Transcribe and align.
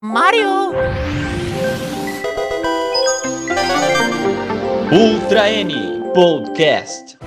Mario! 0.00 0.70
Ultra 4.92 5.50
N 5.50 5.74
Podcast. 6.14 7.18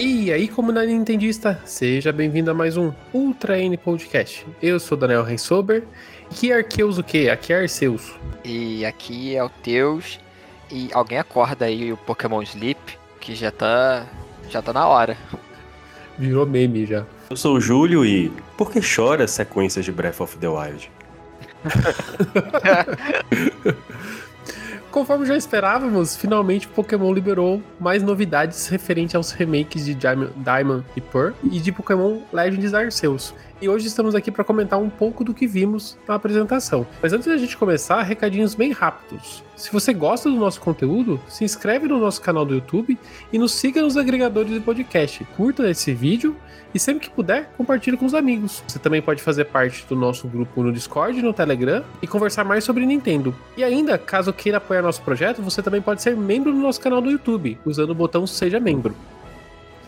E 0.00 0.32
aí, 0.32 0.48
comunidade 0.48 0.92
nintendista, 0.92 1.62
seja 1.64 2.10
bem-vindo 2.12 2.50
a 2.50 2.54
mais 2.54 2.76
um 2.76 2.92
Ultra 3.12 3.60
N 3.60 3.76
Podcast. 3.76 4.44
Eu 4.60 4.80
sou 4.80 4.98
Daniel 4.98 5.22
Rensober. 5.22 5.84
Que 6.30 6.52
Arqueus 6.52 6.98
o 6.98 7.04
quê? 7.04 7.30
Aqui 7.32 7.52
é 7.52 7.60
Arceus. 7.60 8.12
E 8.44 8.84
aqui 8.84 9.36
é 9.36 9.44
o 9.44 9.48
Teus. 9.48 10.18
E 10.68 10.90
alguém 10.92 11.18
acorda 11.18 11.66
aí 11.66 11.92
o 11.92 11.96
Pokémon 11.96 12.42
Sleep, 12.42 12.98
que 13.20 13.36
já 13.36 13.52
tá. 13.52 14.04
já 14.50 14.60
tá 14.60 14.72
na 14.72 14.88
hora. 14.88 15.16
Virou 16.18 16.44
meme 16.44 16.86
já. 16.86 17.06
Eu 17.30 17.36
sou 17.36 17.56
o 17.56 17.60
Júlio 17.60 18.04
e 18.04 18.30
por 18.56 18.70
que 18.70 18.80
chora 18.80 19.26
sequências 19.26 19.84
de 19.84 19.92
Breath 19.92 20.20
of 20.20 20.36
the 20.36 20.48
Wild? 20.48 20.90
Conforme 24.90 25.26
já 25.26 25.36
esperávamos, 25.36 26.16
finalmente 26.16 26.68
Pokémon 26.68 27.12
liberou 27.12 27.60
mais 27.80 28.02
novidades 28.02 28.68
referente 28.68 29.16
aos 29.16 29.32
remakes 29.32 29.84
de 29.84 29.94
Diamond 29.94 30.84
e 30.94 31.00
Pearl 31.00 31.32
e 31.42 31.58
de 31.58 31.72
Pokémon 31.72 32.20
Legends 32.32 32.74
Arceus. 32.74 33.34
E 33.64 33.68
hoje 33.68 33.86
estamos 33.86 34.14
aqui 34.14 34.30
para 34.30 34.44
comentar 34.44 34.78
um 34.78 34.90
pouco 34.90 35.24
do 35.24 35.32
que 35.32 35.46
vimos 35.46 35.96
na 36.06 36.16
apresentação. 36.16 36.86
Mas 37.00 37.14
antes 37.14 37.26
da 37.26 37.38
gente 37.38 37.56
começar, 37.56 38.02
recadinhos 38.02 38.54
bem 38.54 38.72
rápidos. 38.72 39.42
Se 39.56 39.72
você 39.72 39.94
gosta 39.94 40.28
do 40.28 40.36
nosso 40.36 40.60
conteúdo, 40.60 41.18
se 41.26 41.44
inscreve 41.44 41.88
no 41.88 41.98
nosso 41.98 42.20
canal 42.20 42.44
do 42.44 42.52
YouTube 42.52 42.98
e 43.32 43.38
nos 43.38 43.52
siga 43.52 43.80
nos 43.80 43.96
agregadores 43.96 44.52
de 44.52 44.60
podcast. 44.60 45.24
Curta 45.34 45.70
esse 45.70 45.94
vídeo 45.94 46.36
e 46.74 46.78
sempre 46.78 47.08
que 47.08 47.14
puder, 47.14 47.52
compartilhe 47.56 47.96
com 47.96 48.04
os 48.04 48.12
amigos. 48.12 48.62
Você 48.68 48.78
também 48.78 49.00
pode 49.00 49.22
fazer 49.22 49.46
parte 49.46 49.86
do 49.88 49.96
nosso 49.96 50.28
grupo 50.28 50.62
no 50.62 50.70
Discord 50.70 51.22
no 51.22 51.32
Telegram 51.32 51.82
e 52.02 52.06
conversar 52.06 52.44
mais 52.44 52.64
sobre 52.64 52.84
Nintendo. 52.84 53.34
E 53.56 53.64
ainda, 53.64 53.96
caso 53.96 54.30
queira 54.30 54.58
apoiar 54.58 54.82
nosso 54.82 55.00
projeto, 55.00 55.40
você 55.40 55.62
também 55.62 55.80
pode 55.80 56.02
ser 56.02 56.14
membro 56.14 56.52
do 56.52 56.58
nosso 56.58 56.82
canal 56.82 57.00
do 57.00 57.10
YouTube, 57.10 57.58
usando 57.64 57.92
o 57.92 57.94
botão 57.94 58.26
Seja 58.26 58.60
Membro. 58.60 58.94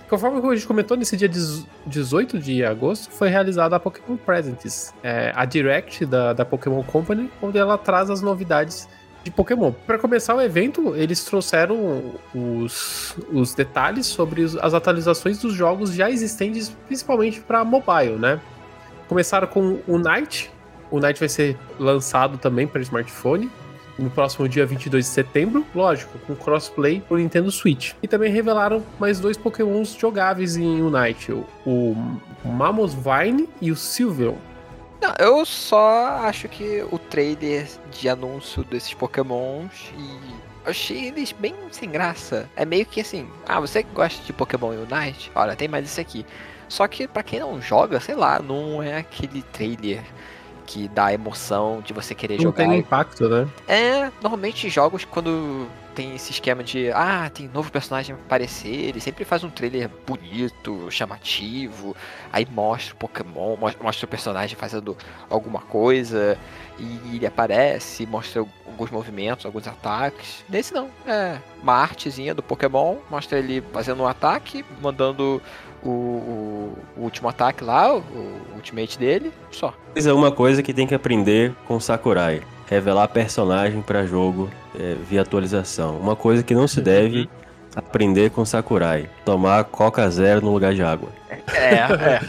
Conforme 0.08 0.38
a 0.38 0.54
gente 0.54 0.66
comentou, 0.66 0.96
nesse 0.96 1.16
dia 1.16 1.28
18 1.28 2.38
de 2.38 2.64
agosto 2.64 3.10
foi 3.10 3.28
realizada 3.28 3.74
a 3.74 3.80
Pokémon 3.80 4.16
Presents, 4.16 4.94
é, 5.02 5.32
a 5.34 5.44
Direct 5.44 6.06
da, 6.06 6.32
da 6.32 6.44
Pokémon 6.44 6.82
Company, 6.84 7.30
onde 7.42 7.58
ela 7.58 7.76
traz 7.76 8.08
as 8.08 8.22
novidades 8.22 8.88
de 9.24 9.32
Pokémon. 9.32 9.72
Para 9.72 9.98
começar 9.98 10.36
o 10.36 10.40
evento, 10.40 10.94
eles 10.94 11.24
trouxeram 11.24 12.14
os, 12.32 13.16
os 13.32 13.52
detalhes 13.52 14.06
sobre 14.06 14.44
as 14.44 14.74
atualizações 14.74 15.38
dos 15.38 15.52
jogos 15.52 15.92
já 15.92 16.08
existentes, 16.08 16.68
principalmente 16.86 17.40
para 17.40 17.64
mobile, 17.64 18.16
né? 18.16 18.40
Começaram 19.08 19.48
com 19.48 19.80
o 19.88 19.98
Night. 19.98 20.52
O 20.88 21.00
Night 21.00 21.18
vai 21.18 21.28
ser 21.28 21.58
lançado 21.80 22.38
também 22.38 22.68
para 22.68 22.80
smartphone 22.80 23.50
no 23.98 24.10
próximo 24.10 24.48
dia 24.48 24.66
22 24.66 25.04
de 25.04 25.10
setembro, 25.10 25.66
lógico, 25.74 26.18
com 26.20 26.34
crossplay 26.34 27.00
pro 27.00 27.16
Nintendo 27.16 27.50
Switch. 27.50 27.92
E 28.02 28.08
também 28.08 28.30
revelaram 28.30 28.82
mais 28.98 29.20
dois 29.20 29.36
Pokémons 29.36 29.96
jogáveis 29.98 30.56
em 30.56 30.80
Unite, 30.80 31.32
o, 31.32 31.46
o 31.64 31.96
e 33.60 33.70
o 33.70 33.76
Sylveon. 33.76 34.36
Não, 35.00 35.14
eu 35.18 35.44
só 35.44 36.20
acho 36.22 36.48
que 36.48 36.84
o 36.90 36.98
trailer 36.98 37.66
de 37.90 38.08
anúncio 38.08 38.64
desses 38.64 38.94
Pokémons 38.94 39.92
e 39.96 40.70
achei 40.70 41.06
eles 41.06 41.32
bem 41.32 41.54
sem 41.70 41.90
graça. 41.90 42.48
É 42.56 42.64
meio 42.64 42.86
que 42.86 43.00
assim, 43.00 43.28
ah, 43.46 43.60
você 43.60 43.82
que 43.82 43.94
gosta 43.94 44.22
de 44.24 44.32
Pokémon 44.32 44.70
Unite, 44.70 45.30
olha, 45.34 45.54
tem 45.54 45.68
mais 45.68 45.86
isso 45.86 46.00
aqui. 46.00 46.24
Só 46.68 46.88
que 46.88 47.06
para 47.06 47.22
quem 47.22 47.38
não 47.38 47.60
joga, 47.60 48.00
sei 48.00 48.14
lá, 48.14 48.40
não 48.40 48.82
é 48.82 48.96
aquele 48.98 49.42
trailer 49.42 50.02
que 50.66 50.88
dá 50.88 51.12
emoção 51.12 51.80
de 51.84 51.92
você 51.92 52.14
querer 52.14 52.36
não 52.36 52.42
jogar. 52.42 52.64
Não 52.64 52.70
tem 52.70 52.80
impacto, 52.80 53.28
né? 53.28 53.48
É, 53.68 54.10
normalmente 54.20 54.68
jogos 54.68 55.04
quando 55.04 55.68
tem 55.96 56.14
esse 56.14 56.30
esquema 56.30 56.62
de 56.62 56.90
ah, 56.92 57.30
tem 57.32 57.48
novo 57.48 57.72
personagem 57.72 58.14
aparecer, 58.14 58.68
ele 58.68 59.00
sempre 59.00 59.24
faz 59.24 59.42
um 59.42 59.48
trailer 59.48 59.88
bonito, 60.06 60.90
chamativo, 60.90 61.96
aí 62.30 62.46
mostra 62.50 62.92
o 62.92 62.98
Pokémon, 62.98 63.56
mostra 63.56 64.04
o 64.04 64.08
personagem 64.08 64.56
fazendo 64.56 64.94
alguma 65.30 65.60
coisa, 65.60 66.36
e 66.78 67.16
ele 67.16 67.26
aparece, 67.26 68.04
mostra 68.04 68.44
alguns 68.66 68.90
movimentos, 68.90 69.46
alguns 69.46 69.66
ataques. 69.66 70.44
Nesse 70.50 70.74
não, 70.74 70.90
é 71.06 71.38
uma 71.62 71.74
artezinha 71.74 72.34
do 72.34 72.42
Pokémon, 72.42 72.96
mostra 73.10 73.38
ele 73.38 73.62
fazendo 73.72 74.02
um 74.02 74.06
ataque, 74.06 74.62
mandando 74.82 75.40
o, 75.82 75.88
o, 75.88 76.78
o, 76.96 77.02
último 77.02 77.28
ataque 77.28 77.64
lá, 77.64 77.94
o, 77.94 77.98
o 77.98 78.54
ultimate 78.56 78.98
dele, 78.98 79.32
só. 79.50 79.74
Isso 79.94 80.08
é 80.08 80.12
uma 80.12 80.32
coisa 80.32 80.62
que 80.62 80.72
tem 80.72 80.86
que 80.86 80.94
aprender 80.94 81.54
com 81.66 81.78
Sakurai. 81.78 82.42
Revelar 82.68 83.08
personagem 83.08 83.80
para 83.80 84.04
jogo 84.04 84.50
é, 84.78 84.96
via 85.08 85.22
atualização. 85.22 85.98
Uma 85.98 86.16
coisa 86.16 86.42
que 86.42 86.54
não 86.54 86.66
se 86.66 86.80
deve 86.80 87.28
aprender 87.76 88.30
com 88.30 88.44
Sakurai. 88.44 89.08
Tomar 89.24 89.64
Coca 89.64 90.08
Zero 90.10 90.40
no 90.40 90.52
lugar 90.52 90.74
de 90.74 90.82
água. 90.82 91.10
É, 91.52 91.74
é. 91.74 92.20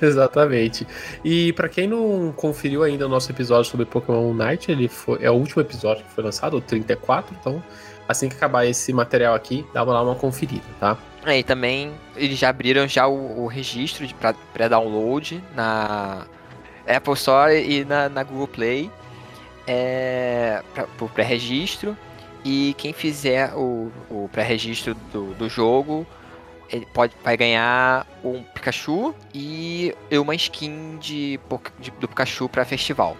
Exatamente. 0.00 0.86
E 1.24 1.52
para 1.52 1.68
quem 1.68 1.86
não 1.86 2.32
conferiu 2.34 2.82
ainda 2.82 3.06
o 3.06 3.08
nosso 3.08 3.30
episódio 3.30 3.70
sobre 3.70 3.84
Pokémon 3.84 4.30
Unite, 4.30 4.70
ele 4.70 4.88
foi, 4.88 5.18
é 5.20 5.30
o 5.30 5.34
último 5.34 5.60
episódio 5.60 6.04
que 6.04 6.10
foi 6.10 6.24
lançado, 6.24 6.56
o 6.56 6.60
34, 6.60 7.36
então 7.38 7.62
assim 8.08 8.28
que 8.28 8.36
acabar 8.36 8.64
esse 8.66 8.92
material 8.92 9.34
aqui, 9.34 9.66
dá 9.72 9.82
lá 9.82 10.02
uma 10.02 10.14
conferida, 10.14 10.64
tá? 10.78 10.96
É, 11.24 11.38
e 11.38 11.42
também 11.42 11.92
eles 12.16 12.38
já 12.38 12.48
abriram 12.48 12.88
já 12.88 13.06
o, 13.06 13.44
o 13.44 13.46
registro 13.46 14.06
de 14.06 14.14
pré-download 14.52 15.42
na 15.54 16.26
Apple 16.86 17.14
Store 17.14 17.54
e 17.54 17.84
na, 17.84 18.08
na 18.08 18.24
Google 18.24 18.48
Play 18.48 18.90
é, 19.66 20.62
para 20.74 21.04
o 21.04 21.08
pré-registro. 21.08 21.96
E 22.44 22.74
quem 22.76 22.92
fizer 22.92 23.54
o, 23.54 23.92
o 24.10 24.28
pré-registro 24.32 24.94
do, 25.12 25.32
do 25.34 25.48
jogo 25.48 26.04
ele 26.72 26.86
pode, 26.86 27.12
vai 27.22 27.36
ganhar 27.36 28.06
um 28.24 28.42
Pikachu 28.42 29.14
e 29.34 29.94
uma 30.10 30.34
skin 30.34 30.96
de, 30.98 31.38
de 31.78 31.90
do 31.92 32.08
Pikachu 32.08 32.48
para 32.48 32.64
festival. 32.64 33.16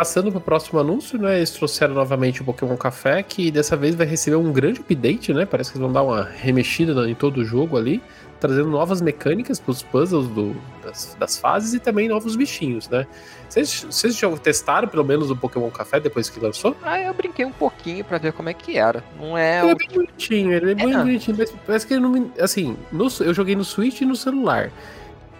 Passando 0.00 0.30
para 0.32 0.38
o 0.38 0.40
próximo 0.40 0.80
anúncio, 0.80 1.18
né? 1.18 1.36
Eles 1.36 1.50
trouxeram 1.50 1.92
novamente 1.92 2.40
o 2.40 2.44
Pokémon 2.46 2.74
Café, 2.74 3.22
que 3.22 3.50
dessa 3.50 3.76
vez 3.76 3.94
vai 3.94 4.06
receber 4.06 4.36
um 4.36 4.50
grande 4.50 4.80
update, 4.80 5.30
né? 5.34 5.44
Parece 5.44 5.70
que 5.70 5.76
eles 5.76 5.84
vão 5.84 5.92
dar 5.92 6.02
uma 6.02 6.24
remexida 6.24 7.06
em 7.06 7.14
todo 7.14 7.42
o 7.42 7.44
jogo 7.44 7.76
ali, 7.76 8.02
trazendo 8.40 8.70
novas 8.70 9.02
mecânicas 9.02 9.60
para 9.60 9.72
os 9.72 9.82
puzzles 9.82 10.26
do, 10.28 10.56
das, 10.82 11.14
das, 11.20 11.38
fases 11.38 11.74
e 11.74 11.78
também 11.78 12.08
novos 12.08 12.34
bichinhos, 12.34 12.88
né? 12.88 13.06
Vocês, 13.46 13.84
vocês 13.90 14.16
já 14.16 14.34
testaram 14.38 14.88
pelo 14.88 15.04
menos 15.04 15.30
o 15.30 15.36
Pokémon 15.36 15.68
Café 15.70 16.00
depois 16.00 16.30
que 16.30 16.40
lançou? 16.40 16.74
Ah, 16.82 16.98
eu 16.98 17.12
brinquei 17.12 17.44
um 17.44 17.52
pouquinho 17.52 18.02
para 18.02 18.16
ver 18.16 18.32
como 18.32 18.48
é 18.48 18.54
que 18.54 18.78
era. 18.78 19.04
Não 19.20 19.36
é. 19.36 19.58
Ele 19.58 19.66
o... 19.66 19.70
é 19.72 19.74
bem 19.74 19.88
bonitinho, 19.92 20.52
ele 20.54 20.68
é, 20.68 20.72
é 20.72 20.74
bem 20.76 20.96
bonitinho, 20.96 21.36
mas 21.38 21.52
parece 21.66 21.86
que 21.86 21.92
ele 21.92 22.00
não. 22.00 22.32
Assim, 22.40 22.74
no, 22.90 23.06
eu 23.20 23.34
joguei 23.34 23.54
no 23.54 23.64
Switch 23.64 24.00
e 24.00 24.06
no 24.06 24.16
celular 24.16 24.72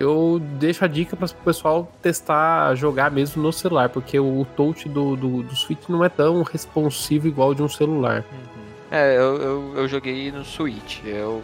eu 0.01 0.41
deixo 0.59 0.83
a 0.83 0.89
dica 0.89 1.15
para 1.15 1.27
o 1.27 1.35
pessoal 1.45 1.93
testar, 2.01 2.75
jogar 2.75 3.11
mesmo 3.11 3.43
no 3.43 3.53
celular, 3.53 3.91
porque 3.91 4.19
o 4.19 4.47
touch 4.57 4.89
do, 4.89 5.15
do, 5.15 5.43
do 5.43 5.55
Switch 5.55 5.87
não 5.91 6.03
é 6.03 6.09
tão 6.09 6.43
responsivo 6.43 7.29
igual 7.29 7.55
de 7.55 7.63
um 7.63 7.69
celular. 7.69 8.25
Uhum. 8.33 8.61
É, 8.91 9.17
eu, 9.17 9.37
eu, 9.37 9.75
eu, 9.77 9.89
joguei 9.89 10.33
no 10.33 10.43
Switch. 10.43 11.05
Eu 11.05 11.43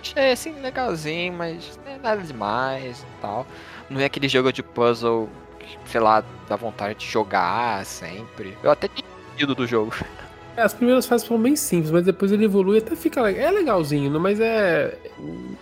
achei 0.00 0.32
assim 0.32 0.58
legalzinho, 0.60 1.34
mas 1.34 1.78
é 1.86 1.98
nada 1.98 2.22
demais 2.22 3.02
e 3.02 3.20
tal. 3.20 3.46
Não 3.90 4.00
é 4.00 4.06
aquele 4.06 4.26
jogo 4.26 4.50
de 4.52 4.62
puzzle 4.62 5.28
que, 5.58 5.78
sei 5.84 6.00
lá, 6.00 6.24
dá 6.48 6.56
vontade 6.56 6.98
de 6.98 7.06
jogar 7.06 7.84
sempre. 7.84 8.56
Eu 8.62 8.70
até 8.70 8.88
tinha 8.88 9.54
do 9.54 9.66
jogo. 9.66 9.94
É, 10.58 10.62
as 10.62 10.74
primeiras 10.74 11.06
fases 11.06 11.24
foram 11.24 11.40
bem 11.40 11.54
simples, 11.54 11.92
mas 11.92 12.04
depois 12.04 12.32
ele 12.32 12.44
evolui 12.44 12.78
e 12.78 12.80
até 12.80 12.96
fica 12.96 13.22
legal. 13.22 13.46
É 13.46 13.50
legalzinho, 13.52 14.18
mas 14.18 14.40
é. 14.40 14.98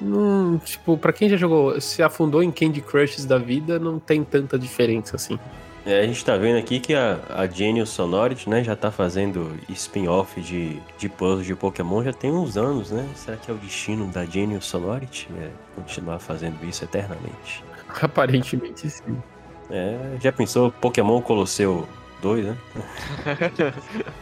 Não, 0.00 0.58
tipo, 0.64 0.96
pra 0.96 1.12
quem 1.12 1.28
já 1.28 1.36
jogou, 1.36 1.78
se 1.82 2.02
afundou 2.02 2.42
em 2.42 2.50
Candy 2.50 2.80
Crushes 2.80 3.26
da 3.26 3.36
vida, 3.36 3.78
não 3.78 3.98
tem 3.98 4.24
tanta 4.24 4.58
diferença 4.58 5.16
assim. 5.16 5.38
É, 5.84 6.00
a 6.00 6.06
gente 6.06 6.24
tá 6.24 6.34
vendo 6.38 6.58
aqui 6.58 6.80
que 6.80 6.94
a, 6.94 7.20
a 7.28 7.46
Genius 7.46 7.90
Sonority, 7.90 8.48
né, 8.48 8.64
já 8.64 8.74
tá 8.74 8.90
fazendo 8.90 9.52
spin-off 9.68 10.40
de, 10.40 10.80
de 10.96 11.10
puzzles 11.10 11.46
de 11.46 11.54
Pokémon 11.54 12.02
já 12.02 12.14
tem 12.14 12.32
uns 12.32 12.56
anos, 12.56 12.90
né? 12.90 13.06
Será 13.14 13.36
que 13.36 13.50
é 13.50 13.54
o 13.54 13.58
destino 13.58 14.06
da 14.06 14.24
Genius 14.24 14.64
Sonority? 14.64 15.28
É 15.38 15.50
continuar 15.74 16.18
fazendo 16.20 16.56
isso 16.64 16.82
eternamente? 16.82 17.62
Aparentemente 18.00 18.88
sim. 18.88 19.22
É, 19.70 20.16
já 20.22 20.32
pensou 20.32 20.72
Pokémon 20.72 21.20
Colosseu 21.20 21.86
2, 22.22 22.46
né? 22.46 22.56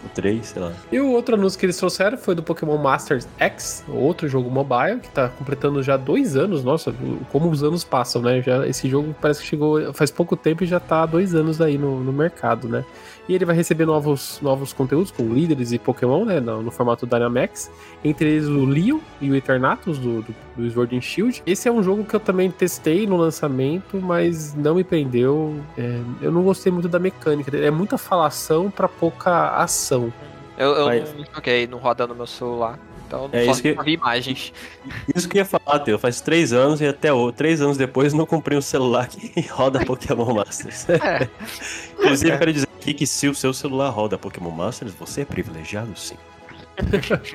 o 0.05 0.08
3, 0.14 0.46
sei 0.46 0.62
lá. 0.62 0.73
E 0.91 1.00
o 1.00 1.11
outro 1.11 1.37
anúncio 1.37 1.58
que 1.58 1.67
eles 1.67 1.76
trouxeram 1.76 2.19
foi 2.19 2.35
do 2.35 2.43
Pokémon 2.43 2.76
Masters 2.76 3.29
X, 3.38 3.85
outro 3.88 4.29
jogo 4.29 4.50
mobile, 4.50 5.00
que 5.00 5.08
tá 5.08 5.29
completando 5.29 5.82
já 5.82 5.96
dois 5.96 6.37
anos. 6.37 6.64
Nossa, 6.64 6.94
como 7.31 7.49
os 7.49 7.62
anos 7.62 7.85
passam, 7.85 8.20
né? 8.20 8.43
Já, 8.43 8.67
esse 8.67 8.88
jogo 8.88 9.14
parece 9.20 9.41
que 9.41 9.46
chegou 9.46 9.93
faz 9.93 10.11
pouco 10.11 10.37
tempo 10.37 10.64
e 10.64 10.67
já 10.67 10.81
tá 10.81 11.02
há 11.02 11.06
dois 11.06 11.35
anos 11.35 11.61
aí 11.61 11.79
no, 11.79 12.00
no 12.00 12.12
mercado, 12.12 12.69
né? 12.69 12.85
E 13.26 13.35
ele 13.35 13.44
vai 13.47 13.56
receber 13.56 13.87
novos, 13.87 14.38
novos 14.43 14.73
conteúdos 14.75 15.11
com 15.11 15.23
líderes 15.32 15.73
e 15.73 15.79
Pokémon, 15.79 16.26
né? 16.26 16.41
No, 16.41 16.62
no 16.62 16.71
formato 16.71 17.06
Dynamax. 17.06 17.71
Entre 18.05 18.29
eles 18.29 18.47
o 18.47 18.67
Leon 18.67 18.99
e 19.21 19.31
o 19.31 19.35
Eternatus 19.35 19.97
do, 19.99 20.21
do, 20.21 20.35
do 20.56 20.71
Sword 20.71 20.94
and 20.94 21.00
Shield. 21.00 21.43
Esse 21.47 21.67
é 21.67 21.73
um 21.73 21.82
jogo 21.82 22.05
que 22.05 22.15
eu 22.15 22.21
também 22.21 22.50
testei 22.50 23.06
no 23.06 23.17
lançamento, 23.17 23.97
mas 23.99 24.53
não 24.55 24.75
me 24.75 24.85
prendeu. 24.85 25.59
É, 25.79 26.00
eu 26.21 26.31
não 26.31 26.43
gostei 26.43 26.71
muito 26.71 26.87
da 26.87 26.99
mecânica. 26.99 27.56
É 27.56 27.71
muita 27.71 27.97
falação 27.97 28.71
para 28.71 28.88
pouca 28.88 29.56
ação. 29.56 30.12
Eu, 30.59 30.73
eu 30.73 30.85
Mas- 30.87 31.15
não 31.17 31.25
joguei, 31.35 31.67
não 31.67 31.79
roda 31.79 32.06
no 32.06 32.15
meu 32.15 32.26
celular. 32.26 32.79
Então 33.06 33.29
É 33.32 33.44
só 33.44 33.50
isso 33.53 33.62
que- 33.62 33.75
vi 33.85 33.93
imagens. 33.94 34.53
Isso 35.15 35.29
que 35.29 35.37
eu 35.38 35.41
ia 35.41 35.44
falar, 35.44 35.79
Teu. 35.81 35.99
Faz 35.99 36.21
três 36.21 36.53
anos 36.53 36.81
e 36.81 36.87
até 36.87 37.12
o, 37.12 37.31
três 37.32 37.61
anos 37.61 37.76
depois 37.76 38.12
não 38.12 38.25
comprei 38.26 38.56
um 38.56 38.62
celular 38.62 39.09
que 39.09 39.41
roda 39.49 39.85
Pokémon 39.85 40.32
Masters. 40.35 40.88
É. 40.88 41.29
Inclusive, 41.99 42.31
eu 42.32 42.38
quero 42.38 42.53
dizer 42.53 42.63
aqui 42.85 42.93
que 42.95 43.07
se 43.07 43.27
o 43.29 43.35
seu 43.35 43.55
celular 43.55 43.89
roda 43.89 44.19
Pokémon 44.19 44.51
Masters, 44.51 44.93
você 44.93 45.23
é 45.23 45.25
privilegiado 45.25 45.97
sim. 45.97 46.17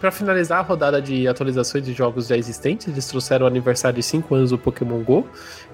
Para 0.00 0.10
finalizar 0.12 0.58
a 0.58 0.62
rodada 0.62 1.00
de 1.02 1.26
atualizações 1.26 1.84
de 1.84 1.92
jogos 1.92 2.28
já 2.28 2.36
existentes, 2.36 2.86
eles 2.86 3.06
trouxeram 3.08 3.44
o 3.44 3.48
aniversário 3.48 3.96
de 3.96 4.02
5 4.02 4.32
anos 4.34 4.50
do 4.50 4.58
Pokémon 4.58 5.02
GO. 5.02 5.26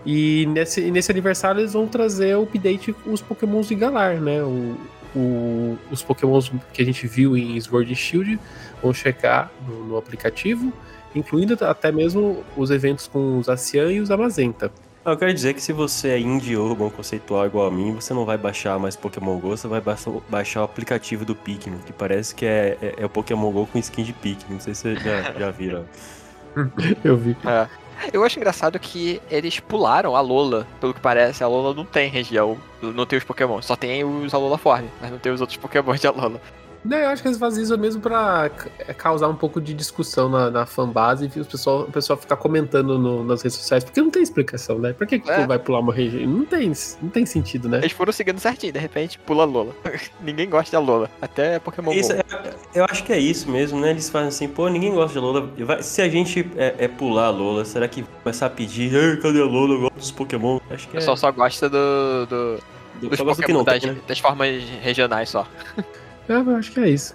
E 0.05 0.47
nesse, 0.47 0.81
e 0.83 0.91
nesse 0.91 1.11
aniversário 1.11 1.61
eles 1.61 1.75
vão 1.75 1.87
trazer 1.87 2.35
o 2.37 2.43
update 2.45 2.93
com 2.93 3.13
os 3.13 3.21
Pokémons 3.21 3.69
de 3.69 3.75
Galar, 3.75 4.19
né? 4.21 4.43
O, 4.43 4.77
o- 5.15 5.79
os 5.91 6.03
Pokémons 6.03 6.51
que 6.73 6.81
a 6.81 6.85
gente 6.85 7.07
viu 7.07 7.37
em 7.37 7.61
Sword 7.61 7.93
and 7.93 7.97
Shield 7.97 8.39
vão 8.83 8.95
checar 8.95 9.51
no, 9.69 9.85
no 9.89 9.97
aplicativo, 9.99 10.73
incluindo 11.15 11.57
até 11.63 11.93
mesmo 11.93 12.43
os 12.57 12.71
eventos 12.71 13.07
com 13.07 13.39
os 13.39 13.49
Acian 13.49 13.93
e 13.93 14.01
os 14.01 14.11
Amazenta. 14.11 14.73
Eu 15.05 15.17
quero 15.19 15.35
dizer 15.35 15.53
que 15.53 15.61
se 15.61 15.73
você 15.73 16.09
é 16.09 16.19
indie 16.19 16.57
urban 16.57 16.89
conceitual 16.89 17.45
igual 17.45 17.67
a 17.67 17.71
mim, 17.71 17.93
você 17.93 18.15
não 18.15 18.25
vai 18.25 18.39
baixar 18.39 18.79
mais 18.79 18.97
Pokémon 18.97 19.39
GO, 19.39 19.51
você 19.51 19.69
vai 19.69 19.81
ba- 19.81 19.97
baixar 20.31 20.63
o 20.63 20.65
aplicativo 20.65 21.27
do 21.27 21.35
Pikmin, 21.37 21.79
que 21.85 21.93
parece 21.93 22.35
que 22.35 22.47
é, 22.47 22.79
é, 22.81 22.95
é 22.99 23.05
o 23.07 23.09
Pokémon 23.11 23.51
GO 23.51 23.67
com 23.67 23.79
skin 23.79 24.03
de 24.03 24.15
Pikmin. 24.15 24.55
Não 24.55 24.61
sei 24.61 24.75
se 24.75 24.81
vocês 24.83 25.03
já, 25.03 25.33
já 25.33 25.51
viram. 25.51 25.85
Eu 27.05 27.17
vi. 27.19 27.37
É. 27.45 27.67
Eu 28.13 28.25
acho 28.25 28.39
engraçado 28.39 28.79
que 28.79 29.21
eles 29.31 29.61
pularam 29.61 30.17
a 30.17 30.21
Lola, 30.21 30.67
pelo 30.81 30.93
que 30.95 31.01
parece. 31.01 31.45
A 31.45 31.49
Lola 31.49 31.73
não 31.75 31.85
tem 31.85 32.09
região, 32.11 32.57
não 32.83 33.07
tem 33.07 33.19
os 33.19 33.25
Pokémon. 33.25 33.61
Só 33.63 33.77
tem 33.77 34.03
os 34.05 34.33
Alola 34.35 34.59
Form, 34.59 34.87
mas 35.01 35.11
não 35.11 35.19
tem 35.19 35.31
os 35.33 35.41
outros 35.41 35.57
Pokémon 35.59 35.95
de 35.95 36.07
Alola. 36.07 36.41
Não, 36.85 36.99
eu 36.99 37.09
acho 37.09 37.23
que 37.23 37.29
eles 37.29 37.39
fazem 37.39 37.63
isso 37.65 37.77
mesmo 37.79 38.03
pra 38.03 38.51
ca- 38.51 38.95
causar 38.95 39.29
um 39.29 39.35
pouco 39.35 39.61
de 39.61 39.73
discussão 39.73 40.29
na, 40.29 40.51
na 40.51 40.67
fanbase 40.67 41.31
e 41.35 41.41
o 41.41 41.45
pessoal, 41.45 41.81
o 41.83 41.91
pessoal 41.91 42.17
ficar 42.19 42.37
comentando 42.37 42.99
no- 42.99 43.25
nas 43.25 43.41
redes 43.43 43.57
sociais, 43.59 43.83
porque 43.83 44.01
não 44.03 44.11
tem 44.11 44.23
explicação, 44.23 44.79
né? 44.79 44.93
Por 44.93 45.07
que, 45.07 45.19
que 45.19 45.31
É. 45.31 45.41
tu 45.43 45.49
vai 45.49 45.59
pular 45.59 45.81
uma 45.81 45.95
região? 45.95 46.29
Não 46.29 46.45
tem, 46.45 46.71
não 47.01 47.09
tem 47.09 47.25
sentido, 47.25 47.69
né? 47.69 47.79
Eles 47.79 47.93
foram 47.93 48.13
seguindo 48.13 48.39
certinho, 48.39 48.73
de 48.73 48.79
repente 48.79 49.19
pula 49.19 49.45
a 49.45 49.47
Lola. 49.47 49.75
Ninguém 50.21 50.49
gosta 50.49 50.73
da 50.73 50.79
Lola, 50.79 51.11
até 51.23 51.59
Pokémon 51.59 51.93
Isso 51.93 52.13
Go. 52.15 52.21
é- 52.21 52.55
eu 52.75 52.85
acho 52.85 53.03
que 53.05 53.13
é 53.13 53.19
isso 53.19 53.51
mesmo, 53.51 53.81
né? 53.81 53.91
Eles 53.91 54.11
fazem 54.11 54.29
assim, 54.29 54.49
pô, 54.49 54.69
ninguém 54.69 54.93
gosta 54.93 55.13
de 55.19 55.25
Lola. 55.25 55.49
Se 55.83 56.03
a 56.03 56.09
gente 56.09 56.51
é, 56.57 56.75
é 56.79 56.89
pular 56.89 57.27
a 57.27 57.31
Lola, 57.31 57.65
será 57.65 57.89
que 57.89 58.03
vai 58.03 58.11
começar 58.23 58.47
a 58.47 58.51
pedir, 58.51 58.93
Ei, 58.95 59.17
cadê 59.17 59.41
a 59.41 59.45
Lola? 59.45 59.75
Eu 59.75 59.81
gosto 59.83 59.95
dos 59.97 60.11
Pokémon. 60.11 60.59
Acho 60.71 60.87
que 60.89 60.95
O 60.95 60.97
é. 60.97 61.01
pessoal 61.01 61.17
só 61.17 61.31
gosta 61.33 61.69
do, 61.71 62.27
do, 62.27 62.57
do- 63.01 63.09
dos 63.09 63.19
Pokémon 63.21 63.59
não 63.59 63.65
das, 63.65 63.81
tem, 63.81 63.93
né? 63.93 63.99
das 64.07 64.19
formas 64.19 64.63
regionais 64.83 65.31
só. 65.31 65.47
É, 66.29 66.33
eu 66.35 66.57
acho 66.57 66.73
que 66.73 66.81
é 66.81 66.89
isso. 66.89 67.15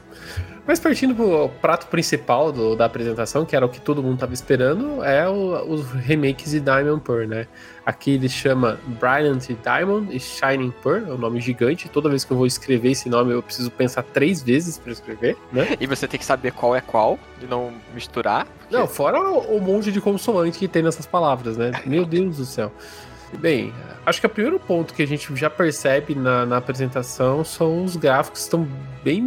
Mas 0.68 0.80
partindo 0.80 1.16
pro 1.16 1.50
prato 1.62 1.88
principal 1.88 2.52
do- 2.52 2.76
da 2.76 2.86
apresentação, 2.86 3.44
que 3.44 3.56
era 3.56 3.66
o 3.66 3.70
que 3.70 3.82
todo 3.82 4.04
mundo 4.04 4.20
tava 4.20 4.36
esperando, 4.36 5.04
é 5.04 5.28
o- 5.28 5.68
os 5.68 5.90
remakes 5.94 6.52
de 6.52 6.60
Diamond 6.60 7.02
Pearl, 7.02 7.26
né? 7.28 7.48
Aqui 7.84 8.12
ele 8.12 8.30
chama 8.30 8.78
Brilliant 8.86 9.48
Diamond 9.64 10.16
e 10.16 10.20
Shining 10.20 10.72
Pearl, 10.84 11.10
é 11.10 11.14
um 11.16 11.18
nome 11.18 11.42
gigante. 11.42 11.90
Toda 11.90 12.08
vez 12.08 12.24
que 12.24 12.32
eu 12.32 12.38
vou 12.38 12.46
escrever 12.46 12.92
esse 12.92 13.10
nome, 13.10 13.34
eu 13.34 13.42
preciso 13.42 13.72
pensar 13.72 14.04
três 14.04 14.44
vezes 14.44 14.78
para 14.78 14.92
escrever, 14.92 15.36
né? 15.52 15.76
E 15.80 15.88
você 15.88 16.08
tem 16.08 16.20
que 16.20 16.26
saber 16.26 16.52
qual 16.52 16.76
é 16.76 16.82
qual, 16.82 17.18
de 17.40 17.48
não 17.48 17.74
misturar. 17.96 18.46
Não, 18.70 18.86
fora 18.88 19.20
o, 19.20 19.58
o 19.58 19.60
monte 19.60 19.92
de 19.92 20.00
consoante 20.00 20.60
que 20.60 20.68
tem 20.68 20.84
nessas 20.84 21.08
palavras, 21.08 21.58
né? 21.58 21.72
Meu 21.84 22.06
Deus 22.06 22.38
do 22.38 22.46
céu. 22.46 22.72
Bem, 23.38 23.72
acho 24.06 24.20
que 24.20 24.26
o 24.26 24.30
primeiro 24.30 24.60
ponto 24.60 24.94
que 24.94 25.04
a 25.04 25.08
gente 25.08 25.34
já 25.36 25.50
percebe 25.50 26.16
na, 26.16 26.46
na 26.46 26.58
apresentação 26.58 27.44
são 27.44 27.84
os 27.84 27.96
gráficos 27.96 28.42
estão 28.42 28.68
bem, 29.04 29.26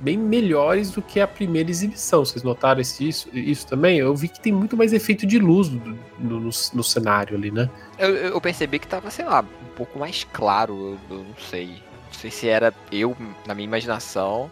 bem 0.00 0.16
melhores 0.16 0.90
do 0.90 1.02
que 1.02 1.20
a 1.20 1.28
primeira 1.28 1.70
exibição. 1.70 2.24
Vocês 2.24 2.42
notaram 2.42 2.80
esse- 2.80 3.06
isso, 3.06 3.28
isso 3.32 3.66
também? 3.66 3.98
Eu 3.98 4.14
vi 4.16 4.28
que 4.28 4.40
tem 4.40 4.52
muito 4.52 4.76
mais 4.76 4.92
efeito 4.92 5.26
de 5.26 5.38
luz 5.38 5.68
no, 5.68 5.98
no- 6.18 6.50
no 6.74 6.82
cenário 6.84 7.36
ali, 7.36 7.50
né? 7.50 7.68
Eu, 7.98 8.08
eu 8.16 8.40
percebi 8.40 8.78
que 8.78 8.86
tava, 8.88 9.10
sei 9.10 9.24
lá, 9.26 9.40
um 9.42 9.74
pouco 9.76 9.98
mais 9.98 10.24
claro, 10.32 10.98
eu, 11.10 11.16
eu 11.18 11.24
não 11.24 11.36
sei. 11.50 11.66
Não 11.66 12.18
sei 12.18 12.30
se 12.30 12.48
era 12.48 12.72
eu, 12.90 13.16
na 13.46 13.54
minha 13.54 13.64
imaginação, 13.66 14.50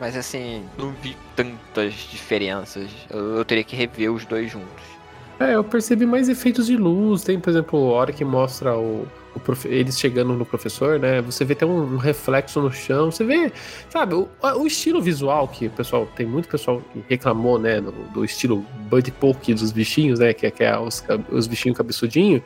mas 0.00 0.16
assim, 0.16 0.64
não 0.78 0.90
vi 1.02 1.16
tantas 1.36 1.92
diferenças. 2.10 2.90
Eu, 3.10 3.36
eu 3.38 3.44
teria 3.44 3.64
que 3.64 3.74
rever 3.76 4.12
os 4.12 4.24
dois 4.24 4.50
juntos. 4.50 4.93
É, 5.40 5.54
eu 5.56 5.64
percebi 5.64 6.06
mais 6.06 6.28
efeitos 6.28 6.66
de 6.66 6.76
luz. 6.76 7.22
Tem, 7.22 7.38
por 7.40 7.50
exemplo, 7.50 7.78
a 7.78 7.92
hora 7.98 8.12
que 8.12 8.24
mostra 8.24 8.76
o, 8.78 9.06
o 9.34 9.40
profe- 9.40 9.68
eles 9.68 9.98
chegando 9.98 10.32
no 10.34 10.46
professor, 10.46 10.98
né? 10.98 11.20
Você 11.22 11.44
vê 11.44 11.54
até 11.54 11.66
um, 11.66 11.94
um 11.94 11.96
reflexo 11.96 12.60
no 12.60 12.72
chão. 12.72 13.10
Você 13.10 13.24
vê, 13.24 13.52
sabe, 13.90 14.14
o, 14.14 14.28
o 14.40 14.66
estilo 14.66 15.02
visual 15.02 15.48
que 15.48 15.66
o 15.66 15.70
pessoal. 15.70 16.06
Tem 16.14 16.24
muito 16.24 16.48
pessoal 16.48 16.80
que 16.92 17.04
reclamou, 17.08 17.58
né? 17.58 17.80
Do, 17.80 17.90
do 18.12 18.24
estilo 18.24 18.64
Buddy 18.88 19.10
Poke 19.10 19.52
dos 19.54 19.72
bichinhos, 19.72 20.20
né? 20.20 20.32
Que, 20.32 20.46
é- 20.46 20.50
que 20.52 20.62
é 20.62 20.78
os, 20.78 21.04
os 21.30 21.46
bichinhos 21.48 21.76
cabeçudinhos. 21.76 22.40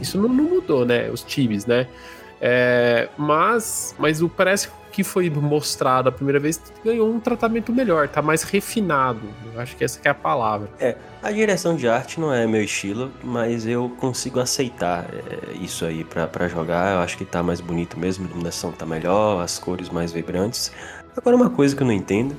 Isso 0.00 0.16
não, 0.16 0.28
não 0.28 0.44
mudou, 0.44 0.84
né? 0.86 1.10
Os 1.10 1.22
tibis, 1.24 1.66
né? 1.66 1.88
É, 2.40 3.08
mas, 3.18 3.96
mas 3.98 4.22
o 4.22 4.28
parece 4.28 4.68
que 4.68 4.74
foi 5.04 5.28
mostrado 5.30 6.08
a 6.08 6.12
primeira 6.12 6.38
vez 6.40 6.60
ganhou 6.84 7.10
um 7.10 7.18
tratamento 7.20 7.72
melhor, 7.72 8.08
tá 8.08 8.20
mais 8.22 8.42
refinado. 8.42 9.20
Eu 9.54 9.60
acho 9.60 9.76
que 9.76 9.84
essa 9.84 9.98
que 10.00 10.06
é 10.08 10.10
a 10.10 10.14
palavra. 10.14 10.68
A 11.22 11.32
direção 11.32 11.74
de 11.76 11.88
arte 11.88 12.20
não 12.20 12.32
é 12.32 12.46
meu 12.46 12.62
estilo, 12.62 13.10
mas 13.22 13.66
eu 13.66 13.88
consigo 13.98 14.38
aceitar 14.40 15.04
é, 15.12 15.54
isso 15.60 15.84
aí 15.84 16.04
pra 16.04 16.48
jogar. 16.48 16.94
Eu 16.94 17.00
acho 17.00 17.16
que 17.18 17.24
tá 17.24 17.42
mais 17.42 17.60
bonito 17.60 17.98
mesmo, 17.98 18.24
a 18.26 18.28
iluminação 18.28 18.70
tá 18.72 18.86
melhor, 18.86 19.42
as 19.42 19.58
cores 19.58 19.88
mais 19.90 20.12
vibrantes. 20.12 20.70
Agora, 21.16 21.34
uma 21.36 21.50
coisa 21.50 21.74
que 21.74 21.82
eu 21.82 21.86
não 21.86 21.92
entendo 21.94 22.36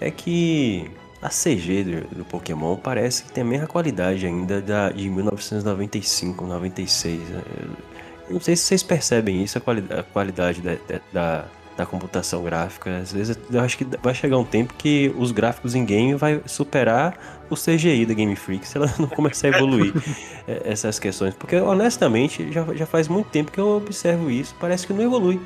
é 0.00 0.10
que 0.10 0.90
a 1.22 1.28
CG 1.28 1.84
do, 1.84 2.16
do 2.16 2.24
Pokémon 2.24 2.76
parece 2.76 3.24
que 3.24 3.30
tem 3.32 3.42
a 3.42 3.46
mesma 3.46 3.66
qualidade 3.66 4.26
ainda 4.26 4.60
da, 4.60 4.90
de 4.90 5.08
1995, 5.08 6.46
96. 6.46 7.20
né? 7.28 7.42
Eu 8.28 8.34
não 8.34 8.40
sei 8.40 8.56
se 8.56 8.64
vocês 8.64 8.82
percebem 8.82 9.42
isso, 9.42 9.58
a, 9.58 9.60
quali 9.60 9.84
a 9.90 10.02
qualidade 10.02 10.60
da, 10.60 10.76
da- 11.12 11.44
da, 11.80 11.86
computação 11.86 12.42
gráfica. 12.42 12.98
Às 12.98 13.12
vezes 13.12 13.38
eu 13.50 13.60
acho 13.60 13.76
que 13.78 13.84
vai 14.02 14.14
chegar 14.14 14.38
um 14.38 14.44
tempo 14.44 14.74
que 14.74 15.12
os 15.16 15.32
gráficos 15.32 15.74
em 15.74 15.84
game 15.84 16.14
vai 16.14 16.40
superar 16.46 17.18
o 17.48 17.54
CGI 17.54 18.06
da 18.06 18.14
Game 18.14 18.34
Freak 18.36 18.66
se 18.66 18.76
ela 18.76 18.92
não 18.98 19.08
começar 19.08 19.48
a 19.48 19.56
evoluir 19.56 19.92
eh, 20.46 20.62
essas 20.72 20.98
questões. 20.98 21.34
Porque 21.34 21.56
honestamente 21.56 22.52
já, 22.52 22.64
já 22.74 22.86
faz 22.86 23.08
muito 23.08 23.28
tempo 23.28 23.50
que 23.50 23.58
eu 23.58 23.76
observo 23.76 24.30
isso, 24.30 24.54
parece 24.60 24.86
que 24.86 24.92
não 24.92 25.02
evolui. 25.02 25.40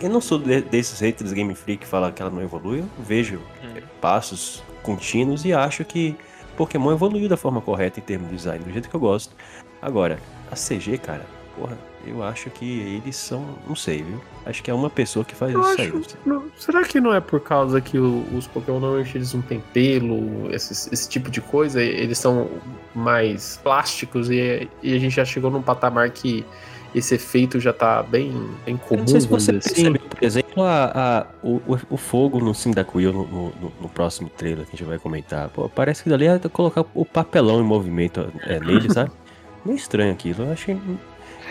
Eu 0.00 0.10
não 0.10 0.20
sou 0.20 0.38
de- 0.38 0.60
desses 0.60 1.00
haters 1.00 1.32
Game 1.32 1.54
Freak 1.54 1.82
que 1.82 1.86
fala 1.86 2.12
que 2.12 2.20
ela 2.20 2.30
não 2.30 2.42
evolui, 2.42 2.80
eu 2.80 2.88
vejo 2.98 3.40
eh, 3.62 3.82
passos 4.00 4.62
contínuos 4.82 5.44
e 5.44 5.52
acho 5.52 5.84
que 5.84 6.14
Pokémon 6.56 6.92
evoluiu 6.92 7.28
da 7.28 7.36
forma 7.36 7.60
correta 7.60 7.98
em 7.98 8.02
termos 8.02 8.28
de 8.30 8.36
design, 8.36 8.64
do 8.64 8.70
jeito 8.70 8.88
que 8.88 8.94
eu 8.94 9.00
gosto. 9.00 9.34
Agora, 9.80 10.18
a 10.50 10.54
CG, 10.54 10.98
cara, 10.98 11.26
porra, 11.58 11.76
eu 12.06 12.22
acho 12.22 12.50
que 12.50 12.80
eles 12.80 13.16
são, 13.16 13.44
não 13.66 13.74
sei, 13.76 14.02
viu? 14.02 14.20
Acho 14.46 14.62
que 14.62 14.70
é 14.70 14.74
uma 14.74 14.90
pessoa 14.90 15.24
que 15.24 15.34
faz 15.34 15.52
Eu 15.54 15.60
isso 15.60 15.80
aí. 15.80 15.88
acho- 15.88 16.04
sei. 16.10 16.18
não- 16.26 16.44
será 16.56 16.82
que 16.82 17.00
não 17.00 17.14
é 17.14 17.20
por 17.20 17.40
causa 17.40 17.80
que 17.80 17.98
o- 17.98 18.24
os 18.36 18.46
Pokémon 18.46 18.78
normalmente 18.80 19.16
eles 19.16 19.32
não 19.34 19.42
têm 19.42 19.60
pelo, 19.72 20.50
esses- 20.52 20.88
esse 20.92 21.08
tipo 21.08 21.30
de 21.30 21.40
coisa? 21.40 21.82
Eles 21.82 22.18
são 22.18 22.48
mais 22.94 23.58
plásticos 23.62 24.30
e, 24.30 24.68
e 24.82 24.94
a 24.94 24.98
gente 24.98 25.14
já 25.16 25.24
chegou 25.24 25.50
num 25.50 25.62
patamar 25.62 26.10
que 26.10 26.44
esse 26.94 27.14
efeito 27.16 27.58
já 27.58 27.72
tá 27.72 28.02
bem, 28.04 28.30
bem 28.64 28.74
Eu 28.74 28.78
comum, 28.78 29.00
não 29.00 29.08
sei 29.08 29.20
se 29.20 29.26
você 29.26 29.52
dizer 29.52 29.72
assim. 29.72 29.82
percebe, 29.92 29.98
por 29.98 30.22
exemplo, 30.24 30.62
a, 30.62 30.84
a- 30.94 31.26
o, 31.42 31.56
o, 31.66 31.78
o 31.90 31.96
fogo 31.96 32.38
no 32.38 32.54
Cyndaquil 32.54 33.12
no, 33.12 33.26
no, 33.26 33.42
no- 33.60 33.72
no 33.80 33.88
próximo 33.88 34.28
trailer 34.28 34.64
que 34.64 34.76
a 34.76 34.78
gente 34.78 34.86
vai 34.86 34.98
comentar. 34.98 35.48
Pô, 35.48 35.68
parece 35.68 36.04
que 36.04 36.08
dali 36.08 36.26
é 36.26 36.38
colocar 36.52 36.84
o 36.94 37.04
papelão 37.04 37.60
em 37.60 37.64
movimento 37.64 38.30
é, 38.42 38.60
nele, 38.60 38.92
sabe? 38.92 39.10
Meio 39.64 39.76
estranho 39.76 40.12
aquilo. 40.12 40.44
Eu 40.44 40.52
achei. 40.52 40.78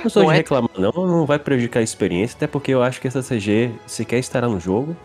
Não 0.03 0.09
sou 0.09 0.23
Não 0.23 0.29
de 0.29 0.35
é- 0.35 0.37
reclamar, 0.37 0.69
não. 0.77 0.91
Não 0.91 1.25
vai 1.25 1.39
prejudicar 1.39 1.79
a 1.79 1.83
experiência, 1.83 2.35
até 2.35 2.47
porque 2.47 2.71
eu 2.73 2.83
acho 2.83 2.99
que 3.01 3.07
essa 3.07 3.21
CG 3.21 3.71
sequer 3.87 4.19
estará 4.19 4.47
no 4.47 4.59
jogo. 4.59 4.95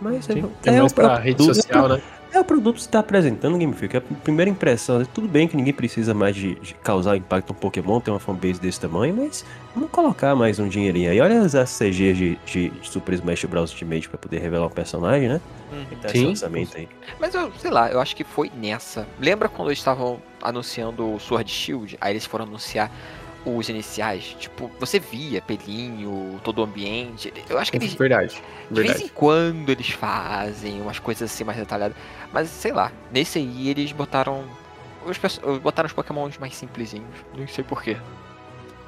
Mas 0.00 0.24
Sim, 0.26 0.44
é, 0.66 0.68
é 0.70 0.80
mais 0.80 0.92
o- 0.92 0.94
pra 0.94 1.14
o- 1.14 1.16
rede 1.20 1.36
do- 1.38 1.54
social, 1.54 1.88
né? 1.88 2.00
É 2.32 2.40
o 2.40 2.44
produto 2.44 2.74
que 2.74 2.82
você 2.82 2.90
tá 2.90 2.98
apresentando, 2.98 3.56
Game 3.56 3.72
Freak. 3.72 3.94
É 3.96 3.98
a 4.00 4.02
primeira 4.24 4.50
impressão. 4.50 5.04
Tudo 5.04 5.28
bem 5.28 5.46
que 5.46 5.56
ninguém 5.56 5.72
precisa 5.72 6.12
mais 6.12 6.34
de, 6.34 6.56
de 6.56 6.74
causar 6.74 7.16
impacto 7.16 7.50
no 7.50 7.54
Pokémon, 7.54 8.00
ter 8.00 8.10
uma 8.10 8.18
fanbase 8.18 8.60
desse 8.60 8.80
tamanho, 8.80 9.14
mas 9.16 9.44
vamos 9.72 9.88
colocar 9.92 10.34
mais 10.34 10.58
um 10.58 10.66
dinheirinho 10.68 11.12
aí. 11.12 11.20
Olha 11.20 11.42
as 11.42 11.52
CGs 11.70 12.12
de, 12.18 12.36
de 12.44 12.72
Super 12.82 13.14
Smash 13.14 13.44
Bros. 13.44 13.70
Ultimate 13.70 14.08
pra 14.08 14.18
poder 14.18 14.40
revelar 14.40 14.66
um 14.66 14.70
personagem, 14.70 15.28
né? 15.28 15.40
Uhum. 15.72 15.84
Tá 16.02 16.08
Sim. 16.08 16.18
esse 16.18 16.26
orçamento 16.26 16.76
aí. 16.76 16.88
Mas 17.20 17.32
eu, 17.36 17.52
sei 17.60 17.70
lá, 17.70 17.88
eu 17.92 18.00
acho 18.00 18.16
que 18.16 18.24
foi 18.24 18.50
nessa. 18.52 19.06
Lembra 19.20 19.48
quando 19.48 19.68
eles 19.68 19.78
estavam 19.78 20.18
anunciando 20.42 21.14
o 21.14 21.20
Sword 21.20 21.48
Shield? 21.48 21.96
Aí 22.00 22.14
eles 22.14 22.26
foram 22.26 22.44
anunciar 22.46 22.90
os 23.44 23.68
iniciais. 23.68 24.36
Tipo, 24.38 24.70
você 24.78 24.98
via 24.98 25.40
pelinho, 25.42 26.40
todo 26.42 26.58
o 26.58 26.64
ambiente. 26.64 27.32
Eu 27.48 27.58
acho 27.58 27.70
que 27.70 27.78
eles. 27.78 27.92
Verdade. 27.94 28.42
De 28.70 28.74
vez 28.74 28.88
Verdade. 28.88 29.04
em 29.04 29.08
quando 29.08 29.68
eles 29.70 29.90
fazem 29.90 30.80
umas 30.80 30.98
coisas 30.98 31.30
assim 31.30 31.44
mais 31.44 31.58
detalhadas. 31.58 31.96
Mas 32.32 32.48
sei 32.48 32.72
lá, 32.72 32.90
nesse 33.12 33.38
aí 33.38 33.68
eles 33.68 33.92
botaram. 33.92 34.44
Os, 35.06 35.18
botaram 35.60 35.86
os 35.86 35.92
pokémons 35.92 36.38
mais 36.38 36.54
simplesinhos. 36.54 37.06
Não 37.36 37.46
sei 37.46 37.62
porquê. 37.62 37.96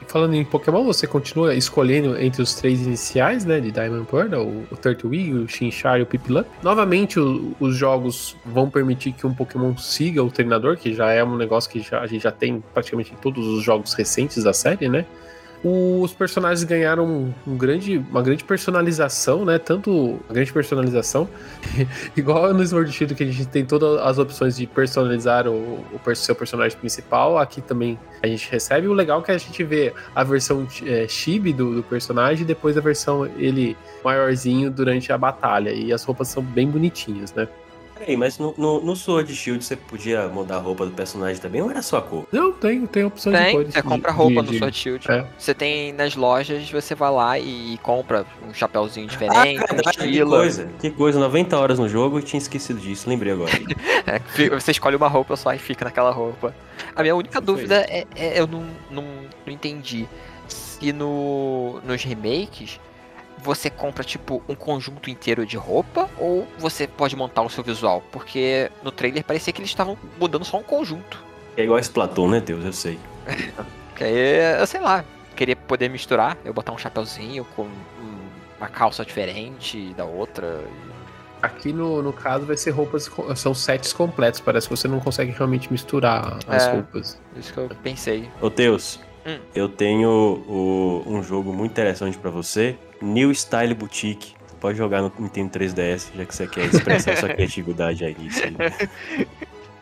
Falando 0.08 0.34
em 0.34 0.44
Pokémon, 0.44 0.84
você 0.84 1.06
continua 1.06 1.54
escolhendo 1.54 2.16
entre 2.20 2.40
os 2.40 2.54
três 2.54 2.80
iniciais, 2.86 3.44
né? 3.44 3.60
De 3.60 3.70
Diamond 3.72 4.06
Pearl, 4.08 4.34
o, 4.70 4.76
Turtwig, 4.76 5.32
o 5.34 5.48
Chinchar 5.48 5.98
e 5.98 6.02
o 6.02 6.06
Piplup. 6.06 6.48
Novamente, 6.62 7.18
o- 7.18 7.54
os 7.58 7.76
jogos 7.76 8.36
vão 8.44 8.70
permitir 8.70 9.12
que 9.12 9.26
um 9.26 9.34
Pokémon 9.34 9.76
siga 9.76 10.22
o 10.22 10.30
treinador, 10.30 10.76
que 10.76 10.94
já 10.94 11.10
é 11.10 11.24
um 11.24 11.36
negócio 11.36 11.68
que 11.70 11.80
já- 11.80 12.00
a 12.00 12.06
gente 12.06 12.22
já 12.22 12.30
tem 12.30 12.62
praticamente 12.72 13.12
em 13.12 13.16
todos 13.16 13.46
os 13.46 13.62
jogos 13.64 13.94
recentes 13.94 14.44
da 14.44 14.52
série, 14.52 14.88
né? 14.88 15.04
Os 15.68 16.12
personagens 16.12 16.62
ganharam 16.62 17.34
um, 17.44 17.56
grande, 17.56 17.98
uma 17.98 18.22
grande 18.22 18.44
personalização, 18.44 19.44
né? 19.44 19.58
Tanto 19.58 19.90
uma 19.90 20.32
grande 20.32 20.52
personalização, 20.52 21.28
igual 22.16 22.54
no 22.54 22.64
Sword 22.64 22.92
Shield 22.92 23.16
que 23.16 23.24
a 23.24 23.26
gente 23.26 23.48
tem 23.48 23.64
todas 23.64 24.00
as 24.00 24.16
opções 24.16 24.56
de 24.56 24.64
personalizar 24.64 25.48
o, 25.48 25.84
o 25.92 26.14
seu 26.14 26.36
personagem 26.36 26.78
principal, 26.78 27.36
aqui 27.36 27.60
também 27.60 27.98
a 28.22 28.28
gente 28.28 28.48
recebe. 28.48 28.86
O 28.86 28.92
legal 28.92 29.18
é 29.18 29.22
que 29.24 29.30
a 29.32 29.38
gente 29.38 29.64
vê 29.64 29.92
a 30.14 30.22
versão 30.22 30.68
é, 30.84 31.08
chibi 31.08 31.52
do, 31.52 31.74
do 31.74 31.82
personagem 31.82 32.44
e 32.44 32.46
depois 32.46 32.78
a 32.78 32.80
versão 32.80 33.26
ele 33.36 33.76
maiorzinho 34.04 34.70
durante 34.70 35.12
a 35.12 35.18
batalha. 35.18 35.70
E 35.70 35.92
as 35.92 36.04
roupas 36.04 36.28
são 36.28 36.44
bem 36.44 36.70
bonitinhas, 36.70 37.34
né? 37.34 37.48
Peraí, 37.98 38.16
mas 38.16 38.38
no, 38.38 38.54
no, 38.58 38.80
no 38.80 38.94
Sword 38.94 39.34
Shield 39.34 39.64
você 39.64 39.74
podia 39.74 40.28
mudar 40.28 40.56
a 40.56 40.60
roupa 40.60 40.84
do 40.84 40.92
personagem 40.92 41.40
também 41.40 41.62
ou 41.62 41.70
era 41.70 41.80
só 41.80 41.96
a 41.98 42.02
cor? 42.02 42.26
Não, 42.30 42.52
tem, 42.52 42.86
tem 42.86 43.04
opção 43.04 43.32
de 43.32 43.38
Tem, 43.38 43.52
cores. 43.52 43.72
você 43.72 43.80
de- 43.82 43.88
compra 43.88 44.12
roupa 44.12 44.40
de- 44.42 44.46
no 44.46 44.52
de- 44.52 44.58
Sword 44.58 44.76
Shield. 44.76 45.10
É. 45.10 45.26
Você 45.38 45.54
tem 45.54 45.92
nas 45.94 46.14
lojas, 46.14 46.70
você 46.70 46.94
vai 46.94 47.10
lá 47.10 47.38
e 47.38 47.78
compra 47.82 48.26
um 48.46 48.52
chapéuzinho 48.52 49.06
diferente, 49.06 49.60
Ah, 49.60 49.74
um 49.74 50.10
que 50.12 50.24
coisa. 50.24 50.68
Que 50.78 50.90
coisa, 50.90 51.18
90 51.18 51.58
horas 51.58 51.78
no 51.78 51.88
jogo 51.88 52.18
e 52.18 52.22
tinha 52.22 52.38
esquecido 52.38 52.78
disso, 52.80 53.08
lembrei 53.08 53.32
agora. 53.32 53.50
É, 54.06 54.20
você 54.50 54.70
escolhe 54.70 54.94
uma 54.94 55.08
roupa 55.08 55.34
só 55.34 55.52
e 55.52 55.58
fica 55.58 55.84
naquela 55.84 56.12
roupa. 56.12 56.54
A 56.94 57.02
minha 57.02 57.16
única 57.16 57.40
dúvida 57.40 57.84
é, 57.88 58.04
é- 58.14 58.38
eu 58.40 58.46
não, 58.46 58.64
não, 58.88 59.02
não 59.44 59.52
entendi 59.52 60.06
se 60.46 60.92
no, 60.92 61.80
nos 61.84 62.04
remakes 62.04 62.78
você 63.46 63.70
compra 63.70 64.02
tipo 64.02 64.42
um 64.48 64.54
conjunto 64.56 65.08
inteiro 65.08 65.46
de 65.46 65.56
roupa 65.56 66.10
ou 66.18 66.46
você 66.58 66.86
pode 66.88 67.14
montar 67.14 67.42
o 67.42 67.48
seu 67.48 67.62
visual, 67.62 68.02
porque 68.10 68.70
no 68.82 68.90
trailer 68.90 69.22
parecia 69.24 69.52
que 69.52 69.60
eles 69.60 69.70
estavam 69.70 69.96
mudando 70.20 70.44
só 70.44 70.58
um 70.58 70.62
conjunto. 70.64 71.22
É 71.56 71.62
igual 71.62 71.78
esse 71.78 71.88
Platão, 71.90 72.28
né, 72.28 72.40
Deus? 72.40 72.64
Eu 72.64 72.72
sei. 72.72 72.98
Que 73.96 74.04
aí, 74.04 74.60
eu 74.60 74.66
sei 74.66 74.78
lá, 74.80 75.02
queria 75.34 75.56
poder 75.56 75.88
misturar, 75.88 76.36
eu 76.44 76.52
botar 76.52 76.70
um 76.70 76.76
chapeuzinho 76.76 77.46
com 77.56 77.62
um- 77.62 78.26
uma 78.58 78.68
calça 78.68 79.02
diferente 79.06 79.94
da 79.94 80.04
outra. 80.04 80.62
Aqui 81.40 81.72
no, 81.72 82.02
no 82.02 82.12
caso 82.12 82.44
vai 82.44 82.58
ser 82.58 82.72
roupas, 82.72 83.10
são 83.36 83.54
sets 83.54 83.94
completos. 83.94 84.38
Parece 84.40 84.68
que 84.68 84.76
você 84.76 84.86
não 84.86 85.00
consegue 85.00 85.30
realmente 85.32 85.72
misturar 85.72 86.38
as 86.46 86.66
É. 86.66 86.72
roupas. 86.72 87.18
Isso 87.36 87.52
que 87.54 87.58
eu 87.58 87.70
pensei. 87.82 88.28
Ô, 88.40 88.50
Teus, 88.50 89.00
Hum. 89.26 89.38
eu 89.54 89.66
tenho 89.66 90.10
o- 90.46 91.02
um 91.06 91.22
jogo 91.22 91.50
muito 91.52 91.70
interessante 91.72 92.18
pra 92.18 92.30
você. 92.30 92.76
New 93.00 93.30
Style 93.34 93.74
Boutique. 93.74 94.34
Você 94.46 94.56
pode 94.60 94.78
jogar 94.78 95.02
no 95.02 95.12
Nintendo 95.18 95.58
3DS, 95.58 96.08
já 96.14 96.24
que 96.24 96.34
você 96.34 96.46
quer 96.46 96.66
expressar 96.66 97.16
sua 97.16 97.28
criatividade 97.34 98.04
aí 98.04 98.16
nisso. 98.18 98.42
aí. 98.42 99.28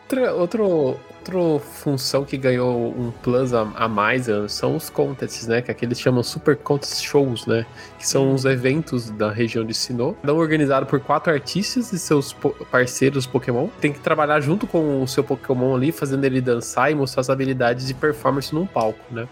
Outra, 0.07 0.33
outro, 0.35 0.63
outra 0.63 1.59
função 1.59 2.23
que 2.23 2.37
ganhou 2.37 2.89
um 2.95 3.09
plus 3.23 3.55
a, 3.55 3.61
a 3.75 3.87
mais 3.87 4.29
eh, 4.29 4.47
são 4.47 4.75
os 4.75 4.87
contests, 4.87 5.47
né? 5.47 5.63
Que 5.63 5.71
aqui 5.71 5.83
eles 5.83 5.99
chamam 5.99 6.21
Super 6.21 6.55
Contest 6.57 7.03
Shows, 7.03 7.47
né? 7.47 7.65
Que 7.97 8.07
são 8.07 8.31
os 8.31 8.45
eventos 8.45 9.09
da 9.09 9.31
região 9.31 9.65
de 9.65 9.73
Sinnoh. 9.73 10.13
Cada 10.21 10.31
um 10.35 10.37
organizado 10.37 10.85
por 10.85 10.99
quatro 10.99 11.33
artistas 11.33 11.91
e 11.91 11.97
seus 11.97 12.31
po- 12.33 12.51
parceiros 12.69 13.25
Pokémon. 13.25 13.67
Tem 13.81 13.91
que 13.91 13.99
trabalhar 13.99 14.39
junto 14.41 14.67
com 14.67 15.01
o 15.01 15.07
seu 15.07 15.23
Pokémon 15.23 15.75
ali, 15.75 15.91
fazendo 15.91 16.23
ele 16.23 16.39
dançar 16.39 16.91
e 16.91 16.93
mostrar 16.95 17.21
as 17.21 17.29
habilidades 17.31 17.87
de 17.87 17.95
performance 17.95 18.53
num 18.53 18.67
palco, 18.67 18.99
né? 19.09 19.27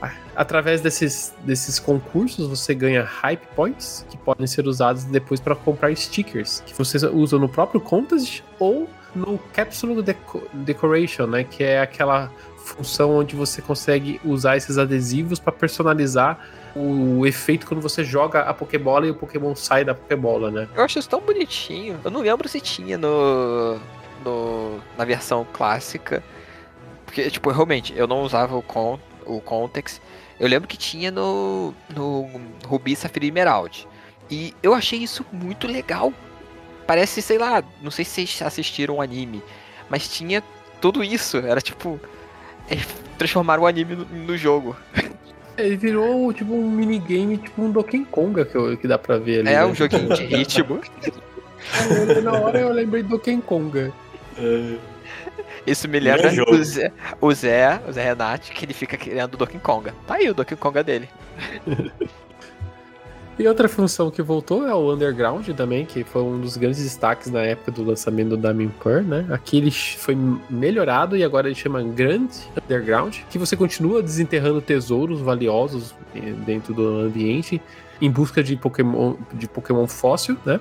A- 0.00 0.12
Através 0.36 0.80
desses, 0.80 1.32
desses 1.44 1.80
concursos, 1.80 2.46
você 2.48 2.72
ganha 2.72 3.02
Hype 3.02 3.46
Points, 3.56 4.06
que 4.10 4.16
podem 4.16 4.46
ser 4.46 4.66
usados 4.68 5.02
depois 5.04 5.40
para 5.40 5.56
comprar 5.56 5.94
stickers, 5.96 6.62
que 6.64 6.72
você 6.76 7.04
usa 7.08 7.36
no 7.36 7.48
próprio 7.48 7.80
contest 7.80 8.42
ou 8.60 8.88
no 9.14 9.38
Capsule 9.52 10.02
Deco- 10.02 10.42
Decoration, 10.52 11.26
né? 11.26 11.44
Que 11.44 11.62
é 11.64 11.80
aquela 11.80 12.30
função 12.56 13.16
onde 13.16 13.36
você 13.36 13.60
consegue 13.60 14.20
usar 14.24 14.56
esses 14.56 14.78
adesivos 14.78 15.38
para 15.38 15.52
personalizar 15.52 16.38
o 16.74 17.24
efeito 17.26 17.66
quando 17.66 17.80
você 17.80 18.02
joga 18.02 18.40
a 18.40 18.54
Pokébola 18.54 19.06
e 19.06 19.10
o 19.10 19.14
Pokémon 19.14 19.54
sai 19.54 19.84
da 19.84 19.94
Pokébola, 19.94 20.50
né? 20.50 20.68
Eu 20.74 20.82
acho 20.82 20.98
isso 20.98 21.08
tão 21.08 21.20
bonitinho. 21.20 22.00
Eu 22.02 22.10
não 22.10 22.22
lembro 22.22 22.48
se 22.48 22.60
tinha 22.60 22.98
no, 22.98 23.78
no 24.24 24.80
na 24.98 25.04
versão 25.04 25.46
clássica. 25.52 26.22
Porque, 27.04 27.30
tipo, 27.30 27.50
realmente, 27.50 27.92
eu 27.96 28.06
não 28.08 28.22
usava 28.22 28.56
o, 28.56 28.62
con, 28.62 28.98
o 29.24 29.40
Context. 29.40 30.00
Eu 30.40 30.48
lembro 30.48 30.66
que 30.66 30.76
tinha 30.76 31.10
no, 31.12 31.72
no 31.94 32.28
Rubi, 32.66 32.96
Safira 32.96 33.26
Emerald. 33.26 33.86
E 34.28 34.52
eu 34.62 34.74
achei 34.74 34.98
isso 34.98 35.24
muito 35.30 35.68
legal. 35.68 36.12
Parece, 36.86 37.22
sei 37.22 37.38
lá, 37.38 37.62
não 37.82 37.90
sei 37.90 38.04
se 38.04 38.26
vocês 38.26 38.42
assistiram 38.42 38.96
o 38.96 39.00
anime, 39.02 39.42
mas 39.88 40.08
tinha 40.08 40.42
tudo 40.80 41.02
isso. 41.02 41.38
Era 41.38 41.60
tipo. 41.60 41.98
é, 42.70 42.76
transformar 43.18 43.58
o 43.58 43.66
anime 43.66 43.96
no, 43.96 44.04
no 44.04 44.36
jogo. 44.36 44.76
Ele 45.56 45.76
virou 45.76 46.32
tipo 46.32 46.52
um 46.52 46.68
minigame, 46.68 47.38
tipo 47.38 47.62
um 47.62 47.70
Donkey 47.70 48.04
Konga 48.10 48.44
que, 48.44 48.56
eu- 48.56 48.76
que 48.76 48.88
dá 48.88 48.98
pra 48.98 49.18
ver 49.18 49.40
ali. 49.40 49.48
É 49.50 49.52
né? 49.52 49.64
um 49.64 49.72
joguinho 49.74 50.08
de 50.12 50.24
ritmo. 50.26 50.80
Eu- 52.16 52.22
Na 52.22 52.32
hora 52.32 52.58
eu 52.58 52.72
lembrei 52.72 53.02
do 53.04 53.10
Donkey 53.10 53.40
Konga. 53.40 53.92
Isso 55.64 55.86
me 55.88 55.92
Melhor 56.00 56.16
lembra 56.16 56.32
jogo. 56.34 56.50
o 56.56 56.64
Zé, 56.64 56.92
o 57.20 57.32
Zé, 57.32 57.80
o 57.88 57.92
Zé 57.92 58.02
Renati, 58.04 58.52
que 58.52 58.64
ele 58.64 58.74
fica 58.74 58.96
criando 58.96 59.34
o 59.34 59.36
Donkey 59.36 59.58
Konga. 59.60 59.94
Tá 60.08 60.14
aí 60.16 60.28
o 60.28 60.34
Donkey 60.34 60.56
Konga 60.56 60.82
dele. 60.82 61.08
E 63.38 63.48
outra 63.48 63.68
função 63.68 64.10
que 64.10 64.22
voltou 64.22 64.66
é 64.66 64.72
o 64.72 64.92
Underground 64.92 65.48
também, 65.50 65.84
que 65.84 66.04
foi 66.04 66.22
um 66.22 66.40
dos 66.40 66.56
grandes 66.56 66.82
destaques 66.82 67.30
na 67.30 67.40
época 67.40 67.72
do 67.72 67.82
lançamento 67.82 68.30
do 68.30 68.36
Diamond 68.36 68.72
Pearl, 68.82 69.02
né? 69.02 69.26
Aqui 69.30 69.56
ele 69.56 69.72
foi 69.72 70.16
melhorado 70.48 71.16
e 71.16 71.24
agora 71.24 71.48
ele 71.48 71.54
chama 71.54 71.82
Grand 71.82 72.28
Underground, 72.62 73.16
que 73.28 73.38
você 73.38 73.56
continua 73.56 74.02
desenterrando 74.02 74.60
tesouros 74.60 75.20
valiosos 75.20 75.94
eh, 76.14 76.32
dentro 76.46 76.72
do 76.72 77.00
ambiente 77.00 77.60
em 78.00 78.10
busca 78.10 78.42
de 78.42 78.54
Pokémon, 78.54 79.14
de 79.32 79.48
Pokémon 79.48 79.86
fóssil, 79.86 80.36
né? 80.44 80.60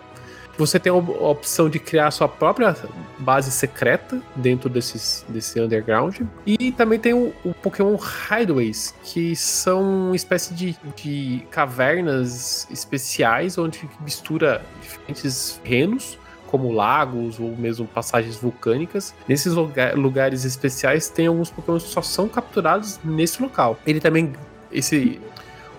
Você 0.58 0.80
tem 0.80 0.92
a 0.92 0.96
op- 0.96 1.10
a 1.18 1.28
opção 1.30 1.68
de 1.70 1.80
criar 1.80 2.12
sua 2.12 2.28
própria 2.28 2.76
base 3.18 3.52
secreta 3.52 4.22
dentro 4.36 4.70
desses, 4.70 5.26
desse 5.28 5.60
underground. 5.60 6.22
E 6.46 6.72
também 6.72 7.00
tem 7.00 7.14
o, 7.14 7.34
o 7.44 7.54
Pokémon 7.56 7.98
Hideaways, 7.98 8.94
que 9.04 9.36
são 9.36 9.82
uma 10.08 10.16
espécie 10.16 10.54
de, 10.54 10.78
de 10.96 11.44
cavernas 11.50 12.68
especiais 12.70 13.58
onde 13.58 13.90
mistura 14.02 14.62
diferentes 14.82 15.60
reinos 15.64 16.18
como 16.48 16.72
lagos 16.72 17.40
ou 17.40 17.56
mesmo 17.58 17.88
passagens 17.88 18.36
vulcânicas. 18.36 19.12
Nesses 19.28 19.54
lugar- 19.54 19.96
lugares 19.98 20.46
especiais 20.46 21.10
tem 21.10 21.26
alguns 21.26 21.50
Pokémon 21.50 21.80
que 21.80 21.88
só 21.88 22.02
são 22.04 22.28
capturados 22.30 23.00
nesse 23.04 23.42
local. 23.42 23.80
Ele 23.88 24.00
também 24.00 24.32
esse 24.72 25.20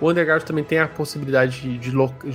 o 0.00 0.10
Underground 0.10 0.42
também 0.42 0.64
tem 0.64 0.80
a 0.80 0.88
possibilidade 0.88 1.60
de, 1.60 1.78
de 1.78 1.92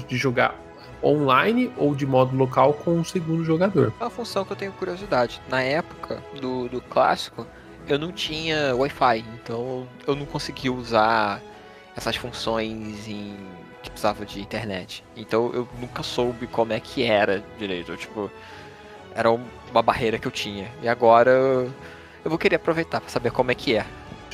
de 0.07 0.15
jogar 0.17 0.55
online 1.03 1.71
ou 1.77 1.95
de 1.95 2.05
modo 2.05 2.35
local 2.35 2.73
com 2.73 2.91
um 2.95 3.03
segundo 3.03 3.43
jogador. 3.45 3.93
É 3.99 4.03
uma 4.03 4.09
função 4.09 4.43
que 4.45 4.51
eu 4.51 4.55
tenho 4.57 4.71
curiosidade. 4.73 5.41
Na 5.49 5.61
época 5.61 6.21
do, 6.39 6.67
do 6.69 6.81
clássico, 6.81 7.45
eu 7.87 7.97
não 7.97 8.11
tinha 8.11 8.75
Wi-Fi, 8.75 9.23
então 9.35 9.87
eu 10.05 10.15
não 10.15 10.25
conseguia 10.25 10.71
usar 10.71 11.41
essas 11.95 12.15
funções 12.15 13.07
em 13.07 13.35
que 13.81 13.89
precisava 13.89 14.25
de 14.25 14.41
internet. 14.41 15.03
Então 15.15 15.51
eu 15.53 15.67
nunca 15.79 16.03
soube 16.03 16.47
como 16.47 16.73
é 16.73 16.79
que 16.79 17.03
era 17.03 17.43
direito. 17.57 17.91
Eu, 17.91 17.97
tipo, 17.97 18.29
era 19.15 19.31
um- 19.31 19.43
uma 19.71 19.81
barreira 19.81 20.17
que 20.19 20.27
eu 20.27 20.31
tinha. 20.31 20.67
E 20.83 20.87
agora 20.87 21.31
eu 21.31 21.71
vou 22.25 22.37
querer 22.37 22.57
aproveitar 22.57 22.99
pra 22.99 23.09
saber 23.09 23.31
como 23.31 23.51
é 23.51 23.55
que 23.55 23.75
é. 23.75 23.85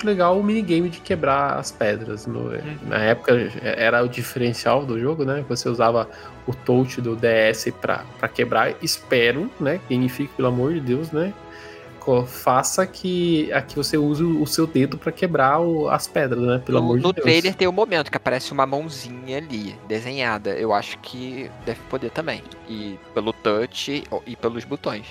Legal 0.03 0.39
o 0.39 0.43
minigame 0.43 0.89
de 0.89 0.99
quebrar 0.99 1.57
as 1.59 1.71
pedras. 1.71 2.25
No- 2.25 2.49
Na 2.83 2.97
época 2.97 3.33
era 3.63 4.03
o 4.03 4.07
diferencial 4.09 4.85
do 4.85 4.99
jogo, 4.99 5.23
né? 5.23 5.45
Você 5.47 5.69
usava 5.69 6.09
o 6.47 6.53
touch 6.53 6.99
do 7.01 7.15
DS 7.15 7.71
pra 7.79 8.03
quebrar. 8.33 8.73
Espero, 8.81 9.49
né? 9.59 9.79
Gamifique, 9.89 10.33
pelo 10.35 10.47
amor 10.47 10.73
de 10.73 10.79
Deus, 10.79 11.11
né? 11.11 11.33
Faça 12.27 12.85
que 12.85 13.51
aqui 13.51 13.75
você 13.75 13.97
use 13.97 14.23
o 14.23 14.45
seu 14.45 14.67
dedo 14.67 14.95
pra 14.95 15.11
quebrar 15.11 15.59
o- 15.59 15.89
as 15.89 16.05
pedras, 16.05 16.39
né? 16.39 16.61
Pelo 16.63 16.77
no 16.77 16.83
amor 16.85 16.97
de 16.97 17.03
no 17.03 17.11
Deus. 17.13 17.23
trailer 17.25 17.55
tem 17.55 17.67
um 17.67 17.71
momento 17.71 18.11
que 18.11 18.17
aparece 18.17 18.51
uma 18.51 18.63
mãozinha 18.63 19.37
ali, 19.39 19.75
desenhada. 19.87 20.51
Eu 20.51 20.71
acho 20.71 20.99
que 20.99 21.49
deve 21.65 21.79
poder 21.89 22.11
também. 22.11 22.43
E 22.69 22.99
pelo 23.15 23.33
touch 23.33 24.03
e 24.27 24.35
pelos 24.35 24.63
botões. 24.63 25.05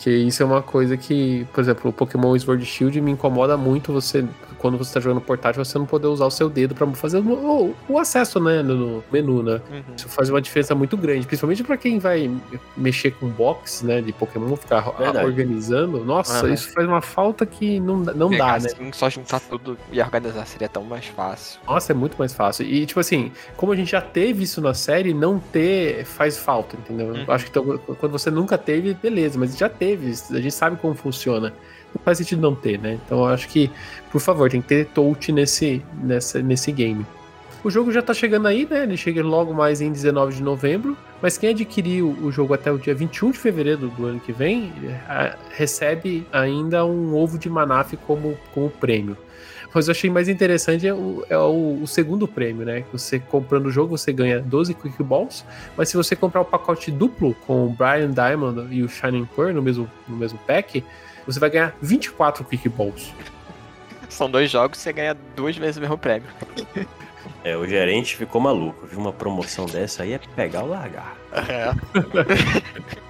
Que 0.00 0.10
isso 0.10 0.42
é 0.42 0.46
uma 0.46 0.62
coisa 0.62 0.96
que, 0.96 1.46
por 1.52 1.60
exemplo, 1.60 1.90
o 1.90 1.92
Pokémon 1.92 2.38
Sword 2.38 2.64
Shield 2.64 2.98
me 3.02 3.10
incomoda 3.10 3.54
muito 3.56 3.92
você, 3.92 4.24
quando 4.56 4.78
você 4.78 4.94
tá 4.94 4.98
jogando 5.00 5.20
portátil, 5.20 5.62
você 5.62 5.76
não 5.78 5.84
poder 5.84 6.06
usar 6.06 6.24
o 6.24 6.30
seu 6.30 6.48
dedo 6.48 6.74
pra 6.74 6.86
fazer 6.92 7.18
o, 7.18 7.74
o- 7.86 7.98
acesso, 7.98 8.40
né, 8.40 8.62
no 8.62 9.04
menu, 9.12 9.42
né? 9.42 9.60
Isso 9.94 10.08
faz 10.08 10.30
uma 10.30 10.40
diferença 10.40 10.74
muito 10.74 10.96
grande, 10.96 11.26
principalmente 11.26 11.62
pra 11.62 11.76
quem 11.76 11.98
vai 11.98 12.30
mexer 12.74 13.10
com 13.10 13.28
box, 13.28 13.84
né, 13.84 14.00
de 14.00 14.10
Pokémon, 14.10 14.56
ficar 14.56 14.80
Verdade. 14.98 15.26
organizando. 15.26 16.02
Nossa, 16.02 16.46
Aham. 16.46 16.54
isso 16.54 16.72
faz 16.72 16.88
uma 16.88 17.02
falta 17.02 17.44
que 17.44 17.78
não, 17.78 18.02
dá- 18.02 18.14
não 18.14 18.30
Pegar 18.30 18.56
dá, 18.56 18.64
né? 18.64 18.70
assim, 18.74 18.90
só 18.94 19.10
juntar 19.10 19.40
tudo 19.40 19.76
e 19.92 20.00
organizar 20.00 20.46
seria 20.46 20.68
tão 20.70 20.82
mais 20.82 21.04
fácil. 21.08 21.60
Nossa, 21.66 21.92
é 21.92 21.94
muito 21.94 22.16
mais 22.18 22.32
fácil. 22.32 22.64
E, 22.64 22.86
tipo 22.86 23.00
assim, 23.00 23.30
como 23.54 23.70
a 23.72 23.76
gente 23.76 23.90
já 23.90 24.00
teve 24.00 24.44
isso 24.44 24.62
na 24.62 24.72
série, 24.72 25.12
não 25.12 25.38
ter 25.38 26.06
faz 26.06 26.38
falta, 26.38 26.74
entendeu? 26.74 27.08
Uhum. 27.08 27.24
Acho 27.28 27.44
que 27.44 27.50
então, 27.50 27.78
quando 27.98 28.12
você 28.12 28.30
nunca 28.30 28.56
teve, 28.56 28.94
beleza, 28.94 29.38
mas 29.38 29.56
já 29.58 29.68
teve, 29.68 29.89
a 29.94 30.40
gente 30.40 30.52
sabe 30.54 30.76
como 30.76 30.94
funciona. 30.94 31.52
Não 31.94 32.02
faz 32.04 32.18
sentido 32.18 32.40
não 32.40 32.54
ter, 32.54 32.78
né? 32.78 32.98
Então 33.04 33.18
eu 33.18 33.26
acho 33.26 33.48
que, 33.48 33.70
por 34.12 34.20
favor, 34.20 34.48
tem 34.48 34.60
que 34.60 34.68
ter 34.68 34.86
touch 34.86 35.32
nesse, 35.32 35.82
nessa, 36.02 36.40
nesse 36.40 36.70
game. 36.70 37.04
O 37.62 37.70
jogo 37.70 37.92
já 37.92 38.00
tá 38.00 38.14
chegando 38.14 38.48
aí, 38.48 38.66
né? 38.68 38.84
Ele 38.84 38.96
chega 38.96 39.22
logo 39.22 39.52
mais 39.52 39.80
em 39.80 39.92
19 39.92 40.36
de 40.36 40.42
novembro. 40.42 40.96
Mas 41.20 41.36
quem 41.36 41.50
adquiriu 41.50 42.16
o 42.22 42.32
jogo 42.32 42.54
até 42.54 42.72
o 42.72 42.78
dia 42.78 42.94
21 42.94 43.32
de 43.32 43.38
fevereiro 43.38 43.88
do 43.88 44.06
ano 44.06 44.18
que 44.20 44.32
vem 44.32 44.72
eh, 44.82 45.36
recebe 45.50 46.26
ainda 46.32 46.86
um 46.86 47.14
ovo 47.14 47.38
de 47.38 47.50
Manaf 47.50 47.94
como, 48.06 48.38
como 48.54 48.70
prêmio. 48.70 49.16
Mas 49.72 49.88
eu 49.88 49.92
achei 49.92 50.10
mais 50.10 50.28
interessante 50.28 50.86
é 50.86 50.92
o, 50.92 51.24
é 51.28 51.38
o, 51.38 51.80
o 51.82 51.86
segundo 51.86 52.26
prêmio, 52.26 52.66
né? 52.66 52.84
Você 52.92 53.18
comprando 53.18 53.66
o 53.66 53.70
jogo, 53.70 53.96
você 53.96 54.12
ganha 54.12 54.40
12 54.40 54.74
Quick 54.74 55.02
Balls. 55.02 55.44
Mas 55.76 55.88
se 55.88 55.96
você 55.96 56.16
comprar 56.16 56.40
o 56.40 56.44
pacote 56.44 56.90
duplo 56.90 57.34
com 57.46 57.66
o 57.66 57.68
Brian 57.70 58.10
Diamond 58.10 58.74
e 58.74 58.82
o 58.82 58.88
Shining 58.88 59.26
Pearl 59.36 59.52
no 59.52 59.62
mesmo, 59.62 59.90
no 60.08 60.16
mesmo 60.16 60.38
pack, 60.46 60.84
você 61.26 61.38
vai 61.38 61.50
ganhar 61.50 61.76
24 61.80 62.44
Quick 62.44 62.68
Balls. 62.68 63.14
São 64.08 64.30
dois 64.30 64.50
jogos 64.50 64.78
e 64.78 64.82
você 64.82 64.92
ganha 64.92 65.16
duas 65.36 65.56
vezes 65.56 65.76
o 65.76 65.80
mesmo 65.80 65.98
prêmio. 65.98 66.28
É, 67.42 67.56
o 67.56 67.66
gerente 67.66 68.16
ficou 68.16 68.40
maluco. 68.40 68.86
Viu 68.86 68.98
uma 68.98 69.12
promoção 69.12 69.66
dessa 69.66 70.02
aí 70.02 70.12
é 70.12 70.20
pegar 70.36 70.62
ou 70.62 70.70
largar. 70.70 71.16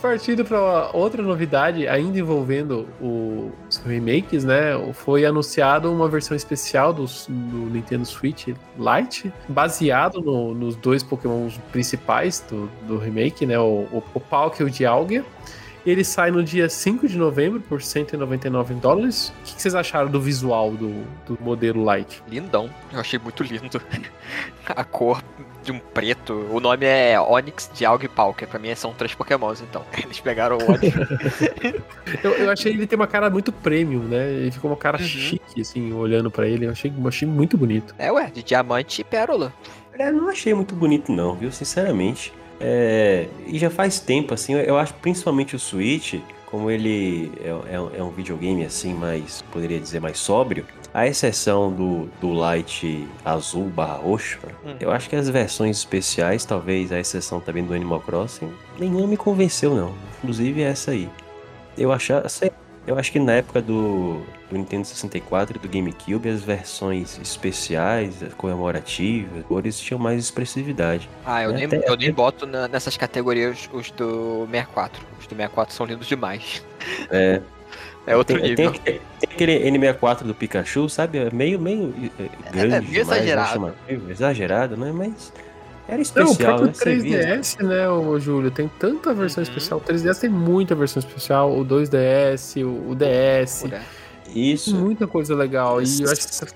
Partindo 0.00 0.44
para 0.44 0.90
outra 0.92 1.22
novidade, 1.22 1.86
ainda 1.86 2.18
envolvendo 2.18 2.88
o- 3.00 3.52
os 3.70 3.76
remakes, 3.78 4.42
né? 4.42 4.72
Foi 4.92 5.24
anunciado 5.24 5.92
uma 5.92 6.08
versão 6.08 6.36
especial 6.36 6.92
do, 6.92 7.04
do 7.28 7.70
Nintendo 7.70 8.04
Switch 8.04 8.48
Lite, 8.76 9.32
baseado 9.48 10.20
no- 10.20 10.54
nos 10.54 10.74
dois 10.74 11.04
Pokémon 11.04 11.48
principais 11.70 12.44
do, 12.50 12.68
do 12.86 12.98
remake, 12.98 13.46
né? 13.46 13.56
O, 13.60 13.86
o, 13.92 14.02
o 14.12 14.52
e 14.58 14.64
o 14.64 14.70
Dialga. 14.70 15.24
Ele 15.84 16.04
sai 16.04 16.30
no 16.30 16.44
dia 16.44 16.68
5 16.68 17.08
de 17.08 17.18
novembro 17.18 17.60
por 17.60 17.82
199 17.82 18.74
dólares. 18.74 19.32
O 19.40 19.42
que 19.54 19.60
vocês 19.60 19.74
acharam 19.74 20.08
do 20.08 20.20
visual 20.20 20.70
do, 20.72 21.02
do 21.26 21.36
modelo 21.40 21.84
Lite? 21.92 22.22
Lindão. 22.28 22.70
Eu 22.92 23.00
achei 23.00 23.18
muito 23.18 23.42
lindo. 23.42 23.80
A 24.66 24.84
cor 24.84 25.20
de 25.62 25.72
um 25.72 25.78
preto. 25.78 26.46
O 26.50 26.60
nome 26.60 26.84
é 26.86 27.18
Onix 27.20 27.70
de 27.74 27.84
Alg 27.84 28.04
e 28.04 28.08
Palkia. 28.08 28.46
Pra 28.46 28.58
mim 28.58 28.74
são 28.74 28.92
três 28.92 29.14
pokémons, 29.14 29.60
então. 29.60 29.82
Eles 30.02 30.20
pegaram 30.20 30.58
o 30.58 30.70
Onix. 30.70 30.94
Eu, 32.22 32.32
eu 32.32 32.50
achei 32.50 32.72
ele 32.72 32.86
ter 32.86 32.96
uma 32.96 33.06
cara 33.06 33.30
muito 33.30 33.50
premium, 33.52 34.02
né? 34.02 34.28
Ele 34.30 34.50
ficou 34.50 34.70
uma 34.70 34.76
cara 34.76 34.98
Uhum. 34.98 35.04
chique, 35.06 35.60
assim, 35.60 35.92
olhando 35.92 36.30
para 36.30 36.46
ele. 36.46 36.66
Eu 36.66 36.70
achei, 36.72 36.92
eu 36.96 37.08
achei 37.08 37.26
muito 37.26 37.56
bonito. 37.56 37.94
é, 37.98 38.10
ué, 38.12 38.30
de 38.30 38.42
diamante 38.42 39.00
e 39.00 39.04
pérola. 39.04 39.52
É, 39.98 40.10
não 40.12 40.28
achei 40.28 40.52
muito 40.52 40.74
bonito 40.74 41.10
não, 41.12 41.34
viu? 41.34 41.50
Sinceramente. 41.50 42.32
É, 42.60 43.26
e 43.46 43.58
já 43.58 43.70
faz 43.70 43.98
tempo, 43.98 44.34
assim, 44.34 44.54
eu 44.54 44.78
acho 44.78 44.94
principalmente 44.94 45.56
o 45.56 45.58
Switch, 45.58 46.14
como 46.52 46.70
ele 46.70 47.32
é, 47.42 47.48
é- 47.48 47.98
é 47.98 48.02
um 48.02 48.10
videogame 48.10 48.62
assim, 48.62 48.92
mais, 48.92 49.40
poderia 49.50 49.80
dizer, 49.80 50.00
mais 50.02 50.18
sóbrio, 50.18 50.66
a 50.92 51.06
exceção 51.06 51.72
do, 51.72 52.10
do 52.20 52.30
Light 52.34 53.08
azul 53.24 53.64
barra 53.70 53.94
roxo, 53.94 54.38
Hum. 54.64 54.74
eu 54.78 54.92
acho 54.92 55.08
que 55.08 55.16
as 55.16 55.30
versões 55.30 55.78
especiais, 55.78 56.44
talvez 56.44 56.92
a 56.92 57.00
exceção 57.00 57.40
também 57.40 57.64
do 57.64 57.72
Animal 57.72 58.00
Crossing, 58.00 58.52
nenhuma 58.78 59.06
me 59.06 59.16
convenceu 59.16 59.74
não, 59.74 59.94
inclusive 60.18 60.60
essa 60.60 60.90
aí. 60.90 61.08
Eu 61.78 61.90
achava, 61.90 62.28
sei, 62.28 62.52
eu 62.86 62.98
acho 62.98 63.12
que 63.12 63.18
na 63.18 63.32
época 63.34 63.60
do, 63.62 64.22
do 64.50 64.58
Nintendo 64.58 64.86
64 64.86 65.56
e 65.56 65.60
do 65.60 65.68
GameCube, 65.68 66.28
as 66.28 66.42
versões 66.42 67.18
especiais, 67.20 68.14
comemorativas, 68.36 69.44
cores 69.46 69.78
tinham 69.78 69.98
mais 69.98 70.18
expressividade. 70.24 71.08
Ah, 71.24 71.42
eu 71.42 71.50
É, 71.50 71.54
nem, 71.54 71.64
até- 71.66 71.82
eu 71.88 71.96
nem 71.96 72.12
boto 72.12 72.46
na- 72.46 72.68
nessas 72.68 72.96
categorias 72.96 73.68
os 73.72 73.90
do 73.90 74.46
64. 74.50 75.02
Os 75.20 75.26
do 75.26 75.30
64 75.36 75.74
são 75.74 75.86
lindos 75.86 76.06
demais. 76.06 76.64
É, 77.10 77.40
É 78.04 78.16
outro 78.16 78.36
tem, 78.36 78.50
nível. 78.50 78.72
tem- 78.72 78.80
tem 78.82 79.00
aquele 79.30 79.58
N64 79.70 80.24
do 80.24 80.34
Pikachu, 80.34 80.88
sabe? 80.88 81.18
É 81.18 81.30
meio, 81.30 81.60
meio 81.60 81.94
é, 82.18 82.50
grande 82.50 82.68
meio 82.68 83.04
demais, 83.04 83.08
né? 83.08 83.14
exagerado. 83.16 83.74
exagerado, 84.10 84.76
né? 84.76 84.90
Mas 84.92 85.32
era 85.88 85.96
Não, 85.96 85.98
o 85.98 86.02
especial, 86.02 86.36
próprio 86.36 86.66
né? 86.68 86.72
Você 86.74 86.94
via. 86.98 87.18
3DS, 87.40 87.62
né, 87.64 87.88
ô 87.88 88.18
Júlio, 88.18 88.50
tem 88.50 88.70
tanta 88.78 89.12
versão 89.12 89.42
Uhum. 89.42 89.48
especial. 89.48 89.78
O 89.80 89.82
3DS 89.82 90.20
tem 90.20 90.30
muita 90.30 90.74
versão 90.74 91.00
especial, 91.00 91.52
o 91.56 91.64
2DS, 91.64 92.62
o, 92.64 92.90
o 92.90 92.94
DS, 92.94 93.62
Pura. 93.62 93.82
Isso. 94.34 94.74
muita 94.76 95.06
coisa 95.06 95.34
legal. 95.34 95.82
E 95.82 96.02
eu 96.02 96.10
acho 96.10 96.28
que 96.28 96.40
tá, 96.40 96.46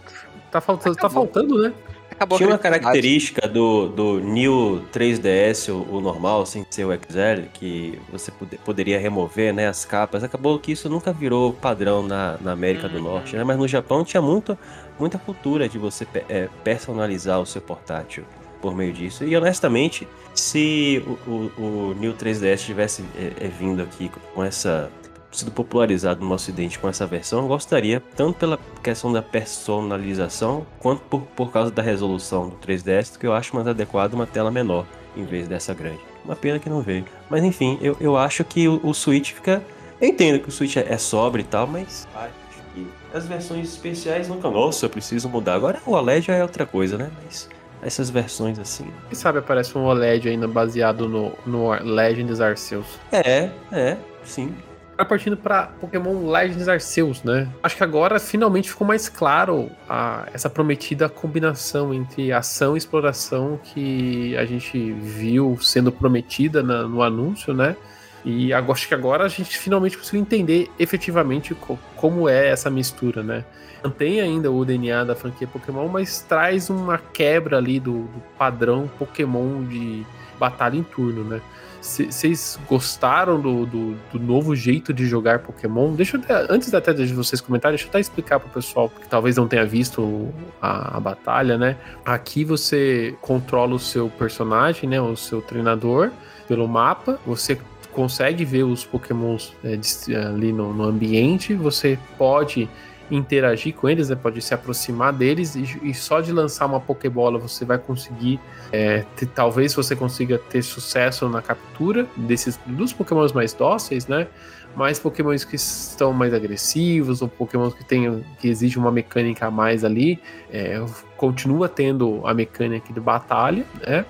tá 0.52 0.60
faltando, 0.60 0.96
tá 0.96 1.06
Acabou. 1.06 1.24
faltando, 1.26 1.62
né? 1.62 1.72
Acabou 2.10 2.38
Tinha 2.38 2.48
uma 2.48 2.56
característica 2.56 3.46
do, 3.46 3.88
do 3.88 4.20
New 4.20 4.82
3DS, 4.90 5.68
o, 5.70 5.96
o 5.96 6.00
normal, 6.00 6.46
sem 6.46 6.64
ser 6.70 6.86
o 6.86 6.92
XL, 6.94 7.42
que 7.52 8.00
você 8.10 8.30
pode- 8.30 8.56
poderia 8.58 8.98
remover 8.98 9.52
né, 9.52 9.68
as 9.68 9.84
capas. 9.84 10.24
Acabou 10.24 10.58
que 10.58 10.72
isso 10.72 10.88
nunca 10.88 11.12
virou 11.12 11.52
padrão 11.52 12.02
na, 12.06 12.38
na 12.40 12.52
América 12.52 12.88
do 12.88 12.96
Uhum. 12.96 13.02
Norte, 13.04 13.36
né? 13.36 13.44
Mas 13.44 13.58
no 13.58 13.68
Japão 13.68 14.02
tinha 14.02 14.22
muito, 14.22 14.56
muita 14.98 15.18
cultura 15.18 15.68
de 15.68 15.76
você 15.76 16.06
é, 16.30 16.48
personalizar 16.64 17.38
o 17.38 17.44
seu 17.44 17.60
portátil 17.60 18.24
por 18.61 18.75
meio 18.75 18.92
disso. 18.92 19.25
E 19.25 19.37
honestamente, 19.37 20.07
se 20.35 21.03
o, 21.07 21.31
o, 21.31 21.53
o 21.59 21.95
New 21.99 22.14
3DS 22.14 22.64
tivesse 22.64 23.05
é, 23.16 23.45
é, 23.45 23.49
vindo 23.49 23.83
aqui 23.83 24.11
com 24.35 24.42
essa 24.42 24.90
sido 25.33 25.51
popularizado 25.51 26.25
no 26.25 26.33
ocidente 26.33 26.79
com 26.79 26.88
essa 26.88 27.07
versão, 27.07 27.40
eu 27.40 27.49
gostaria, 27.49 28.03
tanto 28.16 28.38
pela 28.38 28.59
questão 28.83 29.12
da 29.12 29.21
personalização, 29.21 30.66
quanto 30.79 31.03
por, 31.03 31.21
por 31.23 31.53
causa 31.53 31.71
da 31.71 31.83
resolução 31.83 32.49
do 32.49 32.57
3DS, 32.57 33.19
que 33.19 33.27
eu 33.27 33.35
acho 33.35 33.55
mais 33.55 33.69
adequado 33.69 34.14
uma 34.14 34.27
tela 34.27 34.51
menor 34.51 34.87
em 35.16 35.25
vez 35.25 35.47
dessa 35.47 35.75
grande. 35.75 36.01
Uma 36.25 36.37
pena 36.37 36.59
que 36.59 36.69
não 36.69 36.81
veio. 36.81 37.05
Mas 37.29 37.45
enfim, 37.45 37.79
eu, 37.81 37.97
eu 38.01 38.16
acho 38.16 38.45
que 38.45 38.69
o, 38.69 38.81
o 38.83 38.92
Switch 38.92 39.33
fica. 39.33 39.62
Eu 40.01 40.09
entendo 40.09 40.40
que 40.40 40.49
o 40.49 40.53
Switch 40.53 40.77
é, 40.77 40.87
é 40.88 40.99
sobre 40.99 41.42
e 41.42 41.45
tal, 41.45 41.66
mas 41.66 42.07
acho 42.14 42.33
que 42.75 42.87
as 43.14 43.27
versões 43.27 43.69
especiais 43.69 44.29
nunca. 44.29 44.51
Nossa, 44.51 44.87
eu 44.87 44.90
preciso 44.90 45.29
mudar. 45.29 45.55
Agora 45.55 45.81
o 45.87 45.92
OLED 45.92 46.27
já 46.27 46.35
é 46.35 46.42
outra 46.42 46.66
coisa, 46.66 46.99
né? 46.99 47.11
Mas 47.23 47.49
essas 47.87 48.11
versões 48.11 48.59
assim. 48.59 48.87
Quem 49.09 49.14
sabe 49.18 49.38
aparece 49.38 49.77
um 49.79 49.85
OLED 49.85 50.29
ainda 50.29 50.49
baseado 50.49 51.09
no, 51.09 51.33
no 51.46 51.70
Legends 51.83 52.40
Arceus. 52.40 52.87
É, 53.12 53.51
é, 53.72 53.96
sim. 54.25 54.55
Agora 54.94 55.09
partindo 55.11 55.37
pra 55.37 55.66
Pokémon 55.79 56.31
Legends 56.31 56.68
Arceus, 56.68 57.22
né? 57.22 57.46
Acho 57.62 57.77
que 57.77 57.85
agora 57.85 58.18
finalmente 58.18 58.70
ficou 58.70 58.87
mais 58.87 59.11
claro 59.11 59.70
a- 59.88 60.27
essa 60.33 60.49
prometida 60.49 61.07
combinação 61.07 61.92
entre 61.92 62.33
ação 62.33 62.75
e 62.75 62.79
exploração 62.79 63.61
que 63.62 64.35
a 64.38 64.46
gente 64.46 64.92
viu 64.94 65.59
sendo 65.61 65.92
prometida 65.92 66.62
na- 66.62 66.85
no 66.85 67.03
anúncio, 67.03 67.53
né? 67.53 67.77
E 68.26 68.52
acho 68.52 68.88
que 68.88 68.94
agora 68.94 69.22
a 69.24 69.28
gente 69.28 69.56
finalmente 69.56 69.96
conseguiu 69.96 70.20
entender 70.20 70.68
efetivamente 70.80 71.54
co- 71.54 71.78
como 71.94 72.28
é 72.28 72.48
essa 72.48 72.68
mistura, 72.68 73.22
né? 73.22 73.44
Mantém 73.84 74.20
ainda 74.20 74.50
o 74.50 74.64
DNA 74.64 75.04
da 75.04 75.14
franquia 75.14 75.46
Pokémon, 75.46 75.86
mas 75.86 76.22
traz 76.22 76.68
uma 76.68 76.98
quebra 76.98 77.58
ali 77.58 77.78
do, 77.78 78.00
do 78.02 78.22
padrão 78.36 78.90
Pokémon 78.98 79.62
de 79.64 80.04
batalha 80.40 80.76
em 80.76 80.82
turno, 80.82 81.22
né? 81.22 81.40
Vocês 81.80 82.58
gostaram 82.68 83.40
do, 83.40 83.64
do, 83.64 83.96
do 84.12 84.18
novo 84.18 84.56
jeito 84.56 84.92
de 84.92 85.06
jogar 85.06 85.38
Pokémon? 85.38 85.92
Deixa 85.94 86.16
eu 86.16 86.22
antes 86.50 86.74
até 86.74 86.92
de 86.92 87.14
vocês 87.14 87.40
comentarem, 87.40 87.76
deixa 87.76 87.86
eu 87.86 87.90
até 87.90 88.00
explicar 88.00 88.40
pro 88.40 88.48
pessoal 88.48 88.88
que 88.88 89.06
talvez 89.06 89.36
não 89.36 89.46
tenha 89.46 89.64
visto 89.64 90.34
a, 90.60 90.96
a 90.96 91.00
batalha, 91.00 91.56
né? 91.56 91.76
Aqui 92.04 92.44
você 92.44 93.14
controla 93.20 93.76
o 93.76 93.78
seu 93.78 94.08
personagem, 94.08 94.88
né? 94.90 95.00
O 95.00 95.14
seu 95.14 95.40
treinador 95.40 96.10
pelo 96.48 96.66
mapa. 96.66 97.20
Você 97.24 97.56
consegue 97.96 98.44
ver 98.44 98.62
os 98.62 98.85
Pokémons 98.85 99.54
é, 99.64 99.78
ali 100.16 100.52
no, 100.52 100.74
no 100.74 100.85
ambiente. 100.85 101.54
Você 101.54 101.98
pode 102.18 102.68
interagir 103.11 103.74
com 103.74 103.88
eles, 103.88 104.11
né? 104.11 104.16
Pode 104.16 104.42
se 104.42 104.52
aproximar 104.52 105.14
deles 105.14 105.56
e, 105.56 105.62
e 105.82 105.94
só 105.94 106.20
de 106.20 106.30
lançar 106.30 106.66
uma 106.66 106.78
Pokébola 106.78 107.38
você 107.38 107.64
vai 107.64 107.78
conseguir. 107.78 108.38
É, 108.70 109.02
ter, 109.16 109.26
talvez 109.26 109.74
você 109.74 109.96
consiga 109.96 110.37
ter 110.37 110.61
sucesso 110.62 111.26
na 111.30 111.40
captura 111.40 112.06
desses 112.14 112.61
dos 112.66 112.92
Pokémons 112.92 113.32
mais 113.32 113.54
dóceis, 113.54 114.06
né? 114.06 114.26
mais 114.74 114.98
pokémons 114.98 115.42
que 115.42 115.56
estão 115.56 116.12
mais 116.12 116.35
agressivos, 116.35 117.22
ou 117.22 117.28
pokémons 117.28 117.72
que 117.72 117.82
tem, 117.82 118.22
que 118.38 118.46
exige 118.46 118.78
uma 118.78 118.92
mecânica 118.92 119.46
a 119.46 119.50
mais 119.50 119.85
ali, 119.85 120.20
é, 120.52 120.85
continua 121.16 121.66
tendo 121.66 122.20
a 122.26 122.35
mecânica 122.35 122.92
de 122.92 123.00
batalha, 123.00 123.64
né? 123.87 124.04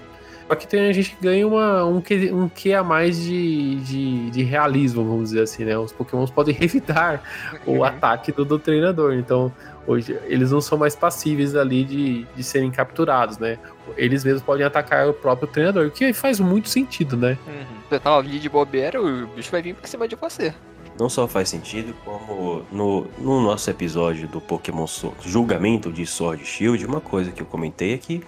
Só 0.48 0.54
que 0.54 0.66
tem, 0.66 0.88
a 0.88 0.92
gente 0.92 1.16
ganha 1.20 1.46
uma, 1.46 1.84
um, 1.84 2.00
que, 2.00 2.32
um 2.32 2.48
que 2.48 2.72
a 2.72 2.82
mais 2.82 3.20
de, 3.20 3.76
de, 3.76 4.30
de, 4.30 4.42
realismo, 4.44 5.04
vamos 5.04 5.30
dizer 5.30 5.42
assim, 5.42 5.64
né? 5.64 5.76
Os 5.76 5.92
pokémons 5.92 6.30
podem 6.30 6.56
evitar 6.62 7.22
o 7.66 7.82
ataque 7.82 8.30
do, 8.30 8.44
do 8.44 8.58
treinador, 8.58 9.14
então 9.14 9.52
hoje 9.86 10.16
eles 10.24 10.52
não 10.52 10.60
são 10.60 10.78
mais 10.78 10.94
passíveis 10.94 11.56
ali 11.56 11.84
de, 11.84 12.26
de 12.36 12.44
serem 12.44 12.70
capturados, 12.70 13.38
né? 13.38 13.58
Eles 13.96 14.24
mesmos 14.24 14.42
podem 14.42 14.64
atacar 14.64 15.08
o 15.08 15.14
próprio 15.14 15.48
treinador, 15.48 15.86
o 15.86 15.90
que 15.90 16.12
faz 16.12 16.38
muito 16.38 16.68
sentido, 16.68 17.16
né? 17.16 17.36
Uhum. 17.46 17.76
Você 17.88 17.98
tá 17.98 18.16
ali 18.16 18.38
de 18.38 18.48
bobeira, 18.48 19.02
o 19.02 19.26
bicho 19.28 19.50
vai 19.50 19.62
vir 19.62 19.74
por 19.74 19.88
cima 19.88 20.06
de 20.06 20.14
você. 20.14 20.54
Não 20.98 21.08
só 21.08 21.26
faz 21.28 21.48
sentido, 21.48 21.94
como 22.04 22.64
no, 22.72 23.06
no 23.18 23.42
nosso 23.42 23.68
episódio 23.68 24.26
do 24.28 24.40
Pokémon 24.40 24.86
Julgamento 25.20 25.92
de 25.92 26.06
Sword 26.06 26.44
Shield, 26.44 26.86
uma 26.86 27.00
coisa 27.00 27.32
que 27.32 27.42
eu 27.42 27.46
comentei 27.46 27.92
é 27.92 27.98
que 27.98 28.22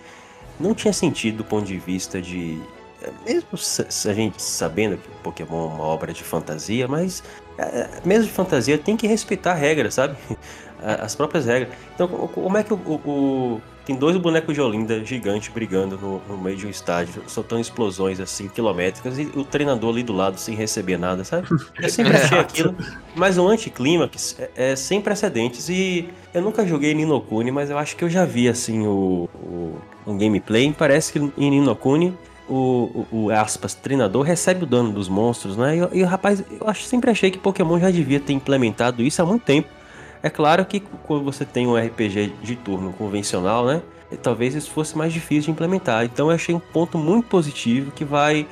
não 0.58 0.74
tinha 0.74 0.92
sentido 0.92 1.38
do 1.38 1.44
ponto 1.44 1.66
de 1.66 1.78
vista 1.78 2.20
de. 2.20 2.60
É, 3.02 3.10
mesmo 3.24 3.48
a 3.52 4.12
gente 4.12 4.42
sabendo 4.42 4.96
que 4.96 5.08
Pokémon 5.22 5.70
é 5.70 5.74
uma 5.74 5.84
obra 5.84 6.12
de 6.12 6.24
fantasia, 6.24 6.88
mas 6.88 7.22
é, 7.56 7.88
mesmo 8.04 8.24
de 8.24 8.32
fantasia 8.32 8.76
tem 8.78 8.96
que 8.96 9.06
respeitar 9.06 9.52
a 9.52 9.54
regra, 9.54 9.90
sabe? 9.90 10.16
As 10.80 11.14
próprias 11.14 11.44
regras. 11.44 11.76
Então, 11.94 12.06
como 12.08 12.56
é 12.56 12.62
que 12.62 12.72
o, 12.72 12.76
o, 12.76 13.60
tem 13.88 13.96
dois 13.96 14.18
bonecos 14.18 14.54
de 14.54 14.60
Olinda 14.60 15.02
gigantes 15.02 15.48
brigando 15.48 15.96
no, 15.96 16.20
no, 16.28 16.36
meio 16.36 16.58
de 16.58 16.66
um 16.66 16.68
estádio, 16.68 17.22
soltando 17.26 17.62
explosões 17.62 18.20
assim, 18.20 18.46
quilométricas, 18.46 19.18
e 19.18 19.22
o 19.34 19.42
treinador 19.42 19.94
ali 19.94 20.02
do 20.02 20.12
lado 20.12 20.38
sem 20.38 20.54
receber 20.54 20.98
nada, 20.98 21.24
sabe? 21.24 21.48
Eu 21.80 21.88
sempre 21.88 22.14
achei 22.14 22.38
aquilo. 22.38 22.76
Mas 23.16 23.38
o 23.38 23.48
anticlímax 23.48 24.36
é, 24.38 24.72
é 24.72 24.76
sem 24.76 25.00
precedentes. 25.00 25.70
E 25.70 26.10
eu 26.34 26.42
nunca 26.42 26.66
joguei 26.66 26.92
Ninokuni, 26.92 27.50
mas 27.50 27.70
eu 27.70 27.78
acho 27.78 27.96
que 27.96 28.04
eu 28.04 28.10
já 28.10 28.26
vi 28.26 28.46
assim 28.46 28.86
o, 28.86 29.26
o 29.34 29.78
um 30.06 30.18
gameplay. 30.18 30.70
Parece 30.76 31.12
que 31.12 31.18
em 31.18 31.50
Ninokuni 31.50 32.14
o, 32.46 33.06
o, 33.10 33.24
o, 33.24 33.30
aspas, 33.30 33.74
treinador 33.74 34.22
recebe 34.22 34.64
o 34.64 34.66
dano 34.66 34.92
dos 34.92 35.08
monstros, 35.08 35.56
né? 35.56 35.88
E, 35.92 36.00
e 36.00 36.02
rapaz, 36.02 36.44
eu 36.60 36.68
acho, 36.68 36.84
sempre 36.84 37.10
achei 37.10 37.30
que 37.30 37.38
Pokémon 37.38 37.78
já 37.78 37.90
devia 37.90 38.20
ter 38.20 38.34
implementado 38.34 39.02
isso 39.02 39.22
há 39.22 39.24
muito 39.24 39.44
tempo. 39.44 39.77
É 40.22 40.30
claro 40.30 40.64
que 40.64 40.80
quando 40.80 41.24
você 41.24 41.44
tem 41.44 41.66
um 41.66 41.76
RPG 41.76 42.34
de 42.42 42.56
turno 42.56 42.92
convencional, 42.92 43.64
né? 43.64 43.82
Talvez 44.22 44.54
isso 44.54 44.70
fosse 44.70 44.96
mais 44.96 45.12
difícil 45.12 45.44
de 45.44 45.50
implementar. 45.50 46.04
Então 46.04 46.28
eu 46.28 46.34
achei 46.34 46.54
um 46.54 46.60
ponto 46.60 46.96
muito 46.96 47.28
positivo 47.28 47.90
que 47.92 48.04
vai 48.04 48.46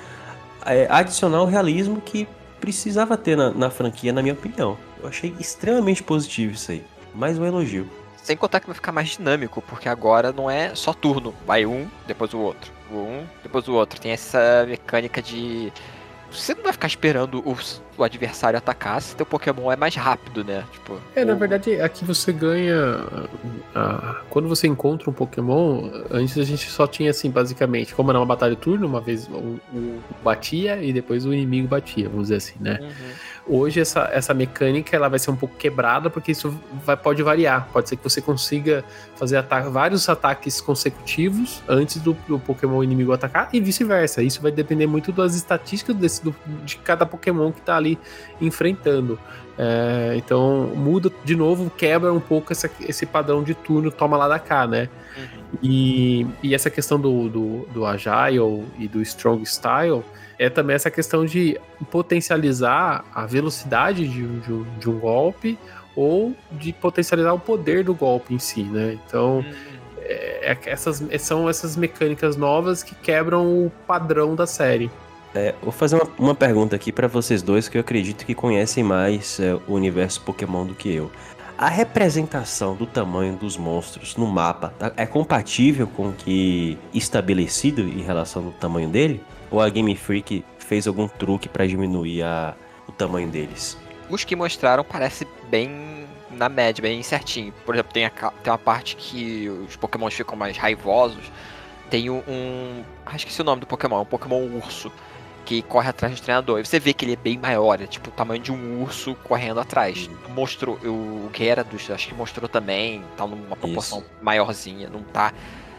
é, 0.65 0.87
adicionar 0.91 1.43
o 1.43 1.47
realismo 1.47 2.01
que 2.01 2.29
precisava 2.61 3.17
ter 3.17 3.37
na, 3.37 3.51
na, 3.51 3.71
franquia, 3.71 4.13
na 4.13 4.23
minha 4.23 4.35
opinião. 4.35 4.77
Eu 5.01 5.09
achei 5.09 5.35
extremamente 5.39 6.03
positivo 6.03 6.53
isso 6.55 6.73
aí. 6.73 6.85
Mais 7.15 7.39
um 7.39 7.45
elogio. 7.45 7.89
Sem 8.23 8.37
contar 8.37 8.61
que 8.61 8.67
vai 8.67 8.75
ficar 8.75 8.93
mais 8.93 9.11
dinâmico, 9.11 9.63
porque 9.63 9.89
agora 9.89 10.33
não 10.33 10.51
é 10.51 10.75
só 10.75 10.93
turno. 10.93 11.35
Vai 11.47 11.65
um, 11.65 11.87
depois 12.07 12.35
o 12.35 12.39
outro. 12.39 12.73
Um, 12.91 13.25
depois 13.43 13.69
o 13.69 13.73
outro. 13.73 14.01
Tem 14.01 14.11
essa 14.11 14.67
mecânica 14.69 15.23
de 15.23 15.73
você 16.37 16.55
não 16.55 16.62
vai 16.62 16.72
ficar 16.72 16.87
esperando 16.87 17.38
o, 17.38 17.57
o 17.96 18.05
adversário 18.05 18.59
atacar 18.59 19.01
se 19.01 19.16
teu 19.16 19.27
Pokémon 19.27 19.70
é 19.72 19.77
mais 19.77 19.94
rápido, 19.94 20.44
né? 20.44 20.64
Tipo, 20.72 21.01
é, 21.14 21.25
na 21.25 21.35
verdade, 21.35 21.81
aqui 21.81 22.05
você 22.05 22.33
ganha. 22.33 23.05
Quando 24.31 24.49
você 24.49 24.66
encontra 24.66 25.09
um 25.11 25.12
Pokémon, 25.12 25.90
antes 26.11 26.38
a 26.38 26.44
gente 26.44 26.70
só 26.70 26.87
tinha 26.87 27.11
assim, 27.11 27.31
basicamente, 27.31 27.94
como 27.94 28.11
era 28.11 28.18
uma 28.18 28.27
batalha 28.27 28.55
de 28.55 28.61
turno, 28.61 28.87
uma 28.87 29.01
vez 29.01 29.27
o, 29.29 29.61
o 29.72 30.01
batia 30.22 30.83
e 30.83 30.92
depois 30.92 31.25
o 31.25 31.33
inimigo 31.33 31.68
batia, 31.68 32.09
vamos 32.09 32.25
dizer 32.25 32.37
assim, 32.37 32.55
né? 32.61 32.79
Uhum. 32.81 33.12
Hoje 33.49 33.81
essa, 33.81 34.09
essa 34.13 34.35
mecânica 34.35 34.97
ela 34.97 35.09
vai 35.09 35.21
ser 35.21 35.31
um 35.31 35.37
pouco 35.37 35.55
quebrada 35.57 36.11
porque 36.11 36.33
isso 36.33 36.59
vai, 36.85 36.97
pode 36.97 37.23
variar. 37.23 37.69
Pode 37.73 37.89
ser 37.89 37.97
que 37.97 38.03
você 38.03 38.21
consiga 38.21 38.85
fazer 39.15 39.41
vários 39.71 40.09
ataques 40.09 40.61
consecutivos 40.61 41.63
antes 41.69 42.01
do, 42.01 42.13
do 42.27 42.39
Pokémon 42.41 42.83
inimigo 42.83 43.13
atacar 43.13 43.49
e 43.53 43.61
vice-versa. 43.61 44.21
Isso 44.23 44.43
vai 44.43 44.51
depender 44.51 44.87
muito 44.89 45.13
das 45.13 45.37
estatísticas 45.37 45.95
desse, 45.95 46.25
do, 46.25 46.35
de 46.65 46.77
cada 46.79 47.07
Pokémon 47.07 47.53
que 47.53 47.61
está 47.61 47.77
ali 47.77 47.99
enfrentando. 48.41 49.19
É, 49.59 50.15
então 50.17 50.73
muda 50.75 51.11
de 51.25 51.35
novo, 51.35 51.71
quebra 51.71 52.13
um 52.13 52.21
pouco 52.21 52.53
essa, 52.53 52.71
esse 52.81 53.07
padrão 53.07 53.43
de 53.43 53.55
turno 53.55 53.91
toma 53.91 54.17
lá 54.17 54.29
da 54.29 54.39
cá, 54.39 54.67
né? 54.67 54.89
Uhum. 55.17 55.46
E, 55.63 56.27
e 56.43 56.55
essa 56.55 56.71
questão 56.71 57.01
do, 57.01 57.29
do, 57.29 57.67
do 57.73 57.87
Agile 57.87 58.65
e 58.79 58.89
do 58.89 59.01
Strong 59.03 59.43
Style 59.45 60.03
é 60.39 60.51
também 60.51 60.77
essa 60.77 60.91
questão 60.91 61.25
de 61.25 61.59
potencializar 61.91 63.05
a 63.15 63.27
velocidade 63.27 64.07
de, 64.07 64.27
de, 64.27 64.65
de 64.79 64.91
um 64.91 64.99
golpe 64.99 65.59
ou 65.95 66.35
de 66.53 66.73
potencializar 66.73 67.33
o 67.33 67.39
poder 67.39 67.83
do 67.83 67.95
golpe 67.95 68.35
em 68.35 68.39
si, 68.39 68.65
né? 68.65 68.99
Então, 69.07 69.39
uhum. 69.39 69.55
é, 70.03 70.53
é, 70.53 70.59
essas, 70.67 71.03
são 71.21 71.49
essas 71.49 71.75
mecânicas 71.75 72.37
novas 72.37 72.83
que 72.83 72.95
quebram 72.95 73.47
o 73.47 73.73
padrão 73.87 74.35
da 74.35 74.47
série. 74.47 74.91
É, 75.35 75.55
vou 75.63 75.73
fazer 75.73 75.97
uma, 75.97 76.09
uma 76.19 76.35
pergunta 76.35 76.77
aqui 76.77 76.93
para 76.93 77.09
vocês 77.09 77.43
dois 77.43 77.69
que 77.69 77.79
eu 77.79 77.81
acredito 77.81 78.25
que 78.25 78.35
conhecem 78.35 78.85
mais 78.85 79.41
é, 79.41 79.55
o 79.67 79.73
universo 79.73 80.21
Pokémon 80.21 80.67
do 80.67 80.75
que 80.75 80.95
eu. 80.95 81.11
A 81.59 81.71
representação 81.71 82.77
do 82.77 82.85
tamanho 82.85 83.35
dos 83.35 83.57
monstros 83.57 84.14
no 84.14 84.27
mapa 84.27 84.75
tá, 84.79 84.92
é 84.95 85.07
compatível 85.07 85.87
com 85.87 86.11
o 86.11 86.12
que 86.12 86.77
estabelecido 86.92 87.81
em 87.81 88.03
relação 88.03 88.45
ao 88.45 88.53
tamanho 88.53 88.90
dele? 88.90 89.25
Ou 89.51 89.62
a 89.62 89.69
Game 89.71 89.97
Freak 89.97 90.45
fez 90.59 90.87
algum 90.87 91.09
truque 91.09 91.49
para 91.49 91.66
diminuir 91.66 92.23
a, 92.23 92.55
o 92.87 92.92
tamanho 92.92 93.29
deles? 93.29 93.79
Os 94.11 94.23
que 94.23 94.37
mostraram 94.37 94.85
parece 94.85 95.27
bem 95.49 96.07
na 96.31 96.51
média, 96.51 96.83
bem 96.83 97.03
certinho. 97.03 97.55
Por 97.64 97.75
exemplo, 97.75 97.90
tem, 97.90 98.05
a, 98.05 98.11
tem 98.11 98.53
uma 98.53 98.59
parte 98.59 98.95
que 98.95 99.49
os 99.49 99.77
Pokémon 99.77 100.11
ficam 100.11 100.37
mais 100.37 100.59
raivosos. 100.59 101.33
Tem 101.88 102.11
um, 102.11 102.23
um. 102.29 102.85
Acho 103.07 103.25
que 103.25 103.33
esse 103.33 103.40
é 103.40 103.42
o 103.42 103.47
nome 103.47 103.61
do 103.61 103.66
Pokémon, 103.66 104.03
um 104.03 104.05
Pokémon 104.05 104.42
urso. 104.42 104.92
Que 105.47 105.63
corre 105.63 105.89
atrás 105.89 106.21
do 106.21 106.23
treinador. 106.23 106.61
E 106.61 106.67
você 106.67 106.79
vê 106.79 106.93
que 106.93 107.05
ele 107.05 107.15
é 107.15 107.17
bem 107.17 107.39
maior, 107.39 107.81
é 107.81 107.87
tipo 107.87 108.11
o 108.11 108.13
tamanho 108.13 108.43
de 108.43 108.53
um 108.53 108.83
urso 108.83 109.15
correndo 109.25 109.61
atrás. 109.61 110.11
Mostrou, 110.35 110.75
o 110.85 111.31
Gyarados, 111.33 111.91
acho 111.91 112.09
que 112.09 112.15
mostrou 112.15 112.49
também, 112.49 113.03
tá 113.17 113.27
numa 113.27 113.57
proporção 113.57 114.01
Isso. 114.01 114.11
maiorzinha, 114.21 114.91
não 114.91 115.03
tá 115.03 115.33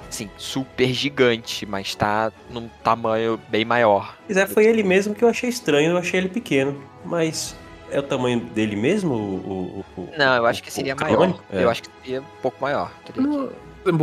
assim, 0.10 0.30
super 0.38 0.88
gigante, 0.93 1.65
mas 1.65 1.93
tá 1.93 2.32
num 2.49 2.69
tamanho 2.84 3.39
bem 3.49 3.65
maior. 3.65 4.17
Pois 4.25 4.38
é, 4.38 4.47
foi 4.47 4.65
ele 4.65 4.84
mesmo 4.84 5.13
que 5.13 5.23
eu 5.23 5.27
achei 5.27 5.49
estranho, 5.49 5.91
eu 5.91 5.97
achei 5.97 6.19
ele 6.19 6.30
pequeno, 6.30 6.82
mas 7.03 7.56
é 7.91 7.99
o 7.99 8.03
tamanho 8.03 8.39
dele 8.39 8.75
mesmo? 8.75 9.13
O, 9.13 9.86
o, 9.97 10.01
o 10.01 10.10
Não, 10.17 10.36
eu 10.36 10.45
acho 10.45 10.62
que 10.62 10.71
seria 10.71 10.95
maior. 10.95 11.39
É. 11.51 11.63
Eu 11.63 11.69
acho 11.69 11.84
que 11.84 11.89
seria 12.01 12.21
um 12.21 12.41
pouco 12.41 12.62
maior. 12.62 12.91
Não, 13.15 13.49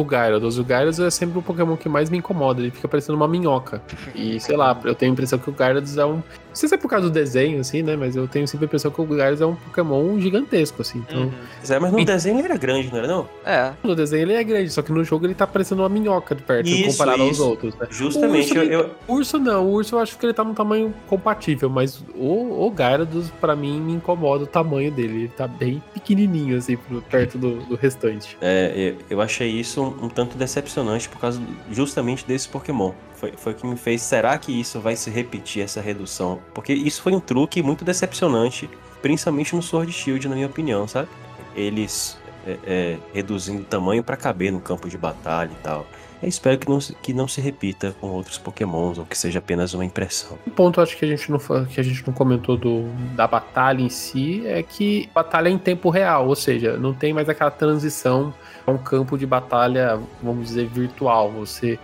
Gyarados. 0.08 0.58
O 0.58 0.64
Gyarados 0.64 0.98
é 1.00 1.10
sempre 1.10 1.38
o 1.38 1.42
Pokémon 1.42 1.76
que 1.76 1.88
mais 1.88 2.10
me 2.10 2.18
incomoda. 2.18 2.60
Ele 2.60 2.70
fica 2.70 2.88
parecendo 2.88 3.16
uma 3.16 3.28
minhoca. 3.28 3.82
E, 4.14 4.40
sei 4.40 4.56
lá, 4.56 4.78
eu 4.84 4.94
tenho 4.94 5.12
a 5.12 5.14
impressão 5.14 5.38
que 5.38 5.50
o 5.50 5.54
Gyarados 5.54 5.96
é 5.96 6.04
um... 6.04 6.22
Não 6.54 6.58
sei 6.60 6.68
se 6.68 6.74
é 6.76 6.78
por 6.78 6.88
causa 6.88 7.08
do 7.08 7.12
desenho, 7.12 7.58
assim, 7.58 7.82
né? 7.82 7.96
Mas 7.96 8.14
eu 8.14 8.28
tenho 8.28 8.46
sempre 8.46 8.66
a 8.66 8.68
impressão 8.68 8.88
que 8.88 9.00
o 9.00 9.06
Gyarados 9.06 9.40
é 9.40 9.46
um 9.46 9.56
Pokémon 9.56 10.20
gigantesco, 10.20 10.82
assim. 10.82 10.98
Então... 10.98 11.22
Uhum. 11.22 11.32
É, 11.68 11.78
mas 11.80 11.92
no 11.92 11.98
e... 11.98 12.04
desenho 12.04 12.38
ele 12.38 12.44
era 12.44 12.56
grande, 12.56 12.92
não 12.92 12.98
era 12.98 13.08
não? 13.08 13.28
É. 13.44 13.72
No 13.82 13.96
desenho 13.96 14.22
ele 14.22 14.34
é 14.34 14.44
grande, 14.44 14.70
só 14.70 14.80
que 14.80 14.92
no 14.92 15.02
jogo 15.02 15.26
ele 15.26 15.34
tá 15.34 15.48
parecendo 15.48 15.82
uma 15.82 15.88
minhoca 15.88 16.32
de 16.32 16.44
perto, 16.44 16.68
isso, 16.68 16.92
comparado 16.92 17.24
isso. 17.24 17.42
aos 17.42 17.50
outros, 17.50 17.74
né? 17.74 17.88
Justamente. 17.90 18.56
O 18.56 18.60
urso, 18.60 18.72
eu, 18.72 18.80
eu... 18.80 18.90
urso 19.08 19.38
não, 19.40 19.66
o 19.66 19.72
urso 19.72 19.96
eu 19.96 19.98
acho 19.98 20.16
que 20.16 20.26
ele 20.26 20.32
tá 20.32 20.44
num 20.44 20.54
tamanho 20.54 20.94
compatível, 21.08 21.68
mas 21.68 22.04
o, 22.14 22.66
o 22.66 22.72
Gyarados, 22.76 23.30
pra 23.40 23.56
mim, 23.56 23.80
me 23.80 23.94
incomoda 23.94 24.44
o 24.44 24.46
tamanho 24.46 24.92
dele. 24.92 25.14
Ele 25.14 25.28
tá 25.28 25.48
bem 25.48 25.82
pequenininho, 25.92 26.56
assim, 26.56 26.78
perto 27.10 27.36
do, 27.36 27.56
do 27.64 27.74
restante. 27.74 28.38
É, 28.40 28.94
eu 29.10 29.20
achei 29.20 29.48
isso 29.48 29.82
um, 29.82 30.04
um 30.04 30.08
tanto 30.08 30.38
decepcionante 30.38 31.08
por 31.08 31.18
causa 31.18 31.42
justamente 31.72 32.24
desse 32.24 32.48
Pokémon. 32.48 32.92
Foi, 33.24 33.32
foi 33.36 33.52
o 33.52 33.54
que 33.54 33.66
me 33.66 33.76
fez. 33.76 34.02
Será 34.02 34.36
que 34.36 34.52
isso 34.52 34.80
vai 34.80 34.96
se 34.96 35.08
repetir, 35.08 35.62
essa 35.62 35.80
redução? 35.80 36.40
Porque 36.52 36.74
isso 36.74 37.00
foi 37.00 37.14
um 37.14 37.20
truque 37.20 37.62
muito 37.62 37.84
decepcionante, 37.84 38.68
principalmente 39.00 39.56
no 39.56 39.62
Sword 39.62 39.90
Shield, 39.92 40.28
na 40.28 40.34
minha 40.34 40.46
opinião, 40.46 40.86
sabe? 40.86 41.08
Eles 41.54 42.18
é, 42.46 42.58
é, 42.66 42.98
reduzindo 43.14 43.62
o 43.62 43.64
tamanho 43.64 44.04
para 44.04 44.16
caber 44.16 44.52
no 44.52 44.60
campo 44.60 44.88
de 44.88 44.98
batalha 44.98 45.50
e 45.52 45.62
tal. 45.62 45.86
Eu 46.22 46.28
espero 46.28 46.58
que 46.58 46.68
não, 46.68 46.78
que 46.78 47.12
não 47.12 47.28
se 47.28 47.40
repita 47.40 47.94
com 48.00 48.08
outros 48.08 48.38
pokémons, 48.38 48.98
ou 48.98 49.04
que 49.04 49.16
seja 49.16 49.38
apenas 49.38 49.74
uma 49.74 49.84
impressão. 49.84 50.38
Um 50.46 50.50
ponto 50.50 50.80
acho 50.80 50.96
que 50.96 51.04
a 51.04 51.08
gente 51.08 51.30
não, 51.30 51.38
que 51.38 51.80
a 51.80 51.82
gente 51.82 52.06
não 52.06 52.14
comentou 52.14 52.56
do, 52.56 52.84
da 53.14 53.26
batalha 53.26 53.82
em 53.82 53.88
si 53.88 54.46
é 54.46 54.62
que 54.62 55.08
batalha 55.14 55.48
é 55.48 55.52
em 55.52 55.58
tempo 55.58 55.90
real, 55.90 56.28
ou 56.28 56.34
seja, 56.34 56.76
não 56.76 56.94
tem 56.94 57.12
mais 57.12 57.28
aquela 57.28 57.50
transição 57.50 58.32
a 58.66 58.70
um 58.70 58.78
campo 58.78 59.18
de 59.18 59.26
batalha, 59.26 60.00
vamos 60.22 60.48
dizer, 60.48 60.66
virtual. 60.66 61.30
Você 61.32 61.78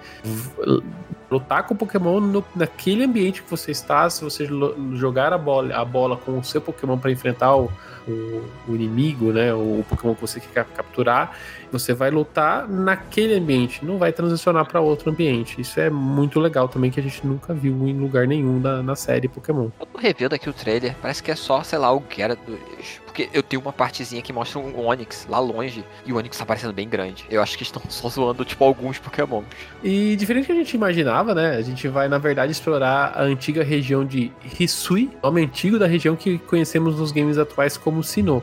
lutar 1.31 1.65
com 1.65 1.75
o 1.75 1.77
Pokémon 1.77 2.21
no, 2.21 2.45
naquele 2.57 3.05
ambiente 3.05 3.43
que 3.43 3.51
você 3.51 3.71
está, 3.71 4.11
se 4.11 4.23
você 4.23 4.49
jogar 4.95 5.33
a 5.33 5.39
bola, 5.39 5.75
a 5.75 5.85
bola 5.85 6.17
com 6.17 6.39
o 6.39 6.45
seu 6.45 6.61
Pokémon 6.61 6.99
para 6.99 7.13
enfrentar 7.13 7.55
o, 7.55 7.71
o, 8.09 8.45
o, 8.69 8.75
inimigo, 8.75 9.33
né? 9.33 9.55
O 9.55 9.85
Pokémon 9.89 10.15
que 10.15 10.21
você 10.21 10.41
quer 10.41 10.65
capturar, 10.65 11.37
você 11.71 11.93
vai 11.93 12.11
lutar 12.11 12.69
naquele 12.69 13.35
ambiente, 13.35 13.85
não 13.85 13.99
vai 13.99 14.13
transicionar 14.13 14.67
para 14.67 14.81
outro 14.81 15.11
ambiente. 15.11 15.61
Isso 15.61 15.81
é 15.81 15.91
muito 15.91 16.41
legal 16.41 16.69
também, 16.69 16.91
que 16.91 17.01
a 17.01 17.03
gente 17.03 17.27
nunca 17.27 17.55
viu 17.55 17.73
em 17.89 17.99
lugar 17.99 18.27
nenhum 18.27 18.59
na, 18.61 18.83
na 18.83 18.97
série 18.97 19.29
Pokémon. 19.29 19.69
Eu 19.79 19.87
tô 19.87 19.99
revendo 19.99 20.35
aqui 20.35 20.49
o 20.49 20.53
trailer, 20.53 20.95
parece 21.01 21.23
que 21.23 21.31
é 21.31 21.37
só, 21.37 21.63
sei 21.63 21.79
lá, 21.79 21.95
o 21.95 22.03
Gyarados. 22.11 22.59
Porque 23.05 23.29
eu 23.33 23.43
tenho 23.43 23.61
uma 23.61 23.73
partezinha 23.73 24.23
que 24.23 24.33
mostra 24.33 24.61
um 24.61 24.87
Onix 24.87 25.27
lá 25.29 25.41
longe 25.41 25.85
e 26.07 26.13
o 26.13 26.17
Onix 26.17 26.39
tá 26.39 26.47
parecendo 26.47 26.73
bem 26.73 26.89
grande. 26.89 27.27
Eu 27.29 27.43
acho 27.43 27.57
que 27.57 27.65
estão 27.65 27.83
só 27.89 28.09
zoando, 28.09 28.45
tipo, 28.45 28.65
alguns 28.65 28.99
Pokémon. 28.99 29.43
E 29.83 30.15
diferente 30.17 30.45
do 30.45 30.47
que 30.47 30.53
a 30.53 30.57
gente 30.57 30.75
imaginava, 30.75 31.35
né? 31.35 31.57
A 31.57 31.63
gente 31.63 31.89
vai, 31.89 32.09
na 32.09 32.19
verdade, 32.19 32.53
explorar 32.53 33.13
a 33.17 33.23
antiga 33.23 33.65
região 33.65 34.05
de 34.05 34.31
Hisui, 34.59 35.11
nome 35.23 35.43
antigo 35.43 35.79
da 35.79 35.87
região 35.87 36.15
que 36.15 36.39
conhecemos 36.39 36.99
nos 36.99 37.11
games 37.11 37.37
atuais 37.37 37.77
como 37.77 38.03
Sinnoh. 38.03 38.43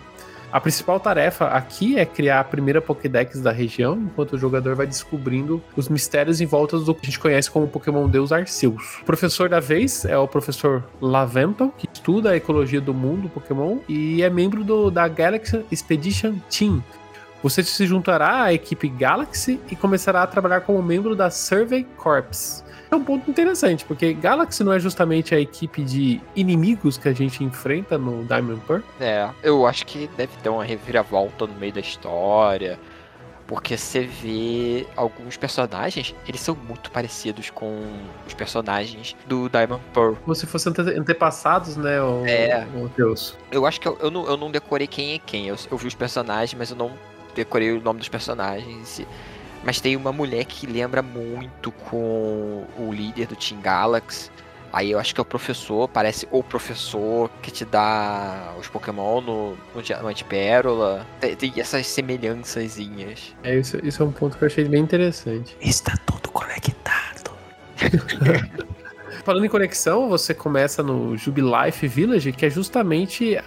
A 0.51 0.62
principal 0.62 0.97
tarefa 0.97 1.47
aqui 1.47 1.99
é 1.99 2.05
criar 2.05 2.39
a 2.39 2.43
primeira 2.43 2.81
Pokédex 2.81 3.41
da 3.41 3.51
região, 3.51 3.97
enquanto 3.97 4.33
o 4.33 4.38
jogador 4.38 4.75
vai 4.75 4.88
descobrindo 4.88 5.62
os 5.75 5.89
mistérios 5.89 6.39
em 6.39 6.45
volta 6.45 6.77
do 6.79 6.95
que 6.95 7.01
a 7.01 7.05
gente 7.05 7.19
conhece 7.19 7.51
como 7.51 7.67
Pokémon 7.67 8.07
Deus 8.07 8.31
Arceus. 8.31 8.99
O 9.01 9.05
professor 9.05 9.49
da 9.49 9.60
vez 9.60 10.05
é 10.05 10.17
o 10.17 10.27
professor 10.27 10.86
Laventon, 11.01 11.69
que 11.69 11.88
estuda 11.91 12.31
a 12.31 12.38
ecologia 12.38 12.79
do 12.79 12.93
mundo 12.93 13.27
Pokémon 13.29 13.79
e 13.89 14.23
é 14.23 14.29
membro 14.29 14.63
do, 14.63 14.89
da 14.89 15.07
Galaxy 15.07 15.65
Expedition 15.69 16.36
Team, 16.49 16.81
você 17.41 17.63
se 17.63 17.86
juntará 17.86 18.43
à 18.43 18.54
equipe 18.54 18.88
Galaxy 18.88 19.60
e 19.69 19.76
começará 19.76 20.23
a 20.23 20.28
trabalhar 20.28 20.62
como 20.62 20.82
membro 20.82 21.15
da 21.15 21.30
Survey 21.30 21.86
Corps, 21.97 22.63
é 22.89 22.95
um 22.95 23.04
ponto 23.04 23.30
interessante, 23.30 23.84
porque 23.84 24.13
Galaxy 24.13 24.63
não 24.63 24.71
é 24.71 24.80
justamente 24.80 25.36
a 25.36 25.39
equipe 25.39 25.84
de 25.84 26.21
inimigos 26.36 26.97
que 26.97 27.10
a 27.10 27.13
gente 27.13 27.43
enfrenta 27.43 27.97
no 27.97 28.23
Diamond 28.23 28.62
Pearl? 28.62 28.82
É, 29.00 29.30
eu 29.43 29.67
acho 29.67 29.86
que 29.86 30.10
deve 30.15 30.32
ter 30.41 30.50
uma 30.50 30.63
reviravolta 30.63 31.45
no 31.45 31.54
meio 31.56 31.73
da 31.73 31.82
história. 31.82 32.80
Porque 33.45 33.78
você 33.78 34.02
vê 34.02 34.86
alguns 34.95 35.38
personagens, 35.38 36.13
eles 36.28 36.41
são 36.41 36.54
muito 36.54 36.91
parecidos 36.91 37.50
com 37.50 37.82
os 38.26 38.34
personagens 38.34 39.15
do 39.26 39.47
Diamond 39.47 39.82
Pearl. 39.93 40.15
Como 40.15 40.36
se 40.36 40.45
fossem 40.45 40.73
antepassados, 40.97 41.78
né? 41.78 42.02
O, 42.02 42.26
é. 42.26 42.67
O 42.76 42.89
Deus. 42.89 43.38
Eu 43.50 43.65
acho 43.65 43.80
que 43.80 43.88
eu, 43.88 43.97
eu, 44.02 44.12
não, 44.12 44.26
eu 44.26 44.36
não 44.36 44.52
decorei 44.52 44.86
quem 44.86 45.13
é 45.13 45.19
quem. 45.19 45.47
Eu, 45.47 45.56
eu 45.71 45.78
vi 45.78 45.88
os 45.88 45.95
personagens, 45.95 46.54
mas 46.58 46.71
eu 46.71 46.76
não 46.76 46.91
decorei 47.38 47.71
o 47.71 47.82
nome 47.82 48.00
dos 48.00 48.10
personagens. 48.10 49.02
Mas 49.63 49.80
tem 49.80 49.95
uma 49.95 50.12
mulher 50.12 50.45
que 50.45 50.67
lembra 50.67 51.02
muito 51.02 51.71
com 51.71 52.65
o 52.78 52.91
líder 52.91 53.28
do 53.28 53.36
Team 53.36 53.62
Galaxy. 53.62 54.30
Aí 54.71 54.91
eu 54.91 55.00
acho 55.00 55.13
que 55.15 55.21
é 55.21 55.23
o 55.23 55.26
professor, 55.26 55.88
parece 55.88 56.28
o 56.30 56.43
professor 56.43 57.30
que 57.41 57.50
te 57.50 57.63
dá 57.63 58.54
os 58.60 58.67
Pokémon 58.67 59.21
no, 59.21 59.58
no 59.73 59.82
Diamante 59.82 60.23
Pérola. 60.23 61.06
Tem, 61.19 61.36
tem 61.36 61.54
essas 61.58 61.88
semelhançazinhas. 61.88 63.34
É, 63.43 63.56
isso, 63.56 63.80
isso 63.84 64.04
é 64.04 64.06
um 64.06 64.12
ponto 64.12 64.38
que 64.38 64.43
eu 64.43 64.47
achei 64.47 64.65
bem 64.65 64.82
interessante. 64.82 65.56
Está 65.62 65.95
tudo 66.06 66.30
conectado. 66.30 67.32
Falando 69.27 69.45
em 69.45 69.49
conexão, 69.49 70.07
você 70.07 70.33
começa 70.33 70.81
no 70.81 71.17
Jubilife 71.17 71.85
Village, 71.85 72.31
que 72.31 72.45
é 72.45 72.49
justamente 72.49 73.37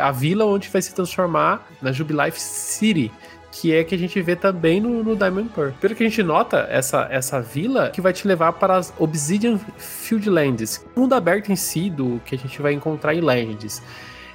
a, 0.00 0.10
vila 0.10 0.44
onde 0.44 0.68
vai 0.68 0.82
se 0.82 0.92
transformar 0.92 1.68
na 1.80 1.92
Jubilife 1.92 2.40
City 2.40 3.12
que 3.52 3.72
é 3.72 3.84
que 3.84 3.94
a 3.94 3.98
gente 3.98 4.20
vê 4.20 4.34
também 4.34 4.80
no, 4.80 5.04
no 5.04 5.14
Diamond 5.14 5.48
Pearl. 5.50 5.70
Pelo 5.80 5.94
que 5.94 6.02
a 6.02 6.08
gente 6.08 6.20
nota, 6.20 6.66
essa, 6.68 7.06
essa 7.12 7.40
vila 7.40 7.90
que 7.90 8.00
vai 8.00 8.12
te 8.12 8.26
levar 8.26 8.54
para 8.54 8.76
as 8.76 8.92
Obsidian 8.98 9.56
Fieldlands, 9.78 10.84
mundo 10.96 11.14
aberto 11.14 11.52
em 11.52 11.54
si 11.54 11.88
do 11.88 12.20
que 12.24 12.34
a 12.34 12.38
gente 12.38 12.60
vai 12.60 12.72
encontrar 12.72 13.14
em 13.14 13.20
Legends. 13.20 13.80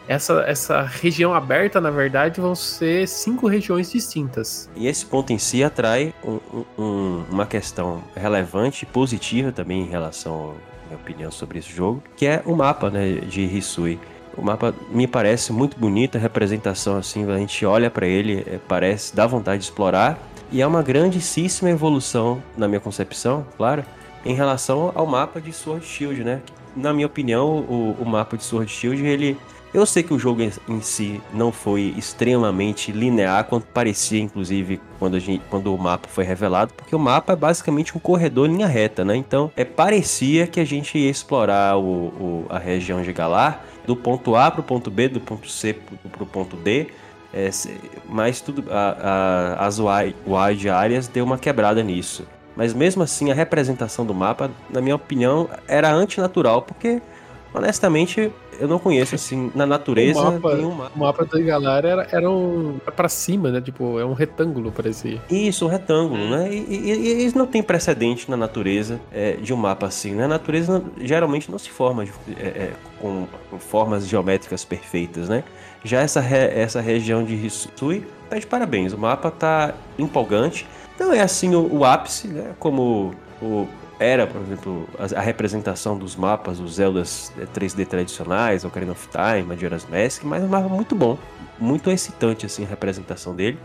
Essa, 0.10 0.44
essa 0.48 0.82
região 0.82 1.36
aberta, 1.36 1.80
na 1.80 1.92
verdade, 1.92 2.42
vão 2.42 2.56
ser 2.56 3.08
cinco 3.08 3.48
regiões 3.48 3.92
distintas. 3.92 4.68
E 4.76 4.88
esse 4.88 5.06
ponto 5.06 5.32
em 5.32 5.38
si 5.38 5.64
atrai 5.64 6.16
um, 6.26 6.40
um, 6.80 7.24
uma 7.30 7.46
questão 7.46 8.04
relevante 8.16 8.86
e 8.86 8.88
positiva 8.88 9.52
também 9.52 9.84
em 9.84 9.88
relação 9.88 10.56
à 10.86 10.88
minha 10.88 11.00
opinião 11.00 11.32
sobre 11.32 11.60
esse 11.60 11.72
jogo, 11.72 12.02
que 12.18 12.26
é 12.26 12.42
o 12.44 12.56
mapa 12.56 12.90
né, 12.90 13.18
de 13.18 13.42
Hisui. 13.42 14.00
O 14.36 14.42
mapa 14.42 14.74
me 14.90 15.06
parece 15.06 15.54
muito 15.54 15.78
bonito, 15.78 16.18
a 16.18 16.20
representação 16.20 16.98
assim, 16.98 17.30
a 17.30 17.38
gente 17.38 17.64
olha 17.64 17.92
para 17.92 18.08
ele, 18.08 18.44
é, 18.48 18.58
parece, 18.68 19.16
dá 19.16 19.28
vontade 19.28 19.60
de 19.60 19.66
explorar. 19.66 20.18
E 20.52 20.60
é 20.60 20.66
uma 20.66 20.82
grandíssima 20.82 21.70
evolução, 21.70 22.42
na 22.58 22.68
minha 22.68 22.80
concepção, 22.80 23.46
claro, 23.56 23.86
em 24.26 24.34
relação 24.34 24.92
ao 24.96 25.06
mapa 25.06 25.40
de 25.40 25.54
Sword 25.54 25.86
Shield, 25.86 26.24
né? 26.24 26.42
Na 26.76 26.92
minha 26.94 27.06
opinião, 27.06 27.60
o, 27.60 27.96
o 28.00 28.06
mapa 28.06 28.36
de 28.36 28.44
Sword 28.44 28.72
Shield, 28.72 29.06
ele 29.06 29.38
eu 29.74 29.86
sei 29.86 30.02
que 30.02 30.14
o 30.14 30.20
jogo 30.20 30.42
em 30.42 30.82
si 30.82 31.22
não 31.34 31.52
foi 31.52 31.94
extremamente 31.96 32.92
linear, 32.92 33.44
quanto 33.44 33.68
parecia, 33.68 34.20
inclusive, 34.20 34.82
quando, 34.98 35.20
gente, 35.20 35.44
quando 35.50 35.74
o 35.74 35.78
mapa 35.78 36.08
foi 36.08 36.24
revelado, 36.24 36.74
porque 36.74 36.96
o 36.96 37.00
mapa 37.00 37.34
é 37.34 37.36
basicamente 37.36 37.96
um 37.96 38.00
corredor 38.00 38.50
em 38.50 38.54
linha 38.54 38.68
reta, 38.68 39.06
né? 39.06 39.16
Então, 39.16 39.52
é, 39.56 39.64
parecia 39.64 40.48
que 40.48 40.60
a 40.60 40.66
gente 40.66 40.98
ia 40.98 41.10
explorar 41.10 41.78
o, 41.78 41.82
o 41.84 42.46
a 42.50 42.58
região 42.58 43.02
de 43.02 43.14
Galar 43.14 43.64
do 43.86 43.96
ponto 43.96 44.36
A 44.36 44.50
para 44.50 44.62
o 44.62 44.64
ponto 44.64 44.90
B, 44.90 45.08
do 45.08 45.20
ponto 45.20 45.50
C 45.50 45.74
para 45.74 46.24
o 46.24 46.26
ponto 46.26 46.56
D, 46.56 46.88
é, 47.34 47.50
mas 48.08 48.42
tudo, 48.42 48.66
a, 48.72 49.56
a, 49.60 49.68
as 49.68 49.80
wide 49.80 50.70
áreas 50.70 51.08
deu 51.08 51.24
uma 51.24 51.38
quebrada 51.38 51.84
nisso. 51.84 52.26
Mas 52.56 52.74
mesmo 52.74 53.04
assim, 53.04 53.32
a 53.32 53.34
representação 53.34 54.06
do 54.06 54.14
mapa, 54.14 54.50
na 54.70 54.82
minha 54.82 54.96
opinião, 54.96 55.48
era 55.68 55.92
antinatural, 55.92 56.64
porque 56.64 57.02
honestamente 57.54 58.32
eu 58.60 58.68
não 58.68 58.80
conheço, 58.80 59.16
assim, 59.16 59.52
na 59.56 59.66
natureza. 59.66 60.20
O 60.20 60.34
mapa, 60.34 60.56
mapa. 60.56 60.92
O 60.96 61.00
mapa 61.00 61.26
da 61.26 61.40
galera 61.40 61.88
era, 61.88 62.08
era 62.12 62.30
um. 62.30 62.78
Era 62.82 62.92
pra 62.92 63.10
cima, 63.10 63.52
né? 63.52 63.62
Tipo, 63.62 64.00
é 64.00 64.06
um 64.06 64.14
retângulo, 64.14 64.72
parecia. 64.72 65.22
Isso, 65.30 65.66
um 65.66 65.70
retângulo, 65.70 66.30
né? 66.30 66.52
E, 66.52 66.66
e, 66.70 67.28
e 67.28 67.36
não 67.36 67.48
tem 67.48 67.64
precedente 67.64 68.30
na 68.30 68.38
natureza 68.38 69.00
é, 69.12 69.34
de 69.34 69.54
um 69.54 69.58
mapa 69.58 69.88
assim, 69.88 70.14
né? 70.14 70.26
A 70.26 70.28
natureza 70.28 70.84
geralmente 71.02 71.50
não 71.50 71.58
se 71.58 71.70
forma 71.70 72.06
de, 72.06 72.12
é, 72.38 72.48
é, 72.48 72.72
com, 73.00 73.28
com, 73.50 73.60
formas 73.60 74.08
geométricas 74.08 74.66
perfeitas, 74.66 75.30
né? 75.30 75.44
Já 75.84 76.02
essa, 76.02 76.20
re, 76.20 76.38
essa 76.38 76.82
região 76.82 77.24
de 77.24 77.36
Hisui 77.36 78.06
tá 78.30 78.38
de 78.38 78.46
parabéns. 78.46 78.94
O 78.94 78.98
mapa 78.98 79.32
tá 79.32 79.74
empolgante. 79.98 80.68
Não 81.00 81.14
é 81.14 81.22
assim 81.22 81.56
o, 81.56 81.74
o 81.74 81.86
ápice, 81.86 82.28
né? 82.28 82.52
Como 82.60 83.14
o 83.42 83.68
era, 84.00 84.26
por 84.26 84.42
exemplo, 84.42 84.88
a, 84.98 85.20
a, 85.20 85.22
representação 85.22 85.98
dos 85.98 86.16
mapas, 86.16 86.60
os 86.60 86.76
Zeldas 86.76 87.34
3D 87.54 87.86
tradicionais, 87.86 88.64
Ocarina 88.64 88.94
of 88.94 89.10
Time, 89.10 89.44
Majora's 89.44 89.86
Mask, 89.90 90.24
mas 90.24 90.42
é 90.42 90.46
um 90.46 90.50
mapa 90.50 90.70
muito 90.70 90.96
bom, 90.96 91.18
muito 91.60 91.92
excitante 91.92 92.46
assim 92.46 92.64
a 92.64 92.68
representação 92.68 93.36
dele. 93.36 93.60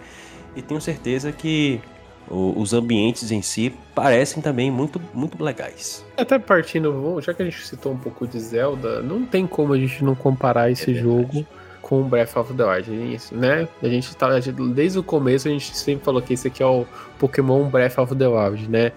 E 0.57 0.61
tenho 0.61 0.81
certeza 0.81 1.31
que 1.31 1.81
o, 2.29 2.55
os 2.57 2.73
ambientes 2.73 3.31
em 3.31 3.43
si 3.43 3.73
parecem 3.95 4.43
também 4.43 4.71
muito, 4.71 5.01
muito 5.13 5.43
legais. 5.43 6.05
Até 6.17 6.39
partindo, 6.39 7.21
já 7.21 7.33
que 7.33 7.43
a 7.43 7.45
gente 7.45 7.67
citou 7.67 7.93
um 7.93 7.99
pouco 7.99 8.27
de 8.27 8.39
Zelda, 8.41 9.01
não 9.01 9.25
tem 9.25 9.47
como 9.47 9.73
a 9.73 9.79
gente 9.79 10.03
não 10.05 10.15
comparar 10.15 10.71
esse 10.71 10.91
é 10.91 10.95
jogo 10.95 11.47
com 11.81 12.03
Breath 12.03 12.37
of 12.37 12.55
the 12.55 12.65
Wild, 12.65 13.15
isso, 13.15 13.35
né? 13.37 13.69
A 13.83 13.89
gente 13.89 14.17
tá 14.17 14.29
desde 14.75 14.99
o 14.99 15.03
começo 15.03 15.49
a 15.49 15.51
gente 15.51 15.77
sempre 15.77 16.03
falou 16.03 16.23
que 16.23 16.33
esse 16.33 16.49
aqui 16.49 16.63
é 16.63 16.67
o 16.67 16.87
Pokémon 17.19 17.69
Breath 17.69 17.99
of 17.99 18.15
the 18.17 18.27
Wild, 18.27 18.71
né? 18.71 18.93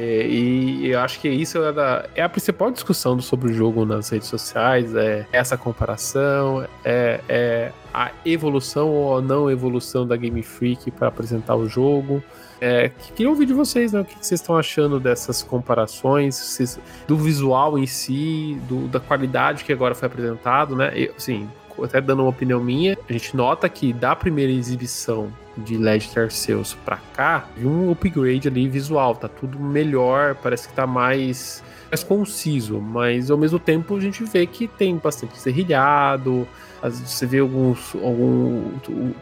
É, 0.00 0.28
e 0.28 0.90
eu 0.90 1.00
acho 1.00 1.18
que 1.18 1.28
isso 1.28 1.58
é, 1.58 1.72
da, 1.72 2.08
é, 2.14 2.22
a 2.22 2.28
principal 2.28 2.70
discussão 2.70 3.20
sobre 3.20 3.50
o 3.50 3.52
jogo 3.52 3.84
nas 3.84 4.08
redes 4.10 4.28
sociais, 4.28 4.94
é 4.94 5.26
essa 5.32 5.56
comparação, 5.56 6.64
é, 6.84 7.20
é 7.28 7.72
a 7.92 8.12
evolução 8.24 8.90
ou 8.90 9.20
não 9.20 9.50
evolução 9.50 10.06
da 10.06 10.16
Game 10.16 10.40
Freak 10.40 10.92
para 10.92 11.08
apresentar 11.08 11.56
o 11.56 11.68
jogo. 11.68 12.22
É, 12.60 12.92
queria 13.16 13.28
ouvir 13.28 13.46
de 13.46 13.52
vocês, 13.52 13.92
né? 13.92 14.00
O 14.02 14.04
que 14.04 14.14
vocês 14.14 14.40
estão 14.40 14.56
achando 14.56 15.00
dessas 15.00 15.42
comparações, 15.42 16.36
vocês, 16.36 16.78
do 17.08 17.16
visual 17.16 17.76
em 17.76 17.86
si, 17.86 18.56
do, 18.68 18.86
da 18.86 19.00
qualidade 19.00 19.64
que 19.64 19.72
agora 19.72 19.96
foi 19.96 20.06
apresentado, 20.06 20.76
né? 20.76 20.92
Eu, 20.94 21.12
assim, 21.16 21.48
até 21.82 22.00
dando 22.00 22.22
uma 22.22 22.30
opinião 22.30 22.60
minha, 22.60 22.96
a 23.08 23.12
gente 23.12 23.36
nota 23.36 23.68
que 23.68 23.92
da 23.92 24.14
primeira 24.14 24.52
exibição 24.52 25.32
de 25.64 25.76
Legend 25.76 26.20
Arceus 26.20 26.74
pra 26.84 26.98
cá, 27.14 27.48
um 27.62 27.90
upgrade 27.90 28.48
ali 28.48 28.68
visual, 28.68 29.14
tá 29.14 29.28
tudo 29.28 29.58
melhor, 29.58 30.34
parece 30.34 30.68
que 30.68 30.74
tá 30.74 30.86
mais, 30.86 31.62
mais 31.90 32.02
conciso, 32.02 32.80
mas 32.80 33.30
ao 33.30 33.38
mesmo 33.38 33.58
tempo 33.58 33.96
a 33.96 34.00
gente 34.00 34.24
vê 34.24 34.46
que 34.46 34.66
tem 34.66 34.96
bastante 34.96 35.38
serrilhado, 35.38 36.46
você 36.82 37.26
vê 37.26 37.40
alguns. 37.40 37.94
Algum, 37.94 38.70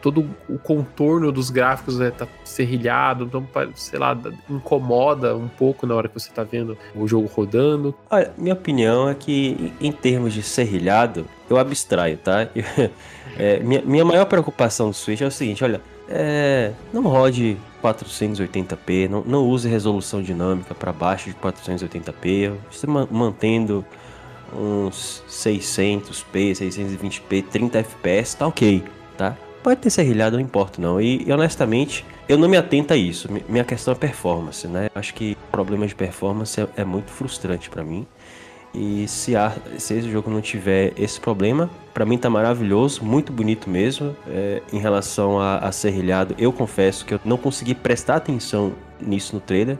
todo 0.03 0.29
o 0.49 0.59
contorno 0.59 1.33
dos 1.33 1.51
gráficos 1.51 1.99
né, 1.99 2.11
tá 2.11 2.27
serrilhado, 2.45 3.25
então, 3.25 3.47
sei 3.75 3.99
lá, 3.99 4.17
incomoda 4.49 5.35
um 5.35 5.49
pouco 5.49 5.87
na 5.87 5.95
hora 5.95 6.09
que 6.09 6.15
você 6.15 6.31
tá 6.31 6.45
vendo 6.45 6.77
o 6.95 7.09
jogo 7.09 7.27
rodando. 7.27 7.95
Olha, 8.11 8.33
minha 8.37 8.55
opinião 8.55 9.09
é 9.09 9.15
que, 9.15 9.73
em 9.81 9.93
termos 9.93 10.35
de 10.35 10.43
serrilhado, 10.43 11.27
eu 11.49 11.57
abstraio, 11.57 12.19
tá? 12.19 12.49
é, 13.39 13.61
minha, 13.61 13.83
minha 13.83 14.05
maior 14.05 14.27
preocupação 14.27 14.91
do 14.91 14.95
Switch 14.95 15.23
é 15.23 15.27
o 15.27 15.31
seguinte: 15.31 15.65
olha, 15.65 15.81
é, 16.09 16.73
não 16.93 17.03
rode 17.03 17.57
480p, 17.83 19.09
não, 19.09 19.23
não 19.25 19.49
use 19.49 19.69
resolução 19.69 20.23
dinâmica 20.23 20.75
para 20.75 20.93
baixo 20.93 21.31
de 21.31 21.37
480p, 21.37 22.55
você 22.71 22.87
mantendo 22.87 23.85
uns 24.53 25.23
600p, 25.29 26.53
620p, 26.53 27.45
30 27.51 27.85
fps, 27.85 28.35
tá 28.35 28.47
ok, 28.47 28.83
tá? 29.17 29.37
Pode 29.63 29.81
ter 29.81 29.91
serrilhado, 29.91 30.37
não 30.37 30.45
importa 30.45 30.81
não. 30.81 31.01
E, 31.01 31.25
e, 31.27 31.33
honestamente, 31.33 32.05
eu 32.29 32.39
não 32.39 32.49
me 32.49 32.57
atento 32.57 32.95
a 32.95 32.97
isso. 32.97 33.29
Minha 33.49 33.65
questão 33.65 33.93
é 33.93 33.97
performance, 33.97 34.67
né? 34.69 34.89
Acho 34.95 35.13
que 35.13 35.37
problema 35.51 35.87
de 35.89 35.95
performance 35.95 36.61
é, 36.61 36.69
é 36.77 36.85
muito 36.85 37.11
frustrante 37.11 37.69
para 37.69 37.83
mim. 37.83 38.07
E 38.75 39.09
se, 39.09 39.35
há, 39.35 39.53
se 39.79 39.95
esse 39.95 40.11
jogo 40.11 40.31
não 40.31 40.41
tiver 40.41 40.93
esse 40.99 41.19
problema, 41.19 41.71
para 41.95 42.05
mim 42.05 42.19
tá 42.19 42.29
maravilhoso, 42.29 43.03
muito 43.05 43.33
bonito 43.33 43.71
mesmo. 43.71 44.15
É, 44.29 44.63
em 44.73 44.79
relação 44.79 45.41
a, 45.41 45.59
a 45.59 45.73
serrilhado, 45.73 46.35
eu 46.39 46.53
confesso 46.53 47.05
que 47.05 47.15
eu 47.15 47.21
não 47.25 47.39
consegui 47.39 47.75
prestar 47.75 48.17
atenção 48.17 48.75
nisso 49.01 49.35
no 49.35 49.41
trailer. 49.41 49.79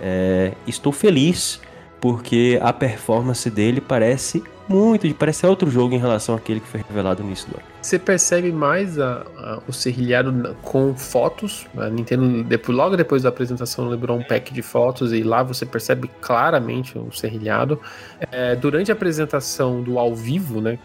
É, 0.00 0.52
estou 0.66 0.92
feliz 0.92 1.60
porque 2.02 2.58
a 2.60 2.72
performance 2.72 3.48
dele 3.48 3.80
parece 3.80 4.42
muito, 4.68 5.12
parece 5.14 5.46
outro 5.46 5.70
jogo 5.70 5.94
em 5.94 5.98
relação 5.98 6.34
àquele 6.34 6.58
que 6.58 6.66
foi 6.66 6.82
revelado 6.88 7.22
no 7.22 7.28
início 7.28 7.48
do 7.48 7.54
ano. 7.54 7.64
Você 7.80 7.96
percebe 7.96 8.50
mais 8.50 8.98
a, 8.98 9.24
a, 9.36 9.60
o 9.68 9.72
serrilhado 9.72 10.56
com 10.62 10.96
fotos. 10.96 11.66
A 11.76 11.88
Nintendo, 11.88 12.42
depois, 12.42 12.76
logo 12.76 12.96
depois 12.96 13.22
da 13.22 13.28
apresentação, 13.28 13.88
liberou 13.88 14.18
um 14.18 14.22
pack 14.24 14.52
de 14.52 14.62
fotos 14.62 15.12
e 15.12 15.22
lá 15.22 15.44
você 15.44 15.64
percebe 15.64 16.10
claramente 16.20 16.98
o 16.98 17.12
serrilhado. 17.12 17.80
É, 18.32 18.56
durante 18.56 18.90
a 18.90 18.94
apresentação 18.94 19.80
do 19.80 19.96
ao 19.96 20.12
vivo, 20.14 20.60
né? 20.60 20.78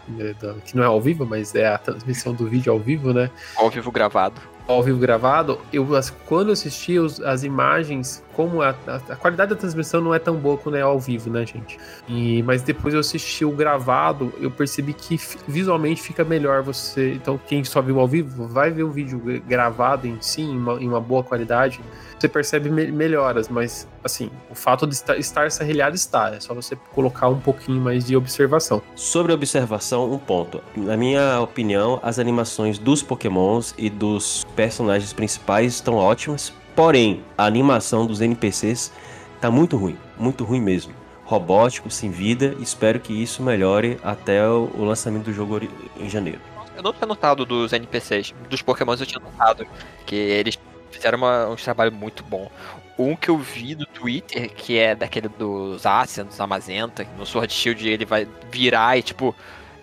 Que 0.64 0.76
não 0.76 0.84
é 0.84 0.86
ao 0.86 1.00
vivo, 1.00 1.26
mas 1.26 1.52
é 1.54 1.66
a 1.66 1.78
transmissão 1.78 2.32
do 2.32 2.46
vídeo 2.46 2.72
ao 2.72 2.78
vivo, 2.78 3.12
né? 3.12 3.28
Ao 3.56 3.68
vivo 3.68 3.90
gravado 3.90 4.40
ao 4.68 4.82
vivo 4.82 4.98
gravado, 4.98 5.58
eu 5.72 5.88
quando 6.26 6.48
eu 6.48 6.52
assisti 6.52 6.98
os, 6.98 7.20
as 7.22 7.42
imagens, 7.42 8.22
como 8.34 8.60
a, 8.60 8.74
a, 8.86 8.96
a, 8.96 9.16
qualidade 9.16 9.50
da 9.50 9.56
transmissão 9.56 10.02
não 10.02 10.14
é 10.14 10.18
tão 10.18 10.36
boa 10.36 10.58
quando 10.58 10.76
é 10.76 10.82
ao 10.82 11.00
vivo, 11.00 11.30
né, 11.30 11.46
gente? 11.46 11.78
E, 12.06 12.42
mas 12.42 12.60
depois 12.60 12.92
eu 12.92 13.00
assisti 13.00 13.46
o 13.46 13.50
gravado, 13.50 14.30
eu 14.38 14.50
percebi 14.50 14.92
que 14.92 15.18
visualmente 15.48 16.02
fica 16.02 16.22
melhor 16.22 16.62
você. 16.62 17.14
Então, 17.14 17.40
quem 17.46 17.64
só 17.64 17.80
viu 17.80 17.98
ao 17.98 18.06
vivo, 18.06 18.46
vai 18.46 18.70
ver 18.70 18.82
o 18.82 18.90
vídeo 18.90 19.20
gravado 19.48 20.06
em 20.06 20.18
si, 20.20 20.42
em 20.42 20.58
uma, 20.58 20.74
em 20.74 20.86
uma 20.86 21.00
boa 21.00 21.24
qualidade 21.24 21.80
você 22.18 22.28
percebe 22.28 22.68
me 22.68 22.90
melhoras, 22.90 23.48
mas 23.48 23.86
assim, 24.08 24.30
o 24.50 24.54
fato 24.54 24.86
de 24.86 24.94
estar, 24.94 25.50
serrilhado 25.50 25.94
está, 25.94 26.34
é 26.34 26.40
só 26.40 26.52
você 26.54 26.74
colocar 26.92 27.28
um 27.28 27.38
pouquinho 27.38 27.80
mais 27.80 28.04
de 28.04 28.16
observação. 28.16 28.82
Sobre 28.96 29.32
observação, 29.32 30.10
um 30.10 30.18
ponto. 30.18 30.60
Na 30.74 30.96
minha 30.96 31.40
opinião, 31.40 32.00
as 32.02 32.18
animações 32.18 32.78
dos 32.78 33.02
Pokémons 33.02 33.74
e 33.78 33.88
dos 33.88 34.44
personagens 34.56 35.12
principais 35.12 35.74
estão 35.74 35.94
ótimas, 35.94 36.52
porém, 36.74 37.22
a 37.36 37.44
animação 37.44 38.06
dos 38.06 38.20
NPCs 38.20 38.92
tá 39.40 39.50
muito 39.50 39.76
ruim, 39.76 39.96
muito 40.18 40.44
ruim 40.44 40.60
mesmo. 40.60 40.92
Robótico, 41.24 41.90
sem 41.90 42.10
vida, 42.10 42.56
espero 42.58 42.98
que 42.98 43.12
isso 43.12 43.42
melhore 43.42 43.98
até 44.02 44.48
o 44.48 44.82
lançamento 44.82 45.24
do 45.24 45.32
jogo 45.32 45.60
em 46.00 46.08
janeiro. 46.08 46.40
Eu 46.74 46.82
não 46.82 46.92
tinha 46.92 47.06
notado 47.06 47.44
dos 47.44 47.72
NPCs, 47.72 48.34
dos 48.48 48.62
Pokémons 48.62 49.00
eu 49.00 49.06
tinha 49.06 49.20
notado 49.20 49.66
que 50.06 50.14
eles 50.14 50.58
fizeram 50.90 51.18
uma, 51.18 51.48
um 51.48 51.56
trabalho 51.56 51.92
muito 51.92 52.22
bom. 52.24 52.50
Um 52.98 53.14
que 53.14 53.28
eu 53.28 53.38
vi 53.38 53.74
do 53.74 53.86
Twitter, 53.86 54.50
que 54.52 54.76
é 54.76 54.94
daquele 54.94 55.28
dos 55.28 55.86
Asians, 55.86 56.28
dos 56.28 56.40
Amazenta, 56.40 57.06
no 57.16 57.24
Sword 57.24 57.52
Shield 57.52 57.88
ele 57.88 58.04
vai 58.04 58.26
virar 58.50 58.98
e, 58.98 59.02
tipo, 59.02 59.34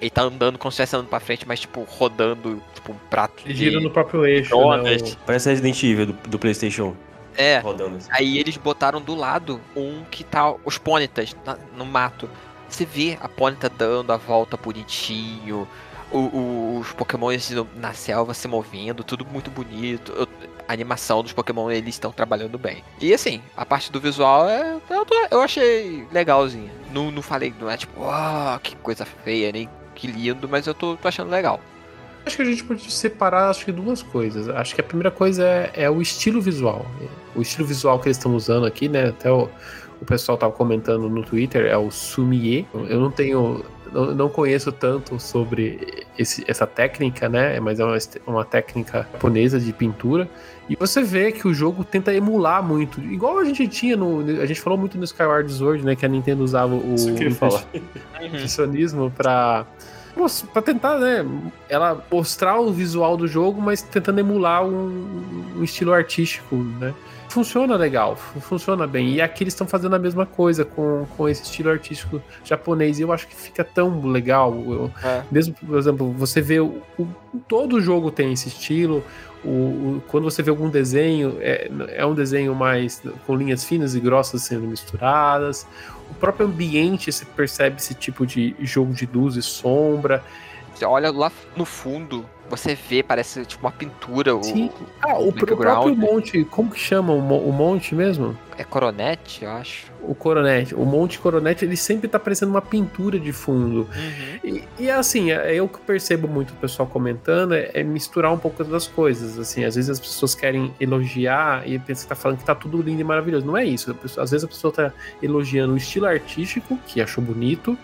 ele 0.01 0.09
tá 0.09 0.23
andando 0.23 0.57
como 0.57 0.71
se 0.71 0.75
estivesse 0.75 0.95
andando 0.97 1.09
pra 1.09 1.19
frente, 1.19 1.47
mas, 1.47 1.61
tipo, 1.61 1.83
rodando, 1.83 2.61
tipo, 2.73 2.91
um 2.91 2.97
prato 3.09 3.43
ele 3.45 3.55
gira 3.55 3.79
no 3.79 3.89
próprio 3.89 4.25
eixo, 4.25 4.55
né? 4.81 4.97
Parece 5.25 5.49
Resident 5.49 5.81
Evil 5.83 6.07
do, 6.07 6.13
do 6.13 6.37
Playstation. 6.37 6.95
É, 7.37 7.57
assim. 7.57 8.09
aí 8.11 8.39
eles 8.39 8.55
botaram 8.57 9.01
do 9.01 9.13
lado 9.13 9.59
um 9.75 10.03
que 10.09 10.23
tá 10.23 10.53
os 10.63 10.77
pônitas 10.77 11.35
no 11.75 11.85
mato. 11.85 12.29
Você 12.67 12.85
vê 12.85 13.17
a 13.21 13.27
pônita 13.27 13.69
dando 13.69 14.11
a 14.11 14.17
volta 14.17 14.57
bonitinho, 14.57 15.67
o, 16.11 16.17
o, 16.17 16.79
os 16.79 16.91
pokémons 16.93 17.51
na 17.75 17.93
selva 17.93 18.33
se 18.33 18.47
movendo, 18.47 19.03
tudo 19.03 19.25
muito 19.25 19.51
bonito. 19.51 20.13
Eu, 20.13 20.27
animação 20.67 21.21
dos 21.21 21.33
Pokémon 21.33 21.69
eles 21.69 21.95
estão 21.95 22.11
trabalhando 22.11 22.57
bem. 22.57 22.83
E 22.99 23.13
assim, 23.13 23.41
a 23.55 23.65
parte 23.65 23.91
do 23.91 23.99
visual 23.99 24.47
é, 24.49 24.77
eu, 24.89 25.05
eu 25.31 25.41
achei 25.41 26.05
legalzinha. 26.11 26.71
Não, 26.91 27.11
não 27.11 27.21
falei, 27.21 27.53
não 27.59 27.69
é 27.69 27.77
tipo, 27.77 28.01
oh, 28.01 28.59
que 28.59 28.75
coisa 28.77 29.05
feia, 29.05 29.51
nem 29.51 29.69
que 29.93 30.07
lindo, 30.07 30.47
mas 30.47 30.67
eu 30.67 30.73
tô, 30.73 30.95
tô 30.97 31.07
achando 31.07 31.31
legal. 31.31 31.59
Acho 32.25 32.37
que 32.37 32.41
a 32.41 32.45
gente 32.45 32.63
pode 32.63 32.91
separar 32.91 33.49
acho 33.49 33.63
que 33.63 33.71
duas 33.71 34.01
coisas. 34.01 34.49
Acho 34.49 34.73
que 34.73 34.81
a 34.81 34.83
primeira 34.83 35.11
coisa 35.11 35.43
é, 35.43 35.71
é 35.75 35.89
o 35.89 36.01
estilo 36.01 36.41
visual. 36.41 36.85
O 37.35 37.41
estilo 37.41 37.67
visual 37.67 37.99
que 37.99 38.07
eles 38.07 38.17
estão 38.17 38.35
usando 38.35 38.65
aqui, 38.65 38.89
né? 38.89 39.09
Até 39.09 39.31
o, 39.31 39.47
o 40.01 40.05
pessoal 40.05 40.35
tava 40.37 40.51
comentando 40.51 41.07
no 41.07 41.23
Twitter, 41.23 41.67
é 41.67 41.77
o 41.77 41.91
Sumie. 41.91 42.67
Eu 42.73 42.99
não 42.99 43.11
tenho 43.11 43.63
não, 43.95 44.13
não 44.13 44.29
conheço 44.29 44.73
tanto 44.73 45.17
sobre 45.17 46.05
esse, 46.19 46.43
essa 46.47 46.67
técnica, 46.67 47.29
né? 47.29 47.57
Mas 47.61 47.79
é 47.79 47.85
uma, 47.85 47.97
uma 48.27 48.43
técnica 48.43 49.07
japonesa 49.13 49.57
de 49.57 49.71
pintura. 49.71 50.29
E 50.69 50.75
você 50.75 51.01
vê 51.01 51.31
que 51.31 51.47
o 51.47 51.53
jogo 51.53 51.85
tenta 51.85 52.13
emular 52.13 52.61
muito. 52.61 52.99
Igual 52.99 53.39
a 53.39 53.45
gente 53.45 53.65
tinha 53.69 53.95
no. 53.95 54.19
A 54.41 54.45
gente 54.45 54.59
falou 54.59 54.77
muito 54.77 54.97
no 54.97 55.05
Skyward 55.05 55.49
Sword, 55.51 55.85
né? 55.85 55.95
Que 55.95 56.05
a 56.05 56.09
Nintendo 56.09 56.43
usava 56.43 56.75
o 56.75 56.95
impressionismo 58.21 59.09
para 59.11 59.65
para 60.53 60.61
tentar, 60.61 60.97
né, 60.97 61.25
ela 61.67 62.01
mostrar 62.09 62.57
o 62.57 62.71
visual 62.71 63.17
do 63.17 63.27
jogo, 63.27 63.61
mas 63.61 63.81
tentando 63.81 64.17
emular 64.17 64.65
um, 64.65 65.57
um 65.57 65.61
estilo 65.61 65.91
artístico, 65.91 66.55
né? 66.55 66.93
Funciona 67.35 67.75
legal, 67.75 68.15
funciona 68.15 68.87
bem. 68.87 69.15
E 69.15 69.21
aqui 69.21 69.43
eles 69.43 69.53
estão 69.53 69.67
fazendo 69.67 69.93
a 69.93 69.99
mesma 69.99 70.25
coisa 70.25 70.63
com, 70.63 71.05
com 71.17 71.27
esse 71.27 71.43
estilo 71.43 71.69
artístico 71.69 72.21
japonês. 72.45 72.97
E 72.97 73.01
eu 73.01 73.11
acho 73.11 73.27
que 73.27 73.35
fica 73.35 73.61
tão 73.61 74.07
legal. 74.07 74.53
Eu, 74.65 74.91
é. 75.03 75.21
Mesmo, 75.29 75.53
por 75.53 75.77
exemplo, 75.77 76.13
você 76.13 76.39
vê 76.39 76.61
o, 76.61 76.81
o, 76.97 77.05
todo 77.45 77.81
jogo 77.81 78.09
tem 78.09 78.31
esse 78.31 78.47
estilo. 78.47 79.03
O, 79.43 79.49
o, 79.49 80.03
quando 80.07 80.23
você 80.23 80.41
vê 80.41 80.49
algum 80.49 80.69
desenho, 80.69 81.35
é, 81.41 81.69
é 81.89 82.05
um 82.05 82.15
desenho 82.15 82.55
mais 82.55 83.03
com 83.27 83.35
linhas 83.35 83.65
finas 83.65 83.95
e 83.95 83.99
grossas 83.99 84.43
sendo 84.43 84.65
misturadas. 84.65 85.67
O 86.09 86.13
próprio 86.13 86.47
ambiente, 86.47 87.11
você 87.11 87.25
percebe 87.25 87.81
esse 87.81 87.93
tipo 87.93 88.25
de 88.25 88.55
jogo 88.61 88.93
de 88.93 89.05
luz 89.05 89.35
e 89.35 89.41
sombra. 89.41 90.23
Você 90.73 90.85
olha 90.85 91.11
lá 91.11 91.29
no 91.57 91.65
fundo, 91.65 92.25
você 92.49 92.75
vê, 92.75 93.01
parece 93.01 93.45
tipo 93.45 93.65
uma 93.65 93.71
pintura. 93.71 94.31
Sim. 94.43 94.69
O, 94.69 94.87
ah, 95.01 95.19
o, 95.19 95.29
o 95.29 95.33
próprio 95.33 95.95
monte, 95.95 96.43
como 96.45 96.71
que 96.71 96.79
chama 96.79 97.13
o, 97.13 97.19
o 97.19 97.51
monte 97.51 97.95
mesmo? 97.95 98.37
É 98.57 98.63
Coronete, 98.63 99.43
eu 99.43 99.51
acho. 99.51 99.91
O 100.01 100.15
Coronete, 100.15 100.73
o 100.75 100.85
Monte 100.85 101.19
Coronete, 101.19 101.65
ele 101.65 101.75
sempre 101.75 102.07
tá 102.07 102.17
parecendo 102.17 102.51
uma 102.51 102.61
pintura 102.61 103.19
de 103.19 103.33
fundo. 103.33 103.89
Uhum. 103.93 104.39
E, 104.43 104.63
e, 104.79 104.89
assim, 104.89 105.31
é, 105.31 105.55
eu 105.55 105.67
que 105.67 105.79
percebo 105.79 106.27
muito 106.27 106.51
o 106.51 106.55
pessoal 106.55 106.87
comentando 106.87 107.53
é, 107.53 107.71
é, 107.73 107.83
misturar 107.83 108.31
um 108.31 108.37
pouco 108.37 108.63
das 108.63 108.87
coisas. 108.87 109.37
Assim, 109.37 109.65
às 109.65 109.75
vezes 109.75 109.89
as 109.89 109.99
pessoas 109.99 110.35
querem 110.35 110.73
elogiar 110.79 111.67
e 111.67 111.77
pensa 111.79 112.03
que 112.03 112.09
tá 112.09 112.15
falando 112.15 112.37
que 112.37 112.45
tá 112.45 112.55
tudo 112.55 112.81
lindo 112.81 113.01
e 113.01 113.03
maravilhoso. 113.03 113.45
Não 113.45 113.57
é 113.57 113.65
isso. 113.65 113.93
Pessoa, 113.95 114.23
às 114.23 114.31
vezes 114.31 114.45
a 114.45 114.47
pessoa 114.47 114.71
tá 114.71 114.93
elogiando 115.21 115.73
o 115.73 115.77
estilo 115.77 116.05
artístico, 116.05 116.79
que 116.85 117.01
achou 117.01 117.23
bonito, 117.23 117.77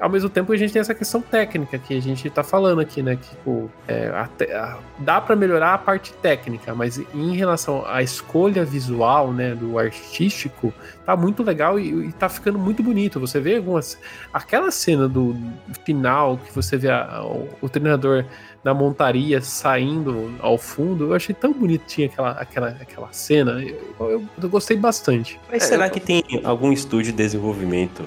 ao 0.00 0.08
mesmo 0.08 0.28
tempo 0.28 0.52
a 0.52 0.56
gente 0.56 0.72
tem 0.72 0.80
essa 0.80 0.94
questão 0.94 1.20
técnica 1.20 1.78
que 1.78 1.96
a 1.96 2.00
gente 2.00 2.28
tá 2.30 2.44
falando 2.44 2.80
aqui, 2.80 3.02
né? 3.02 3.16
Que, 3.16 3.28
tipo, 3.30 3.70
é, 3.86 4.08
a, 4.08 4.78
dá 4.98 5.20
para 5.20 5.34
melhorar 5.34 5.74
a 5.74 5.78
parte 5.78 6.12
técnica, 6.14 6.74
mas 6.74 6.98
em 7.14 7.34
relação 7.34 7.84
à 7.86 8.02
escolha 8.02 8.64
visual, 8.64 9.32
né, 9.32 9.54
do 9.54 9.78
artístico, 9.78 10.72
tá 11.04 11.16
muito 11.16 11.42
legal 11.42 11.80
e, 11.80 12.08
e 12.08 12.12
tá 12.12 12.28
ficando 12.28 12.58
muito 12.58 12.82
bonito. 12.82 13.18
Você 13.18 13.40
vê 13.40 13.56
algumas. 13.56 13.98
Aquela 14.32 14.70
cena 14.70 15.08
do 15.08 15.36
final 15.84 16.38
que 16.38 16.54
você 16.54 16.76
vê 16.76 16.90
a, 16.90 17.22
o, 17.24 17.48
o 17.60 17.68
treinador 17.68 18.24
na 18.68 18.74
montaria 18.74 19.40
saindo 19.40 20.34
ao 20.40 20.58
fundo. 20.58 21.06
Eu 21.06 21.14
achei 21.14 21.34
tão 21.34 21.52
bonitinha 21.52 22.06
aquela, 22.06 22.30
aquela, 22.32 22.68
aquela 22.68 23.08
cena. 23.12 23.62
Eu, 23.62 24.10
eu, 24.10 24.24
eu 24.42 24.48
gostei 24.48 24.76
bastante. 24.76 25.40
Mas 25.50 25.62
é, 25.62 25.66
será 25.66 25.86
eu... 25.86 25.90
que 25.90 26.00
tem 26.00 26.22
algum 26.44 26.70
estúdio 26.70 27.12
de 27.12 27.16
desenvolvimento? 27.16 28.04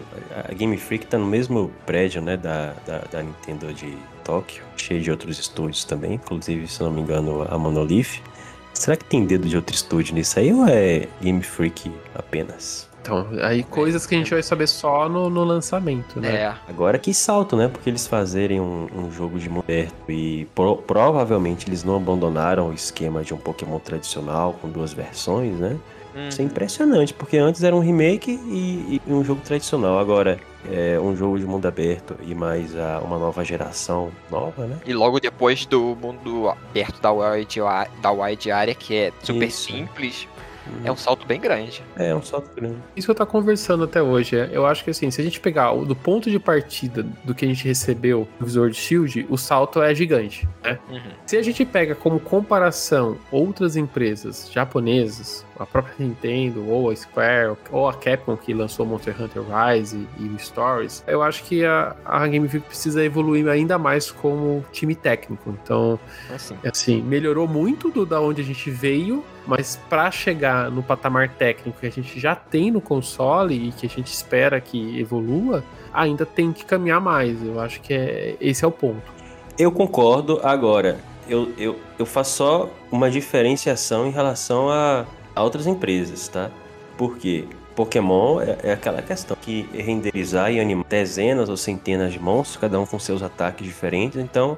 A 0.47 0.53
Game 0.53 0.77
Freak 0.77 1.07
tá 1.07 1.17
no 1.17 1.25
mesmo 1.25 1.71
prédio, 1.85 2.21
né, 2.21 2.37
da, 2.37 2.73
da, 2.85 2.99
da 3.11 3.23
Nintendo 3.23 3.73
de 3.73 3.97
Tóquio, 4.23 4.63
cheio 4.77 5.01
de 5.01 5.09
outros 5.09 5.39
estúdios 5.39 5.83
também, 5.83 6.13
inclusive, 6.13 6.67
se 6.67 6.81
não 6.83 6.91
me 6.91 7.01
engano, 7.01 7.45
a 7.49 7.57
Monolith. 7.57 8.21
Será 8.73 8.95
que 8.95 9.05
tem 9.05 9.25
dedo 9.25 9.49
de 9.49 9.55
outro 9.55 9.75
estúdio 9.75 10.13
nisso 10.13 10.39
aí 10.39 10.53
ou 10.53 10.67
é 10.67 11.07
Game 11.21 11.41
Freak 11.41 11.91
apenas? 12.13 12.87
Então, 13.01 13.27
aí 13.41 13.63
coisas 13.63 14.05
que 14.05 14.13
a 14.13 14.17
gente 14.17 14.31
vai 14.31 14.43
saber 14.43 14.67
só 14.67 15.09
no, 15.09 15.29
no 15.29 15.43
lançamento, 15.43 16.19
né? 16.19 16.35
É. 16.35 16.53
Agora 16.69 16.99
que 16.99 17.13
salto, 17.13 17.55
né? 17.55 17.67
Porque 17.67 17.89
eles 17.89 18.05
fazerem 18.05 18.61
um, 18.61 18.87
um 18.95 19.11
jogo 19.11 19.39
de 19.39 19.49
mundo 19.49 19.63
aberto 19.63 19.93
e 20.07 20.45
pro, 20.53 20.77
provavelmente 20.77 21.67
eles 21.67 21.83
não 21.83 21.95
abandonaram 21.95 22.69
o 22.69 22.73
esquema 22.73 23.23
de 23.23 23.33
um 23.33 23.37
Pokémon 23.37 23.79
tradicional 23.79 24.53
com 24.61 24.69
duas 24.69 24.93
versões, 24.93 25.57
né? 25.57 25.77
Uhum. 26.13 26.27
Isso 26.27 26.41
é 26.41 26.45
impressionante, 26.45 27.13
porque 27.13 27.37
antes 27.37 27.63
era 27.63 27.75
um 27.75 27.79
remake 27.79 28.31
e, 28.31 29.01
e 29.07 29.11
um 29.11 29.23
jogo 29.23 29.41
tradicional. 29.41 29.97
Agora, 29.97 30.39
é, 30.69 30.99
um 30.99 31.15
jogo 31.15 31.39
de 31.39 31.45
mundo 31.45 31.65
aberto 31.65 32.15
e 32.21 32.35
mais 32.35 32.75
a, 32.75 32.99
uma 32.99 33.17
nova 33.17 33.43
geração 33.43 34.11
nova, 34.29 34.65
né? 34.65 34.77
E 34.85 34.93
logo 34.93 35.19
depois 35.19 35.65
do 35.65 35.95
mundo 35.95 36.49
aberto 36.49 37.01
da 37.01 37.11
wide, 37.11 37.59
da 38.01 38.11
wide 38.11 38.51
area, 38.51 38.75
que 38.75 38.95
é 38.95 39.13
super 39.23 39.47
Isso. 39.47 39.71
simples, 39.71 40.27
é 40.83 40.91
um 40.91 40.95
salto 40.95 41.25
bem 41.25 41.39
grande. 41.39 41.83
É 41.95 42.13
um 42.15 42.21
salto 42.21 42.49
grande. 42.55 42.75
Isso 42.95 43.07
que 43.07 43.11
eu 43.11 43.15
tô 43.15 43.25
conversando 43.25 43.83
até 43.83 44.01
hoje. 44.01 44.37
é, 44.37 44.49
Eu 44.51 44.65
acho 44.65 44.83
que 44.83 44.89
assim, 44.89 45.09
se 45.11 45.21
a 45.21 45.23
gente 45.23 45.39
pegar 45.39 45.73
do 45.73 45.95
ponto 45.95 46.29
de 46.29 46.39
partida 46.39 47.03
do 47.23 47.33
que 47.35 47.45
a 47.45 47.47
gente 47.47 47.65
recebeu 47.67 48.27
no 48.39 48.45
visor 48.45 48.69
de 48.69 48.77
Shield, 48.77 49.25
o 49.29 49.37
salto 49.37 49.81
é 49.81 49.93
gigante, 49.93 50.47
né? 50.63 50.77
Uhum. 50.89 50.99
Se 51.25 51.37
a 51.37 51.41
gente 51.43 51.63
pega 51.65 51.95
como 51.95 52.19
comparação 52.19 53.17
outras 53.31 53.75
empresas 53.75 54.49
japonesas, 54.51 55.45
a 55.59 55.65
própria 55.65 55.93
Nintendo, 55.99 56.67
ou 56.67 56.89
a 56.89 56.95
Square, 56.95 57.55
ou 57.71 57.87
a 57.87 57.93
Capcom 57.93 58.35
que 58.35 58.53
lançou 58.53 58.85
Monster 58.85 59.15
Hunter 59.21 59.43
Rise 59.43 60.07
e 60.19 60.23
o 60.25 60.39
Stories, 60.39 61.03
eu 61.07 61.21
acho 61.21 61.43
que 61.43 61.63
a, 61.63 61.95
a 62.03 62.27
Game 62.27 62.47
Freak 62.49 62.65
precisa 62.67 63.03
evoluir 63.03 63.47
ainda 63.47 63.77
mais 63.77 64.09
como 64.09 64.65
time 64.71 64.95
técnico. 64.95 65.55
Então, 65.63 65.99
Assim. 66.33 66.55
assim, 66.65 67.01
melhorou 67.01 67.47
muito 67.47 67.91
do 67.91 68.05
da 68.05 68.19
onde 68.19 68.41
a 68.41 68.43
gente 68.43 68.71
veio, 68.71 69.23
mas 69.45 69.79
para 69.89 70.09
chegar 70.11 70.69
no 70.69 70.83
patamar 70.83 71.29
técnico 71.29 71.79
que 71.79 71.87
a 71.87 71.91
gente 71.91 72.19
já 72.19 72.35
tem 72.35 72.71
no 72.71 72.81
console 72.81 73.69
e 73.69 73.71
que 73.71 73.85
a 73.85 73.89
gente 73.89 74.07
espera 74.07 74.61
que 74.61 74.99
evolua, 74.99 75.63
ainda 75.93 76.25
tem 76.25 76.51
que 76.51 76.63
caminhar 76.63 77.01
mais. 77.01 77.43
Eu 77.43 77.59
acho 77.59 77.81
que 77.81 77.93
é, 77.93 78.35
esse 78.39 78.63
é 78.63 78.67
o 78.67 78.71
ponto. 78.71 79.01
Eu 79.57 79.71
concordo. 79.71 80.39
Agora, 80.43 80.99
eu, 81.27 81.51
eu, 81.57 81.79
eu 81.97 82.05
faço 82.05 82.37
só 82.37 82.69
uma 82.91 83.09
diferenciação 83.09 84.07
em 84.07 84.11
relação 84.11 84.69
a, 84.69 85.05
a 85.35 85.43
outras 85.43 85.67
empresas, 85.67 86.27
tá? 86.27 86.51
Porque 86.97 87.45
Pokémon 87.75 88.41
é, 88.41 88.57
é 88.63 88.73
aquela 88.73 89.01
questão 89.01 89.35
que 89.39 89.67
renderizar 89.73 90.51
e 90.51 90.59
animar 90.59 90.85
dezenas 90.87 91.49
ou 91.49 91.57
centenas 91.57 92.13
de 92.13 92.19
monstros, 92.19 92.57
cada 92.57 92.79
um 92.79 92.85
com 92.85 92.99
seus 92.99 93.23
ataques 93.23 93.65
diferentes. 93.65 94.21
Então, 94.21 94.57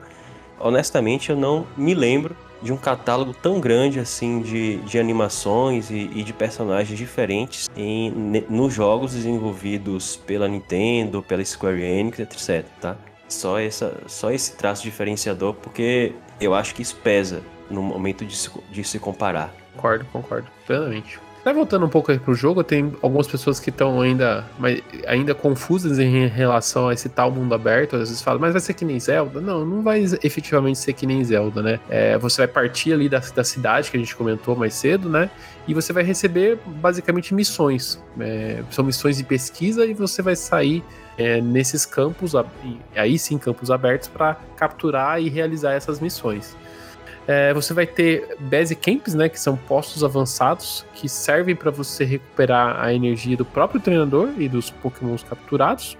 honestamente, 0.59 1.29
eu 1.29 1.35
não 1.35 1.65
me 1.77 1.93
lembro 1.93 2.35
de 2.63 2.71
um 2.71 2.77
catálogo 2.77 3.33
tão 3.33 3.59
grande 3.59 3.99
assim 3.99 4.41
de, 4.41 4.77
de 4.77 4.97
animações 4.97 5.91
e, 5.91 6.09
e 6.15 6.23
de 6.23 6.31
personagens 6.31 6.97
diferentes 6.97 7.69
em, 7.75 8.11
nos 8.49 8.73
jogos 8.73 9.13
desenvolvidos 9.13 10.15
pela 10.15 10.47
Nintendo, 10.47 11.21
pela 11.21 11.43
Square 11.43 11.81
Enix, 11.81 12.19
etc, 12.19 12.65
tá? 12.79 12.97
Só, 13.27 13.59
essa, 13.59 14.01
só 14.07 14.31
esse 14.31 14.55
traço 14.55 14.83
diferenciador, 14.83 15.53
porque 15.55 16.13
eu 16.39 16.53
acho 16.53 16.73
que 16.73 16.81
isso 16.81 16.95
pesa 16.97 17.41
no 17.69 17.81
momento 17.81 18.25
de 18.25 18.35
se, 18.35 18.49
de 18.71 18.83
se 18.83 18.99
comparar. 18.99 19.53
Concordo, 19.75 20.05
concordo, 20.05 20.47
plenamente. 20.65 21.19
Até 21.43 21.51
voltando 21.51 21.85
um 21.85 21.89
pouco 21.89 22.09
aí 22.09 22.17
pro 22.17 22.33
jogo, 22.33 22.63
tem 22.63 22.95
algumas 23.01 23.27
pessoas 23.27 23.59
que 23.59 23.69
estão 23.69 23.99
ainda, 23.99 24.45
mas, 24.57 24.81
ainda 25.05 25.35
confusas 25.35 25.99
em 25.99 26.25
relação 26.25 26.87
a 26.87 26.93
esse 26.93 27.09
tal 27.09 27.29
mundo 27.29 27.53
aberto. 27.53 27.97
Às 27.97 28.07
vezes 28.07 28.21
falam, 28.21 28.39
mas 28.39 28.53
vai 28.53 28.61
ser 28.61 28.73
que 28.73 28.85
nem 28.85 28.97
Zelda? 28.97 29.41
Não, 29.41 29.65
não 29.65 29.81
vai 29.81 30.05
efetivamente 30.23 30.79
ser 30.79 30.93
que 30.93 31.05
nem 31.05 31.21
Zelda, 31.21 31.61
né? 31.61 31.81
É, 31.89 32.17
você 32.17 32.43
vai 32.43 32.47
partir 32.47 32.93
ali 32.93 33.09
da, 33.09 33.19
da 33.19 33.43
cidade 33.43 33.91
que 33.91 33.97
a 33.97 33.99
gente 33.99 34.15
comentou 34.15 34.55
mais 34.55 34.73
cedo, 34.73 35.09
né? 35.09 35.29
E 35.67 35.73
você 35.73 35.91
vai 35.91 36.03
receber 36.03 36.57
basicamente 36.65 37.33
missões. 37.33 38.01
É, 38.21 38.63
são 38.71 38.85
missões 38.85 39.17
de 39.17 39.25
pesquisa 39.25 39.85
e 39.85 39.93
você 39.93 40.21
vai 40.21 40.37
sair 40.37 40.81
é, 41.17 41.41
nesses 41.41 41.85
campos, 41.85 42.33
aí 42.95 43.19
sim 43.19 43.37
campos 43.37 43.69
abertos, 43.69 44.07
para 44.07 44.37
capturar 44.55 45.21
e 45.21 45.27
realizar 45.27 45.73
essas 45.73 45.99
missões. 45.99 46.55
É, 47.27 47.53
você 47.53 47.73
vai 47.73 47.87
ter 47.87 48.35
base 48.39 48.75
camps, 48.75 49.13
né, 49.13 49.29
que 49.29 49.39
são 49.39 49.55
postos 49.55 50.03
avançados 50.03 50.85
que 50.93 51.07
servem 51.07 51.55
para 51.55 51.71
você 51.71 52.03
recuperar 52.03 52.83
a 52.83 52.93
energia 52.93 53.37
do 53.37 53.45
próprio 53.45 53.79
treinador 53.79 54.29
e 54.37 54.49
dos 54.49 54.69
pokémons 54.69 55.23
capturados. 55.23 55.97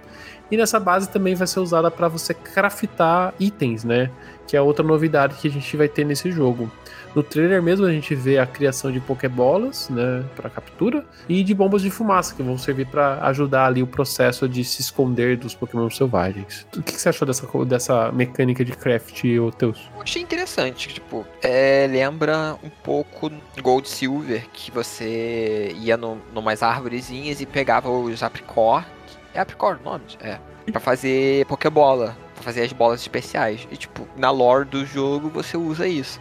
E 0.50 0.56
nessa 0.56 0.78
base 0.78 1.08
também 1.08 1.34
vai 1.34 1.46
ser 1.46 1.60
usada 1.60 1.90
para 1.90 2.08
você 2.08 2.34
craftar 2.34 3.32
itens, 3.40 3.84
né, 3.84 4.10
que 4.46 4.56
é 4.56 4.60
outra 4.60 4.84
novidade 4.84 5.36
que 5.36 5.48
a 5.48 5.50
gente 5.50 5.76
vai 5.76 5.88
ter 5.88 6.04
nesse 6.04 6.30
jogo. 6.30 6.70
No 7.14 7.22
trailer 7.22 7.62
mesmo 7.62 7.86
a 7.86 7.92
gente 7.92 8.14
vê 8.14 8.38
a 8.38 8.46
criação 8.46 8.90
de 8.90 8.98
pokébolas, 8.98 9.88
né, 9.88 10.24
para 10.34 10.50
captura 10.50 11.04
e 11.28 11.44
de 11.44 11.54
bombas 11.54 11.82
de 11.82 11.90
fumaça 11.90 12.34
que 12.34 12.42
vão 12.42 12.58
servir 12.58 12.86
para 12.86 13.24
ajudar 13.26 13.66
ali 13.66 13.82
o 13.82 13.86
processo 13.86 14.48
de 14.48 14.64
se 14.64 14.80
esconder 14.80 15.36
dos 15.36 15.54
pokémons 15.54 15.96
selvagens. 15.96 16.66
O 16.76 16.82
que, 16.82 16.92
que 16.92 17.00
você 17.00 17.08
achou 17.08 17.26
dessa, 17.26 17.46
dessa 17.64 18.12
mecânica 18.12 18.64
de 18.64 18.72
craft, 18.72 19.24
ô 19.40 19.52
Teus? 19.52 19.88
Eu 19.94 20.02
achei 20.02 20.20
interessante, 20.20 20.88
tipo, 20.88 21.24
é, 21.40 21.86
lembra 21.88 22.56
um 22.62 22.70
pouco 22.82 23.30
Gold 23.62 23.88
Silver, 23.88 24.46
que 24.52 24.70
você 24.72 25.72
ia 25.80 25.96
no, 25.96 26.18
numas 26.32 26.62
árvorezinhas 26.62 27.40
e 27.40 27.46
pegava 27.46 27.88
os 27.88 28.22
apricot. 28.22 28.84
É 29.32 29.40
apricot 29.40 29.78
o 29.80 29.84
nome? 29.84 30.04
É. 30.20 30.38
Pra 30.70 30.80
fazer 30.80 31.46
Pokébola, 31.46 32.16
pra 32.34 32.42
fazer 32.42 32.62
as 32.62 32.72
bolas 32.72 33.00
especiais. 33.00 33.68
E 33.70 33.76
tipo, 33.76 34.08
na 34.16 34.30
lore 34.30 34.64
do 34.64 34.84
jogo 34.84 35.28
você 35.28 35.56
usa 35.56 35.86
isso. 35.86 36.20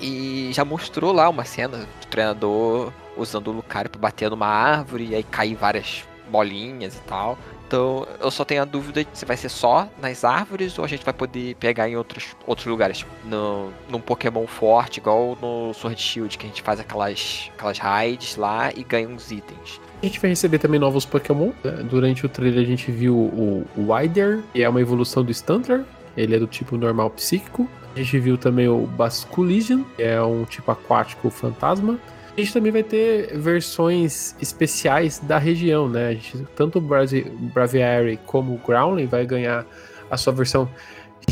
E 0.00 0.50
já 0.52 0.64
mostrou 0.64 1.12
lá 1.12 1.28
uma 1.28 1.44
cena 1.44 1.78
do 1.78 2.06
treinador 2.08 2.92
usando 3.16 3.48
o 3.48 3.52
Lucario 3.52 3.90
pra 3.90 4.00
bater 4.00 4.30
numa 4.30 4.46
árvore 4.46 5.08
e 5.10 5.14
aí 5.14 5.22
cair 5.22 5.54
várias 5.54 6.04
bolinhas 6.30 6.96
e 6.96 7.00
tal. 7.00 7.36
Então 7.66 8.04
eu 8.18 8.30
só 8.32 8.44
tenho 8.44 8.62
a 8.62 8.64
dúvida 8.64 9.06
se 9.12 9.24
vai 9.24 9.36
ser 9.36 9.48
só 9.48 9.88
nas 10.02 10.24
árvores 10.24 10.76
ou 10.76 10.84
a 10.84 10.88
gente 10.88 11.04
vai 11.04 11.14
poder 11.14 11.54
pegar 11.56 11.88
em 11.88 11.96
outros, 11.96 12.36
outros 12.44 12.66
lugares, 12.66 12.98
tipo, 12.98 13.10
no, 13.24 13.70
num 13.88 14.00
Pokémon 14.00 14.44
forte, 14.46 14.98
igual 14.98 15.38
no 15.40 15.72
Sword 15.72 16.00
Shield, 16.00 16.36
que 16.36 16.46
a 16.46 16.48
gente 16.48 16.62
faz 16.62 16.80
aquelas, 16.80 17.48
aquelas 17.54 17.78
raids 17.78 18.36
lá 18.36 18.72
e 18.74 18.82
ganha 18.82 19.08
uns 19.08 19.30
itens. 19.30 19.80
A 20.02 20.06
gente 20.06 20.18
vai 20.18 20.30
receber 20.30 20.58
também 20.58 20.80
novos 20.80 21.04
Pokémon. 21.04 21.52
né? 21.62 21.82
Durante 21.84 22.26
o 22.26 22.28
trailer 22.28 22.64
a 22.64 22.66
gente 22.66 22.90
viu 22.90 23.14
o 23.14 23.66
Wider, 23.76 24.40
que 24.52 24.62
é 24.62 24.68
uma 24.68 24.80
evolução 24.80 25.22
do 25.22 25.30
Stantler. 25.30 25.84
Ele 26.16 26.36
é 26.36 26.38
do 26.38 26.46
tipo 26.46 26.76
normal 26.76 27.10
psíquico. 27.10 27.68
A 27.94 27.98
gente 27.98 28.18
viu 28.18 28.38
também 28.38 28.68
o 28.68 28.86
Basculision, 28.86 29.82
que 29.96 30.02
é 30.02 30.20
um 30.22 30.44
tipo 30.44 30.70
aquático 30.70 31.30
fantasma. 31.30 31.98
A 32.36 32.40
gente 32.40 32.52
também 32.52 32.70
vai 32.72 32.82
ter 32.82 33.36
versões 33.38 34.36
especiais 34.40 35.18
da 35.18 35.38
região, 35.38 35.88
né? 35.88 36.08
A 36.08 36.12
gente, 36.12 36.46
tanto 36.54 36.78
o 36.78 36.80
Bravi- 36.80 37.30
Braviary 37.52 38.18
como 38.26 38.54
o 38.54 38.58
Growling 38.58 39.06
vai 39.06 39.26
ganhar 39.26 39.66
a 40.10 40.16
sua 40.16 40.32
versão 40.32 40.68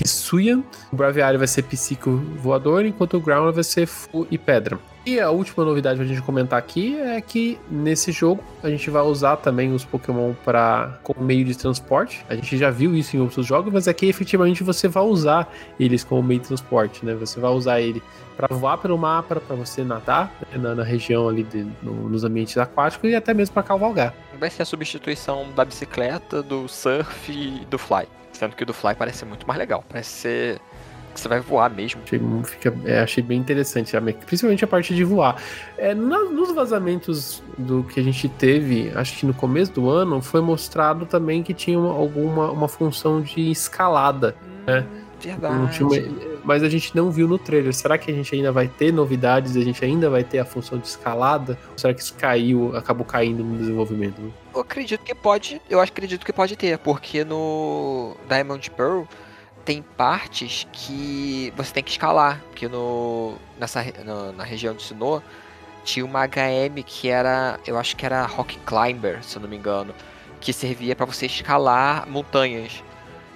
Hisuian. 0.04 0.62
O 0.92 0.96
Braviary 0.96 1.36
vai 1.38 1.46
ser 1.46 1.62
psíquico 1.62 2.10
voador, 2.36 2.84
enquanto 2.84 3.16
o 3.16 3.20
Growling 3.20 3.52
vai 3.52 3.64
ser 3.64 3.86
Fu 3.86 4.26
e 4.30 4.38
pedra. 4.38 4.78
E 5.06 5.18
a 5.18 5.30
última 5.30 5.64
novidade 5.64 5.96
pra 5.98 6.06
gente 6.06 6.20
comentar 6.20 6.58
aqui 6.58 6.94
é 6.98 7.18
que 7.20 7.58
nesse 7.70 8.12
jogo 8.12 8.44
a 8.62 8.68
gente 8.68 8.90
vai 8.90 9.00
usar 9.02 9.36
também 9.38 9.72
os 9.72 9.82
Pokémon 9.82 10.34
para 10.44 10.98
como 11.02 11.24
meio 11.24 11.46
de 11.46 11.56
transporte. 11.56 12.22
A 12.28 12.34
gente 12.34 12.58
já 12.58 12.68
viu 12.68 12.94
isso 12.94 13.16
em 13.16 13.20
outros 13.20 13.46
jogos, 13.46 13.72
mas 13.72 13.88
aqui 13.88 14.06
efetivamente 14.06 14.62
você 14.62 14.86
vai 14.86 15.02
usar 15.04 15.50
eles 15.80 16.04
como 16.04 16.22
meio 16.22 16.40
de 16.40 16.48
transporte, 16.48 17.06
né? 17.06 17.14
Você 17.14 17.40
vai 17.40 17.50
usar 17.50 17.80
ele 17.80 18.02
para 18.36 18.54
voar 18.54 18.76
pelo 18.76 18.98
mapa, 18.98 19.36
para 19.40 19.56
você 19.56 19.82
nadar 19.82 20.30
né, 20.52 20.58
na, 20.58 20.74
na 20.74 20.82
região 20.84 21.26
ali 21.26 21.42
de- 21.42 21.66
no- 21.82 22.08
nos 22.10 22.22
ambientes 22.22 22.58
aquáticos 22.58 23.08
e 23.10 23.14
até 23.14 23.32
mesmo 23.32 23.54
para 23.54 23.62
cavalgar. 23.62 24.12
Vai 24.38 24.50
ser 24.50 24.60
a 24.62 24.66
substituição 24.66 25.46
da 25.56 25.64
bicicleta, 25.64 26.42
do 26.42 26.68
surf 26.68 27.32
e 27.32 27.64
do 27.64 27.78
fly. 27.78 28.06
Sendo 28.38 28.54
que 28.54 28.62
o 28.62 28.66
do 28.66 28.72
fly 28.72 28.94
parece 28.94 29.18
ser 29.18 29.24
muito 29.24 29.46
mais 29.46 29.58
legal. 29.58 29.84
Parece 29.88 30.10
ser 30.10 30.60
que 31.12 31.18
você 31.20 31.26
vai 31.26 31.40
voar 31.40 31.68
mesmo. 31.70 32.00
Achei, 32.04 32.20
fica- 32.44 32.74
é, 32.84 33.00
achei 33.00 33.22
bem 33.22 33.38
interessante, 33.40 33.92
principalmente 34.24 34.64
a 34.64 34.68
parte 34.68 34.94
de 34.94 35.02
voar. 35.02 35.34
É, 35.76 35.92
na- 35.92 36.22
nos 36.24 36.52
vazamentos 36.54 37.42
do 37.58 37.82
que 37.82 37.98
a 37.98 38.02
gente 38.02 38.28
teve, 38.28 38.92
acho 38.94 39.18
que 39.18 39.26
no 39.26 39.34
começo 39.34 39.72
do 39.72 39.90
ano, 39.90 40.22
foi 40.22 40.40
mostrado 40.40 41.04
também 41.04 41.42
que 41.42 41.52
tinha 41.52 41.76
uma, 41.78 41.92
alguma 41.92 42.50
uma 42.52 42.68
função 42.68 43.20
de 43.20 43.50
escalada. 43.50 44.36
É. 44.66 44.84
Verdade. 45.20 45.82
Uma- 45.82 46.38
mas 46.44 46.62
a 46.62 46.68
gente 46.68 46.94
não 46.96 47.10
viu 47.10 47.26
no 47.28 47.36
trailer. 47.38 47.74
Será 47.74 47.98
que 47.98 48.10
a 48.10 48.14
gente 48.14 48.34
ainda 48.34 48.50
vai 48.52 48.68
ter 48.68 48.92
novidades? 48.92 49.56
A 49.56 49.60
gente 49.60 49.84
ainda 49.84 50.08
vai 50.08 50.22
ter 50.24 50.38
a 50.38 50.44
função 50.44 50.78
de 50.78 50.86
escalada? 50.86 51.58
Ou 51.72 51.78
será 51.78 51.92
que 51.92 52.00
isso 52.00 52.14
caiu, 52.14 52.74
acabou 52.76 53.04
caindo 53.04 53.42
no 53.44 53.58
desenvolvimento? 53.58 54.20
né? 54.20 54.30
Eu 54.54 54.60
acredito 54.60 55.02
que 55.02 55.14
pode. 55.14 55.60
Eu 55.68 55.80
acredito 55.80 56.24
que 56.24 56.32
pode 56.32 56.56
ter, 56.56 56.78
porque 56.78 57.24
no 57.24 58.16
Diamond 58.28 58.70
Pearl 58.70 59.02
tem 59.64 59.82
partes 59.82 60.66
que 60.72 61.52
você 61.56 61.72
tem 61.74 61.82
que 61.82 61.90
escalar. 61.90 62.40
Porque 62.50 62.68
no, 62.68 63.34
nessa, 63.60 63.84
no- 64.04 64.32
na 64.32 64.44
região 64.44 64.72
de 64.74 64.82
Sinnoh 64.82 65.22
tinha 65.84 66.04
uma 66.04 66.22
HM 66.26 66.82
que 66.84 67.08
era. 67.08 67.58
Eu 67.66 67.76
acho 67.78 67.94
que 67.96 68.06
era 68.06 68.24
Rock 68.24 68.58
Climber, 68.64 69.22
se 69.22 69.36
eu 69.36 69.42
não 69.42 69.48
me 69.48 69.56
engano. 69.56 69.92
Que 70.40 70.52
servia 70.52 70.94
pra 70.96 71.04
você 71.04 71.26
escalar 71.26 72.08
montanhas. 72.08 72.82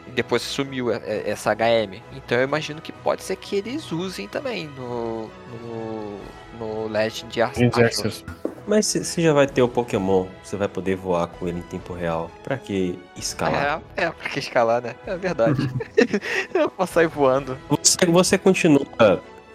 E 0.07 0.11
depois 0.11 0.43
sumiu 0.43 0.91
essa 0.93 1.55
HM. 1.55 2.03
Então 2.13 2.39
eu 2.39 2.45
imagino 2.45 2.81
que 2.81 2.93
pode 2.93 3.23
ser 3.23 3.37
que 3.37 3.57
eles 3.57 3.91
usem 3.93 4.29
também 4.29 4.69
no. 4.69 5.29
no, 5.29 6.19
no 6.59 6.89
Legend 6.89 7.43
Arceus. 7.43 8.25
Mas 8.67 8.87
se 8.87 9.05
você 9.05 9.21
já 9.23 9.33
vai 9.33 9.47
ter 9.47 9.63
o 9.63 9.69
Pokémon, 9.69 10.27
você 10.43 10.57
vai 10.57 10.69
poder 10.69 10.95
voar 10.95 11.27
com 11.27 11.49
ele 11.49 11.59
em 11.59 11.63
tempo 11.63 11.93
real. 11.93 12.31
Pra 12.45 12.57
que 12.57 12.99
escalar? 13.17 13.83
É, 13.97 14.05
é, 14.05 14.11
porque 14.11 14.39
escalar, 14.39 14.81
né? 14.81 14.95
É 15.07 15.17
verdade. 15.17 15.69
eu 16.55 16.71
posso 16.71 16.95
sair 16.95 17.09
voando. 17.09 17.59
Você, 17.69 18.07
você 18.07 18.39
continua 18.39 18.87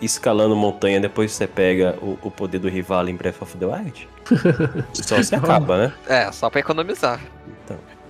escalando 0.01 0.55
montanha 0.55 0.99
depois 0.99 1.31
você 1.31 1.47
pega 1.47 1.97
o, 2.01 2.19
o 2.21 2.29
poder 2.29 2.59
do 2.59 2.69
rival 2.69 3.07
em 3.07 3.15
Breath 3.15 3.41
of 3.41 3.57
the 3.57 3.65
Wild? 3.65 4.09
Só 4.93 5.21
se 5.23 5.33
acaba, 5.33 5.77
né? 5.77 5.93
É, 6.07 6.31
só 6.31 6.49
pra 6.49 6.59
economizar. 6.59 7.19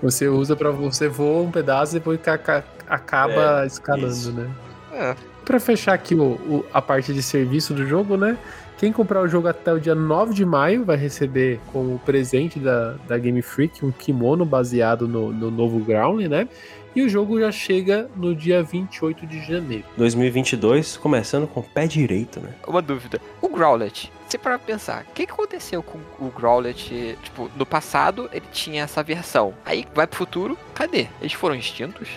Você 0.01 0.27
usa 0.27 0.55
pra 0.55 0.69
você 0.71 1.07
voa 1.07 1.43
um 1.43 1.51
pedaço 1.51 1.95
e 1.95 1.99
depois 1.99 2.19
ca- 2.21 2.37
ca- 2.37 2.63
acaba 2.87 3.63
É, 3.63 3.67
escalando, 3.67 4.07
isso. 4.07 4.31
né? 4.31 4.47
É. 4.93 5.15
Pra 5.43 5.59
fechar 5.59 5.93
aqui 5.93 6.13
o, 6.13 6.21
o- 6.23 6.65
a 6.73 6.81
parte 6.81 7.13
de 7.13 7.23
serviço 7.23 7.73
do 7.73 7.85
jogo, 7.87 8.15
né? 8.17 8.37
Quem 8.77 8.91
comprar 8.93 9.21
o 9.23 9.27
jogo 9.27 9.47
até 9.47 9.73
o 9.73 9.79
dia 9.79 9.95
9 9.95 10.35
de 10.35 10.45
maio 10.45 10.85
vai 10.85 10.95
receber 10.97 11.59
como 11.73 11.97
presente 11.99 12.59
da, 12.59 12.93
da 13.07 13.17
Game 13.17 13.41
Freak 13.41 13.83
um 13.83 13.91
kimono 13.91 14.45
baseado 14.45 15.07
no, 15.07 15.33
no 15.33 15.49
novo 15.49 15.79
Groundling, 15.79 16.27
né? 16.27 16.47
E 16.95 17.01
o 17.01 17.09
jogo 17.09 17.39
já 17.39 17.51
chega 17.51 18.09
no 18.15 18.35
dia 18.35 18.63
28 18.63 19.27
de 19.27 19.43
janeiro. 19.45 19.83
2022, 19.97 20.97
começando 20.97 21.47
com 21.47 21.59
o 21.59 21.63
pé 21.63 21.85
direito, 21.85 22.39
né? 22.39 22.53
Uma 22.67 22.81
dúvida. 22.81 23.21
O 23.41 23.49
Growlet, 23.49 24.11
você 24.27 24.37
para 24.37 24.59
pensar, 24.59 25.05
o 25.09 25.13
que, 25.13 25.25
que 25.25 25.31
aconteceu 25.31 25.81
com 25.81 25.99
o 26.19 26.29
Growlet? 26.29 27.17
Tipo, 27.23 27.49
no 27.55 27.65
passado 27.65 28.29
ele 28.33 28.45
tinha 28.51 28.83
essa 28.83 29.01
versão. 29.01 29.53
Aí 29.63 29.87
vai 29.95 30.05
pro 30.05 30.17
futuro, 30.17 30.57
cadê? 30.73 31.07
Eles 31.21 31.33
foram 31.33 31.55
extintos? 31.55 32.09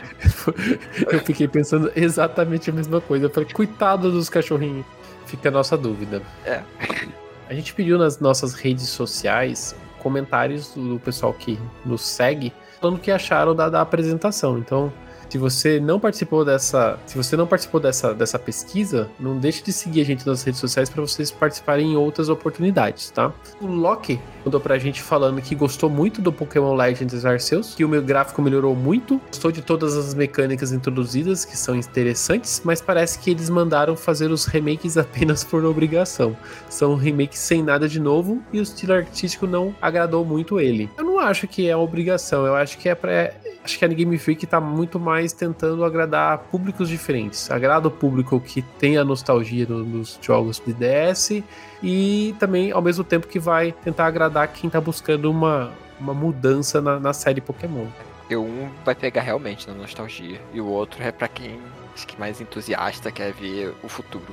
Eu 1.11 1.21
fiquei 1.21 1.47
pensando 1.47 1.93
exatamente 1.95 2.71
a 2.71 2.73
mesma 2.73 3.01
coisa. 3.01 3.27
Eu 3.27 3.31
falei, 3.31 3.49
coitado 3.53 4.11
dos 4.11 4.29
cachorrinhos. 4.29 4.85
Fica 5.27 5.49
a 5.49 5.53
nossa 5.53 5.77
dúvida. 5.77 6.23
É. 6.45 6.63
A 7.49 7.55
gente 7.55 7.73
pediu 7.75 7.97
nas 7.97 8.19
nossas 8.19 8.55
redes 8.55 8.89
sociais 8.89 9.77
comentários 10.01 10.75
do 10.75 10.99
pessoal 10.99 11.33
que 11.33 11.59
nos 11.85 12.01
segue 12.03 12.53
falando 12.81 12.97
o 12.97 13.01
que 13.01 13.11
acharam 13.11 13.55
da, 13.55 13.69
da 13.69 13.81
apresentação. 13.81 14.59
Então, 14.59 14.93
se 15.31 15.39
você 15.39 15.79
não 15.79 16.01
participou 16.01 16.45
dessa, 16.45 16.99
se 17.07 17.17
você 17.17 17.37
não 17.37 17.47
participou 17.47 17.81
dessa, 17.81 18.13
dessa 18.13 18.37
pesquisa, 18.37 19.09
não 19.19 19.39
deixe 19.39 19.63
de 19.63 19.73
seguir 19.73 20.01
a 20.01 20.05
gente 20.05 20.27
nas 20.27 20.43
redes 20.43 20.59
sociais 20.59 20.91
para 20.91 21.01
vocês 21.01 21.31
participarem 21.31 21.93
em 21.93 21.97
outras 21.97 22.29
oportunidades, 22.29 23.11
tá? 23.11 23.33
O 23.61 23.67
Loki 23.69 24.19
mandou 24.45 24.61
pra 24.61 24.77
gente 24.77 25.01
falando 25.01 25.41
que 25.41 25.55
gostou 25.55 25.89
muito 25.89 26.21
do 26.21 26.33
Pokémon 26.33 26.75
Legends 26.75 27.25
Arceus, 27.25 27.75
que 27.77 27.85
o 27.85 27.89
meu 27.89 28.03
gráfico 28.03 28.43
melhorou 28.43 28.75
muito, 28.75 29.21
gostou 29.29 29.53
de 29.53 29.63
todas 29.63 29.97
as 29.97 30.15
mecânicas 30.15 30.73
introduzidas, 30.73 31.45
que 31.45 31.57
são 31.57 31.77
interessantes, 31.77 32.61
mas 32.65 32.81
parece 32.81 33.21
que 33.21 33.31
eles 33.31 33.49
mandaram 33.49 33.95
fazer 33.95 34.33
os 34.33 34.47
remakes 34.47 34.97
apenas 34.99 35.45
por 35.45 35.65
obrigação. 35.65 36.37
São 36.69 36.97
remakes 36.97 37.39
sem 37.39 37.63
nada 37.63 37.89
de 37.89 38.01
novo 38.01 38.43
e 38.53 38.59
o 38.59 38.63
estilo 38.63 38.95
artístico 38.95 39.47
não 39.47 39.73
agradou 39.81 40.25
muito 40.25 40.59
ele. 40.59 40.91
Eu 40.99 41.05
não 41.05 41.10
acho 41.21 41.47
que 41.49 41.69
é 41.69 41.75
uma 41.77 41.85
obrigação, 41.85 42.47
eu 42.47 42.55
acho 42.55 42.77
que 42.79 42.89
é 42.89 42.95
pra. 42.95 43.33
Acho 43.63 43.79
que 43.79 43.85
a 43.85 43.89
Game 43.89 44.17
Freak 44.19 44.47
tá 44.47 44.59
muito 44.61 44.99
mais 44.99 45.33
tentando 45.33 45.85
agradar 45.85 46.39
públicos 46.51 46.89
diferentes. 46.89 47.51
Agrada 47.51 47.89
o 47.89 47.91
público 47.91 48.41
que 48.41 48.63
tem 48.63 48.97
a 48.97 49.05
nostalgia 49.05 49.67
no- 49.69 49.85
nos 49.85 50.19
jogos 50.23 50.61
de 50.65 50.73
DS 50.73 51.43
e 51.83 52.35
também 52.39 52.73
ao 52.73 52.81
mesmo 52.81 53.05
tempo 53.05 53.27
que 53.27 53.39
vai 53.39 53.73
tentar 53.73 54.07
agradar 54.07 54.49
quem 54.49 54.71
tá 54.71 54.81
buscando 54.81 55.31
uma, 55.31 55.71
uma 56.01 56.15
mudança 56.15 56.81
na, 56.81 56.99
na 56.99 57.13
série 57.13 57.41
Pokémon. 57.41 57.87
E 58.31 58.37
um 58.37 58.69
vai 58.85 58.95
pegar 58.95 59.21
realmente 59.23 59.69
na 59.69 59.75
nostalgia. 59.75 60.41
E 60.55 60.61
o 60.61 60.67
outro 60.67 61.03
é 61.03 61.13
pra 61.13 61.29
quem 61.29 61.59
acho 61.95 62.07
que 62.07 62.19
mais 62.19 62.41
entusiasta 62.41 63.11
quer 63.13 63.33
ver 63.33 63.75
o 63.83 63.89
futuro. 63.89 64.33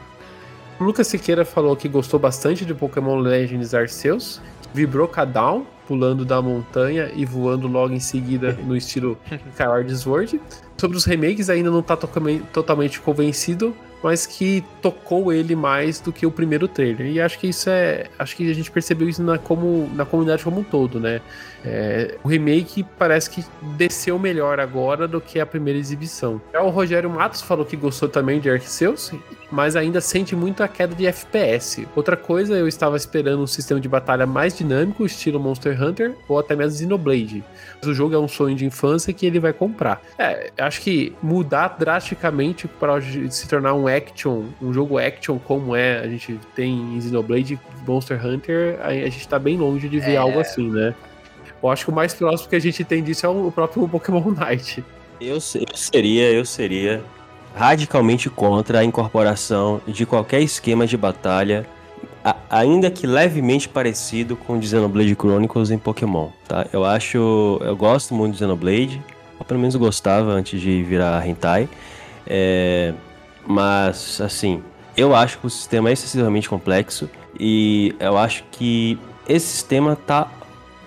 O 0.80 0.84
Lucas 0.84 1.08
Siqueira 1.08 1.44
falou 1.44 1.76
que 1.76 1.90
gostou 1.90 2.20
bastante 2.20 2.64
de 2.64 2.74
Pokémon 2.74 3.16
Legends 3.18 3.74
Arceus, 3.74 4.40
vibrou 4.74 5.10
Down, 5.32 5.66
pulando 5.88 6.26
da 6.26 6.42
montanha 6.42 7.10
e 7.16 7.26
voando 7.26 7.68
logo 7.68 7.94
em 7.94 8.00
seguida 8.00 8.54
no 8.64 8.76
estilo 8.76 9.18
Skyward 9.54 9.96
Sword. 9.98 10.42
Sobre 10.78 10.98
os 10.98 11.06
remakes 11.06 11.50
ainda 11.50 11.72
não 11.72 11.82
tá 11.82 11.96
tocame- 11.96 12.42
totalmente 12.54 13.00
convencido, 13.00 13.76
mas 14.04 14.28
que 14.28 14.64
tocou 14.82 15.34
ele 15.34 15.56
mais 15.56 16.00
do 16.00 16.14
que 16.14 16.26
o 16.26 16.30
primeiro 16.32 16.68
trailer. 16.68 17.08
E 17.08 17.20
acho 17.20 17.40
que 17.40 17.48
isso 17.48 17.68
é. 17.70 18.06
Acho 18.20 18.36
que 18.36 18.50
a 18.50 18.54
gente 18.54 18.70
percebeu 18.70 19.10
isso 19.10 19.24
na, 19.24 19.40
como, 19.40 19.90
na 19.96 20.06
comunidade 20.06 20.44
como 20.44 20.60
um 20.60 20.64
todo, 20.64 21.00
né? 21.00 21.20
É, 21.66 22.16
o 22.24 22.28
remake 22.28 22.86
parece 22.98 23.30
que 23.30 23.44
desceu 23.76 24.20
melhor 24.20 24.60
agora 24.60 25.08
do 25.08 25.20
que 25.20 25.40
a 25.40 25.46
primeira 25.46 25.80
exibição. 25.80 26.40
Já 26.54 26.62
o 26.62 26.70
Rogério 26.70 27.10
Matos 27.10 27.42
falou 27.42 27.66
que 27.66 27.76
gostou 27.76 28.08
também 28.08 28.40
de 28.40 28.48
Arceus, 28.50 29.12
mas 29.52 29.76
ainda 29.76 30.02
sente 30.02 30.36
muito 30.36 30.62
a 30.62 30.68
queda 30.68 30.94
de 30.94 31.06
FPS. 31.06 31.88
Outra 31.96 32.18
coisa, 32.18 32.56
eu 32.56 32.68
estava 32.68 32.98
esperando 32.98 33.42
um 33.42 33.48
sistema 33.48 33.80
de 33.80 33.88
batalha 33.88 34.26
mais 34.26 34.58
dinâmico, 34.58 35.06
estilo 35.06 35.40
Monster 35.40 35.82
Hunter, 35.82 36.14
ou 36.28 36.38
até 36.40 36.56
mesmo 36.56 36.78
Xenoblade. 36.78 37.44
Mas 37.78 37.88
o 37.88 37.94
jogo 37.94 38.14
é 38.14 38.20
um 38.20 38.28
sonho 38.28 38.56
de 38.56 38.66
infância 38.66 39.14
que 39.14 39.26
ele 39.26 39.40
vai 39.40 39.54
comprar. 39.54 40.02
É, 40.18 40.52
acho 40.58 40.82
que 40.82 41.16
mudar 41.22 41.78
drasticamente 41.80 42.68
para 42.68 43.00
se 43.02 43.48
tornar 43.48 43.74
um 43.74 43.88
action, 43.88 44.46
um 44.62 44.74
jogo 44.74 44.98
action 44.98 45.40
como 45.40 45.76
é, 45.76 46.00
a 46.00 46.08
gente 46.08 46.40
tem 46.56 46.98
em 46.98 47.02
Xenoblade, 47.02 47.60
Monster 47.88 48.26
Hunter, 48.26 48.80
a, 48.82 48.94
gente 48.94 49.28
tá 49.28 49.40
bem 49.40 49.58
longe 49.58 49.88
de 49.88 50.00
ver 50.00 50.14
É. 50.14 50.18
algo 50.18 50.40
assim, 50.40 50.70
né? 50.70 50.94
Eu 51.62 51.70
acho 51.70 51.86
que 51.86 51.92
o 51.92 51.94
mais 51.94 52.14
próximo 52.14 52.50
que 52.50 52.56
a 52.56 52.60
gente 52.60 52.84
tem 52.84 53.04
disso 53.04 53.26
é 53.26 53.30
o 53.30 53.52
próprio 53.52 53.88
Pokémon 53.88 54.22
Unite. 54.28 54.84
Eu, 55.20 55.36
eu 55.36 55.42
seria, 55.42 56.32
eu 56.32 56.46
seria 56.46 57.04
radicalmente 57.58 58.30
contra 58.30 58.80
a 58.80 58.84
incorporação 58.84 59.82
de 59.88 60.06
qualquer 60.06 60.42
esquema 60.42 60.86
de 60.86 60.96
batalha, 60.96 61.66
a- 62.24 62.36
ainda 62.50 62.92
que 62.92 63.08
levemente 63.08 63.68
parecido 63.68 64.36
com 64.36 64.54
o 64.54 64.60
de 64.60 64.68
Xenoblade 64.68 65.16
Chronicles 65.16 65.72
em 65.72 65.78
Pokémon, 65.78 66.30
tá? 66.48 66.68
Eu 66.72 66.86
acho, 66.86 67.18
eu 67.62 67.76
gosto 67.76 68.14
muito 68.14 68.34
de 68.34 68.40
Xenoblade, 68.40 69.02
ou 69.40 69.46
pelo 69.46 69.60
menos 69.60 69.76
gostava 69.76 70.32
antes 70.32 70.62
de 70.62 70.84
virar 70.84 71.28
hentai, 71.28 71.68
é, 72.28 72.94
mas 73.46 74.22
assim, 74.22 74.62
eu 74.96 75.16
acho 75.16 75.40
que 75.40 75.48
o 75.48 75.50
sistema 75.50 75.90
é 75.90 75.94
excessivamente 75.94 76.48
complexo 76.48 77.10
e 77.40 77.96
eu 78.00 78.18
acho 78.18 78.44
que 78.52 79.00
esse 79.28 79.48
sistema 79.48 79.96
tá 79.96 80.28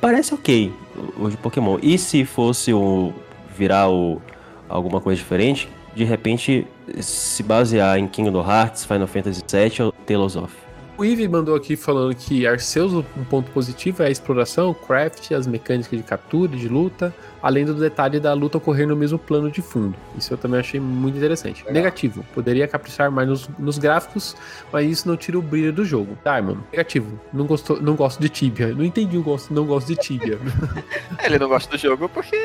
parece 0.00 0.32
ok 0.34 0.72
o 1.18 1.28
de 1.28 1.36
Pokémon. 1.36 1.78
E 1.82 1.98
se 1.98 2.24
fosse 2.24 2.72
o 2.72 3.12
virar 3.56 3.88
o, 3.90 4.20
alguma 4.68 5.00
coisa 5.00 5.18
diferente, 5.18 5.68
de 5.95 6.05
repente 6.05 6.66
se 7.01 7.43
basear 7.43 7.99
em 7.99 8.07
Kingdom 8.07 8.45
Hearts, 8.49 8.84
Final 8.84 9.07
Fantasy 9.07 9.43
VII 9.51 9.86
ou 9.86 9.93
Tales 9.93 10.36
of. 10.36 10.70
O 11.01 11.05
Ivy 11.05 11.28
mandou 11.28 11.55
aqui 11.55 11.76
falando 11.76 12.14
que 12.14 12.47
Arceus, 12.47 12.93
um 12.93 13.24
ponto 13.24 13.51
positivo 13.53 14.03
é 14.03 14.09
a 14.09 14.11
exploração, 14.11 14.68
o 14.68 14.74
craft, 14.74 15.32
as 15.32 15.47
mecânicas 15.47 15.99
de 15.99 16.03
captura 16.03 16.55
e 16.55 16.59
de 16.59 16.68
luta, 16.68 17.14
além 17.43 17.64
do 17.64 17.72
detalhe 17.72 18.20
da 18.20 18.34
luta 18.34 18.59
ocorrer 18.59 18.86
no 18.86 18.95
mesmo 18.95 19.18
plano 19.18 19.51
de 19.51 19.62
fundo. 19.62 19.97
Isso 20.18 20.34
eu 20.34 20.36
também 20.36 20.61
achei 20.61 20.78
muito 20.78 21.16
interessante. 21.16 21.64
Negativo, 21.70 22.22
poderia 22.34 22.68
caprichar 22.68 23.11
mais 23.11 23.26
nos, 23.26 23.49
nos 23.59 23.78
gráficos, 23.78 24.36
mas 24.70 24.91
isso 24.91 25.09
não 25.09 25.16
tira 25.16 25.38
o 25.38 25.43
brilho 25.43 25.72
do 25.72 25.86
jogo. 25.86 26.18
Diamond, 26.22 26.61
negativo, 26.70 27.18
não, 27.32 27.47
gostou, 27.47 27.80
não 27.80 27.95
gosto 27.95 28.20
de 28.20 28.28
Tibia. 28.28 28.74
Não 28.74 28.84
entendi 28.84 29.16
o 29.16 29.22
gosto, 29.22 29.55
não 29.55 29.64
gosto 29.64 29.86
de 29.86 29.97
Tibia. 29.97 30.38
Ele 31.24 31.38
não 31.38 31.49
gosta 31.49 31.74
do 31.74 31.80
jogo 31.80 32.11
porque 32.11 32.36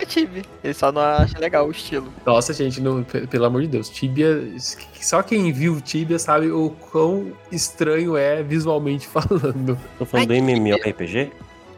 é 0.00 0.04
time. 0.04 0.42
Ele 0.64 0.74
só 0.74 0.90
não 0.92 1.00
acha 1.02 1.38
legal 1.38 1.66
o 1.66 1.70
estilo. 1.70 2.12
Nossa, 2.24 2.52
gente, 2.52 2.80
não- 2.80 3.02
pe- 3.04 3.26
pelo 3.26 3.44
amor 3.44 3.62
de 3.62 3.68
Deus, 3.68 3.88
Tibia. 3.88 4.42
Só 5.00 5.22
quem 5.22 5.52
viu 5.52 5.80
Tibia 5.80 6.18
sabe 6.18 6.50
o 6.50 6.70
quão 6.90 7.32
estranho 7.50 8.16
é 8.16 8.42
visualmente 8.42 9.06
falando. 9.08 9.78
Tô 9.98 10.04
falando 10.04 10.28
do 10.28 10.34
MMORPG? 10.34 11.32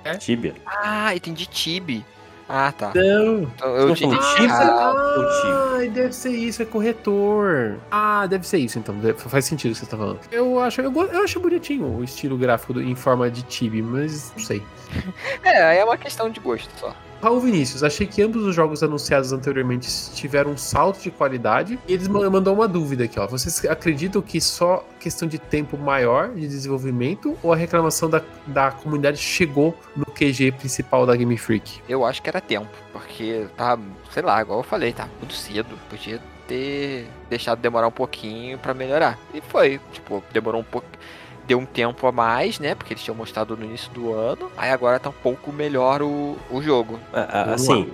É? 0.05 0.15
Tibia. 0.17 0.55
Ah, 0.67 1.15
entendi 1.15 1.47
Tibi. 1.47 2.05
Ah, 2.49 2.71
tá. 2.73 2.91
Não. 2.95 3.43
Então, 3.45 3.77
eu 3.77 3.87
Tô 3.87 3.93
entendi. 3.93 4.17
falando 4.17 4.35
Tibia? 4.37 4.53
Ah, 4.53 5.75
Ah, 5.77 5.89
deve 5.89 6.13
ser 6.13 6.31
isso, 6.31 6.61
é 6.61 6.65
corretor. 6.65 7.79
Ah, 7.91 8.27
deve 8.27 8.47
ser 8.47 8.59
isso, 8.59 8.79
então. 8.79 8.95
Faz 9.17 9.45
sentido 9.45 9.71
o 9.71 9.75
que 9.75 9.81
você 9.81 9.87
tá 9.87 9.97
falando. 9.97 10.19
Eu 10.31 10.59
acho, 10.61 10.81
eu, 10.81 10.93
eu 10.93 11.23
acho 11.25 11.39
bonitinho 11.41 11.87
o 11.99 12.05
estilo 12.05 12.37
gráfico 12.37 12.75
do- 12.75 12.83
em 12.83 12.95
forma 12.95 13.31
de 13.31 13.43
Tibi, 13.43 13.81
mas 13.81 14.33
não 14.37 14.45
sei. 14.45 14.63
é, 15.45 15.79
é 15.79 15.85
uma 15.85 15.97
questão 15.97 16.29
de 16.29 16.41
gosto 16.41 16.69
só. 16.79 16.95
Raul 17.23 17.39
Vinícius, 17.41 17.85
achei 17.85 18.05
que 18.07 18.21
ambos 18.21 18.43
os 18.45 18.53
jogos 18.55 18.83
anunciados 18.83 19.33
anteriormente 19.33 19.89
tiveram 20.13 20.51
um 20.51 20.57
salto 20.57 21.01
de 21.01 21.11
qualidade. 21.11 21.79
E 21.87 21.93
eles 21.95 22.09
ma- 22.09 22.29
mandou 22.29 22.53
uma 22.53 22.67
dúvida 22.67 23.05
aqui, 23.05 23.19
ó. 23.21 23.27
Vocês 23.29 23.65
acreditam 23.67 24.21
que 24.21 24.41
só 24.41 24.85
questão 24.99 25.29
de 25.29 25.39
tempo 25.39 25.79
maior 25.79 26.31
de 26.31 26.49
desenvolvimento 26.49 27.39
ou 27.43 27.53
a 27.53 27.57
reclamação 27.57 28.11
da, 28.11 28.21
da 28.47 28.73
comunidade 28.73 29.19
chegou 29.19 29.73
no 29.97 30.05
QG 30.07 30.51
principal 30.59 31.07
da 31.07 31.15
Game 31.15 31.37
Freak? 31.39 31.81
Eu 31.89 32.05
acho 32.05 32.21
que 32.21 32.29
era 32.29 32.41
tempo, 32.41 32.69
porque 32.93 33.47
tá, 33.57 33.79
sei 34.11 34.23
lá, 34.25 34.41
igual 34.43 34.59
eu 34.59 34.65
falei, 34.65 34.93
tá 34.93 35.09
muito 35.21 35.35
cedo. 35.35 35.79
Podia 35.89 36.21
ter 36.49 37.07
deixado 37.31 37.61
demorar 37.61 37.87
um 37.87 37.93
pouquinho 37.93 38.59
pra 38.59 38.75
melhorar. 38.75 39.17
E 39.33 39.41
foi, 39.41 39.81
tipo, 39.93 40.25
demorou 40.33 40.61
um 40.61 40.65
pouco. 40.65 40.89
Deu 41.47 41.59
um 41.59 41.67
tempo 41.67 42.07
a 42.07 42.13
mais, 42.13 42.59
né? 42.59 42.75
Porque 42.75 42.93
eles 42.93 43.03
tinham 43.03 43.17
mostrado 43.17 43.57
no 43.57 43.65
início 43.65 43.91
do 43.93 44.13
ano. 44.13 44.51
Aí 44.57 44.71
agora 44.71 44.99
tá 45.01 45.09
um 45.11 45.15
pouco 45.23 45.53
melhor 45.53 46.03
o, 46.03 46.37
o 46.51 46.63
jogo. 46.63 46.99
A- 47.13 47.45
Vamos 47.45 47.63
Assim, 47.69 47.91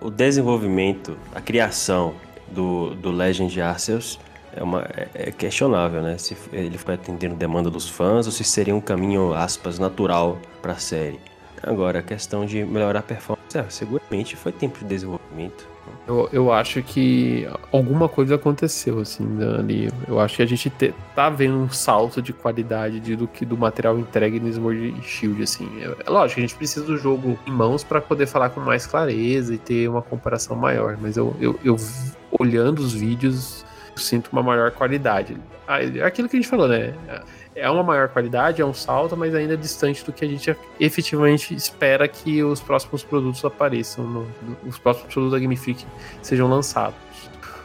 o 0.00 0.10
desenvolvimento, 0.10 1.16
a 1.34 1.40
criação 1.40 2.14
do, 2.48 2.94
do 2.94 3.10
Legend 3.10 3.60
Arceus 3.60 4.18
é, 4.56 4.62
uma, 4.62 4.80
é- 4.94 5.08
é 5.14 5.30
questionável, 5.30 6.02
né? 6.02 6.18
Se 6.18 6.36
ele 6.52 6.76
foi 6.78 6.94
atendendo 6.94 7.34
demanda 7.36 7.70
dos 7.70 7.88
fãs 7.88 8.26
ou 8.26 8.32
se 8.32 8.42
seria 8.44 8.74
um 8.74 8.80
caminho, 8.80 9.32
aspas, 9.34 9.78
natural 9.78 10.38
para 10.62 10.72
a 10.72 10.76
série. 10.76 11.20
Agora, 11.62 11.98
a 11.98 12.02
questão 12.02 12.46
de 12.46 12.64
melhorar 12.64 13.00
a 13.00 13.02
performance, 13.02 13.37
seguramente 13.68 14.36
foi 14.36 14.52
tempo 14.52 14.78
de 14.78 14.84
desenvolvimento. 14.84 15.66
Eu, 16.06 16.28
eu 16.32 16.52
acho 16.52 16.82
que 16.82 17.46
alguma 17.70 18.08
coisa 18.08 18.34
aconteceu, 18.34 19.00
assim, 19.00 19.24
né, 19.24 19.58
ali. 19.58 19.90
Eu 20.06 20.18
acho 20.18 20.36
que 20.36 20.42
a 20.42 20.46
gente 20.46 20.70
te, 20.70 20.94
tá 21.14 21.28
vendo 21.28 21.56
um 21.56 21.68
salto 21.68 22.22
de 22.22 22.32
qualidade 22.32 23.00
de, 23.00 23.14
do 23.14 23.28
que 23.28 23.44
do 23.44 23.56
material 23.56 23.98
entregue 23.98 24.40
no 24.40 24.52
Sword 24.52 24.94
Shield, 25.02 25.42
assim. 25.42 25.68
É, 25.80 26.06
é 26.06 26.10
lógico, 26.10 26.40
a 26.40 26.42
gente 26.42 26.54
precisa 26.54 26.84
do 26.84 26.96
jogo 26.96 27.38
em 27.46 27.50
mãos 27.50 27.84
para 27.84 28.00
poder 28.00 28.26
falar 28.26 28.50
com 28.50 28.60
mais 28.60 28.86
clareza 28.86 29.54
e 29.54 29.58
ter 29.58 29.88
uma 29.88 30.02
comparação 30.02 30.56
maior, 30.56 30.96
mas 31.00 31.16
eu, 31.16 31.36
eu, 31.40 31.58
eu 31.62 31.76
olhando 32.38 32.80
os 32.80 32.94
vídeos, 32.94 33.64
eu 33.92 33.98
sinto 33.98 34.30
uma 34.32 34.42
maior 34.42 34.70
qualidade. 34.70 35.36
Ah, 35.66 35.82
é 35.82 36.02
aquilo 36.02 36.28
que 36.28 36.36
a 36.36 36.40
gente 36.40 36.48
falou, 36.48 36.68
né? 36.68 36.94
Uma 37.70 37.82
maior 37.82 38.08
qualidade, 38.08 38.60
é 38.60 38.64
um 38.64 38.74
salto, 38.74 39.16
mas 39.16 39.34
ainda 39.34 39.54
é 39.54 39.56
distante 39.56 40.04
do 40.04 40.12
que 40.12 40.24
a 40.24 40.28
gente 40.28 40.54
efetivamente 40.78 41.54
espera 41.54 42.06
que 42.06 42.42
os 42.42 42.60
próximos 42.60 43.02
produtos 43.02 43.44
apareçam, 43.44 44.04
no, 44.04 44.26
os 44.66 44.78
próximos 44.78 45.12
produtos 45.12 45.32
da 45.32 45.38
Game 45.38 45.58
sejam 46.22 46.48
lançados. 46.48 47.08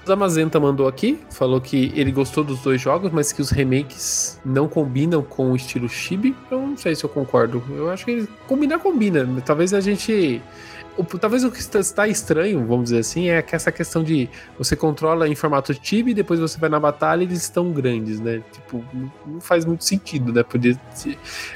O 0.04 0.08
Zamazenta 0.08 0.60
mandou 0.60 0.88
aqui, 0.88 1.18
falou 1.30 1.62
que 1.62 1.94
ele 1.96 2.12
gostou 2.12 2.44
dos 2.44 2.60
dois 2.60 2.82
jogos, 2.82 3.10
mas 3.12 3.32
que 3.32 3.41
os 3.41 3.52
remakes 3.52 4.38
não 4.44 4.68
combinam 4.68 5.24
com 5.24 5.52
o 5.52 5.56
estilo 5.56 5.88
chibi. 5.88 6.36
Eu 6.52 6.60
não 6.60 6.76
sei 6.76 6.94
se 6.94 7.06
eu 7.06 7.10
concordo. 7.10 7.64
Eu 7.70 7.89
acho 7.89 8.04
que 8.04 8.28
combinar 8.46 8.80
combina. 8.80 9.26
Talvez 9.46 9.74
a 9.74 9.80
gente 9.80 10.41
o, 10.98 11.04
talvez 11.04 11.44
o 11.44 11.52
que 11.52 11.60
está 11.60 12.08
estranho, 12.08 12.66
vamos 12.66 12.86
dizer 12.86 13.00
assim, 13.00 13.30
é 13.30 13.41
que 13.41 13.56
essa 13.56 13.72
questão 13.72 14.04
de 14.04 14.30
você 14.58 14.76
controla 14.76 15.28
em 15.28 15.36
formato 15.36 15.74
TIB 15.74 16.12
e 16.12 16.14
depois 16.14 16.39
você 16.39 16.60
vai 16.60 16.70
na 16.70 16.80
batalha 16.80 17.22
e 17.22 17.26
eles 17.26 17.41
estão 17.41 17.72
grandes, 17.72 18.20
né? 18.20 18.41
Tipo, 18.52 18.84
não 19.26 19.41
faz 19.41 19.66
muito 19.66 19.84
sentido, 19.84 20.32
né? 20.32 20.44
Poder, 20.44 20.78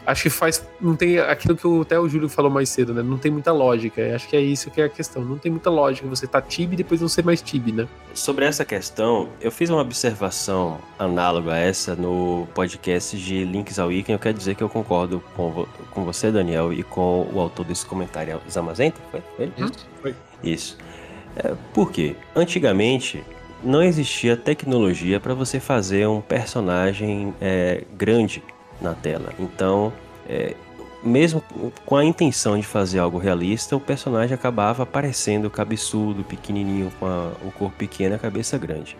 acho 0.05 0.23
que 0.23 0.29
faz. 0.29 0.67
Não 0.81 0.95
tem 0.95 1.19
aquilo 1.19 1.55
que 1.55 1.81
até 1.81 1.99
o 1.99 2.07
Júlio 2.07 2.29
falou 2.29 2.49
mais 2.49 2.69
cedo, 2.69 2.93
né? 2.93 3.03
Não 3.03 3.17
tem 3.17 3.31
muita 3.31 3.51
lógica. 3.51 4.15
Acho 4.15 4.27
que 4.27 4.35
é 4.35 4.41
isso 4.41 4.71
que 4.71 4.81
é 4.81 4.85
a 4.85 4.89
questão. 4.89 5.23
Não 5.23 5.37
tem 5.37 5.51
muita 5.51 5.69
lógica 5.69 6.07
você 6.07 6.25
tá 6.25 6.41
TIB 6.41 6.73
e 6.73 6.77
depois 6.77 7.01
não 7.01 7.07
ser 7.07 7.23
mais 7.23 7.41
TIB, 7.41 7.71
né? 7.71 7.87
Sobre 8.13 8.45
essa 8.45 8.65
questão, 8.65 9.29
eu 9.39 9.51
fiz 9.51 9.69
uma 9.69 9.81
observação 9.81 10.79
análoga 10.97 11.53
a 11.53 11.57
essa 11.57 11.95
no 11.95 12.47
podcast 12.53 13.17
de 13.17 13.43
Links 13.43 13.77
ao 13.77 13.91
Iken. 13.91 14.13
Eu 14.13 14.19
quero 14.19 14.37
dizer 14.37 14.55
que 14.55 14.63
eu 14.63 14.69
concordo 14.69 15.21
com, 15.35 15.67
com 15.91 16.03
você, 16.03 16.31
Daniel, 16.31 16.73
e 16.73 16.81
com 16.83 17.27
o 17.31 17.39
autor 17.39 17.65
desse 17.65 17.85
comentário, 17.85 18.41
Zamazenta, 18.49 18.99
foi? 19.11 19.21
Ele? 19.37 19.53
Isso. 19.57 19.87
Foi. 20.01 20.15
Isso. 20.43 20.77
É, 21.35 21.53
por 21.73 21.91
quê? 21.91 22.15
Antigamente 22.35 23.23
não 23.63 23.81
existia 23.81 24.37
tecnologia 24.37 25.19
para 25.19 25.33
você 25.33 25.59
fazer 25.59 26.07
um 26.07 26.21
personagem 26.21 27.33
é, 27.41 27.83
grande 27.95 28.43
na 28.81 28.93
tela. 28.93 29.33
Então, 29.39 29.91
é, 30.27 30.55
mesmo 31.03 31.43
com 31.85 31.95
a 31.95 32.03
intenção 32.03 32.59
de 32.59 32.65
fazer 32.65 32.99
algo 32.99 33.17
realista, 33.17 33.75
o 33.75 33.79
personagem 33.79 34.33
acabava 34.33 34.83
aparecendo 34.83 35.49
cabeçudo, 35.49 36.23
pequenininho, 36.23 36.91
com 36.99 37.05
a, 37.05 37.31
o 37.43 37.51
corpo 37.51 37.75
pequeno 37.77 38.13
e 38.13 38.17
a 38.17 38.19
cabeça 38.19 38.57
grande. 38.57 38.97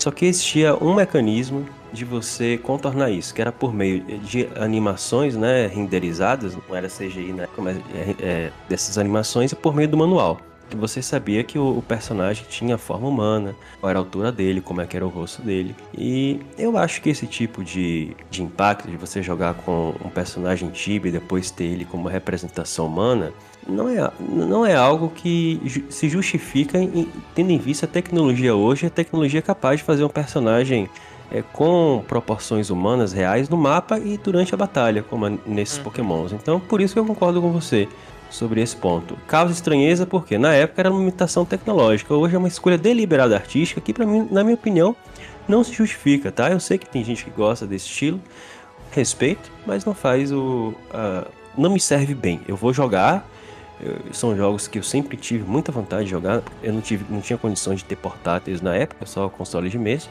Só 0.00 0.10
que 0.10 0.24
existia 0.24 0.74
um 0.74 0.94
mecanismo 0.94 1.66
de 1.92 2.06
você 2.06 2.56
contornar 2.56 3.10
isso, 3.10 3.34
que 3.34 3.40
era 3.40 3.52
por 3.52 3.74
meio 3.74 4.02
de 4.20 4.48
animações 4.56 5.36
né, 5.36 5.66
renderizadas, 5.66 6.56
não 6.56 6.74
era 6.74 6.88
CGI, 6.88 7.32
né, 7.34 7.46
é, 7.94 8.14
é, 8.18 8.52
dessas 8.66 8.96
animações, 8.96 9.52
e 9.52 9.56
por 9.56 9.74
meio 9.74 9.88
do 9.88 9.98
manual. 9.98 10.40
Que 10.70 10.76
você 10.76 11.02
sabia 11.02 11.44
que 11.44 11.58
o, 11.58 11.78
o, 11.78 11.82
personagem 11.82 12.46
tinha 12.48 12.78
forma 12.78 13.08
humana, 13.08 13.54
qual 13.78 13.90
era 13.90 13.98
a 13.98 14.02
altura 14.02 14.32
dele, 14.32 14.62
como 14.62 14.80
é 14.80 14.86
que 14.86 14.96
era 14.96 15.04
o 15.04 15.10
rosto 15.10 15.42
dele. 15.42 15.74
E 15.92 16.40
eu 16.56 16.78
acho 16.78 17.02
que 17.02 17.10
esse 17.10 17.26
tipo 17.26 17.62
de, 17.62 18.16
de 18.30 18.42
impacto, 18.42 18.88
de 18.88 18.96
você 18.96 19.20
jogar 19.20 19.52
com 19.52 19.94
um 20.02 20.08
personagem 20.08 20.70
Tibi 20.70 21.08
e 21.08 21.12
depois 21.12 21.50
ter 21.50 21.64
ele 21.64 21.84
como 21.84 22.08
representação 22.08 22.86
humana, 22.86 23.32
não 23.70 23.88
é, 23.88 24.10
não 24.18 24.66
é 24.66 24.74
algo 24.74 25.10
que 25.14 25.60
se 25.88 26.08
justifica 26.08 26.78
em, 26.78 27.08
tendo 27.34 27.50
em 27.50 27.58
vista 27.58 27.86
a 27.86 27.88
tecnologia 27.88 28.54
hoje, 28.54 28.86
a 28.86 28.90
tecnologia 28.90 29.38
é 29.38 29.42
capaz 29.42 29.80
de 29.80 29.84
fazer 29.84 30.04
um 30.04 30.08
personagem 30.08 30.88
é, 31.30 31.42
com 31.52 32.04
proporções 32.08 32.70
humanas 32.70 33.12
reais 33.12 33.48
no 33.48 33.56
mapa 33.56 33.98
e 33.98 34.18
durante 34.18 34.52
a 34.54 34.56
batalha, 34.56 35.02
como 35.02 35.38
nesses 35.46 35.78
uhum. 35.78 35.84
pokémons. 35.84 36.32
Então, 36.32 36.58
por 36.58 36.80
isso 36.80 36.94
que 36.94 37.00
eu 37.00 37.04
concordo 37.04 37.40
com 37.40 37.52
você 37.52 37.88
sobre 38.28 38.60
esse 38.60 38.76
ponto. 38.76 39.16
Causa 39.26 39.52
estranheza 39.52 40.06
porque 40.06 40.38
na 40.38 40.54
época 40.54 40.82
era 40.82 40.90
uma 40.90 40.98
limitação 40.98 41.44
tecnológica, 41.44 42.14
hoje 42.14 42.34
é 42.34 42.38
uma 42.38 42.48
escolha 42.48 42.78
deliberada 42.78 43.34
artística 43.34 43.80
que, 43.80 43.92
para 43.92 44.06
mim, 44.06 44.28
na 44.30 44.42
minha 44.42 44.54
opinião, 44.54 44.94
não 45.48 45.64
se 45.64 45.72
justifica, 45.72 46.30
tá? 46.30 46.50
Eu 46.50 46.60
sei 46.60 46.78
que 46.78 46.88
tem 46.88 47.02
gente 47.04 47.24
que 47.24 47.30
gosta 47.30 47.66
desse 47.66 47.86
estilo, 47.86 48.20
respeito, 48.92 49.50
mas 49.66 49.84
não 49.84 49.94
faz 49.94 50.32
o. 50.32 50.74
Uh, 50.92 51.30
não 51.56 51.70
me 51.70 51.80
serve 51.80 52.14
bem. 52.14 52.40
Eu 52.46 52.56
vou 52.56 52.72
jogar. 52.72 53.28
Eu, 53.82 54.12
são 54.12 54.36
jogos 54.36 54.68
que 54.68 54.78
eu 54.78 54.82
sempre 54.82 55.16
tive 55.16 55.44
muita 55.44 55.72
vontade 55.72 56.04
de 56.04 56.10
jogar. 56.10 56.42
Eu 56.62 56.72
não, 56.72 56.80
tive, 56.80 57.04
não 57.08 57.20
tinha 57.20 57.38
condições 57.38 57.78
de 57.78 57.84
ter 57.84 57.96
portáteis 57.96 58.60
na 58.60 58.74
época, 58.74 59.06
só 59.06 59.28
console 59.28 59.68
de 59.68 59.78
mesa 59.78 60.08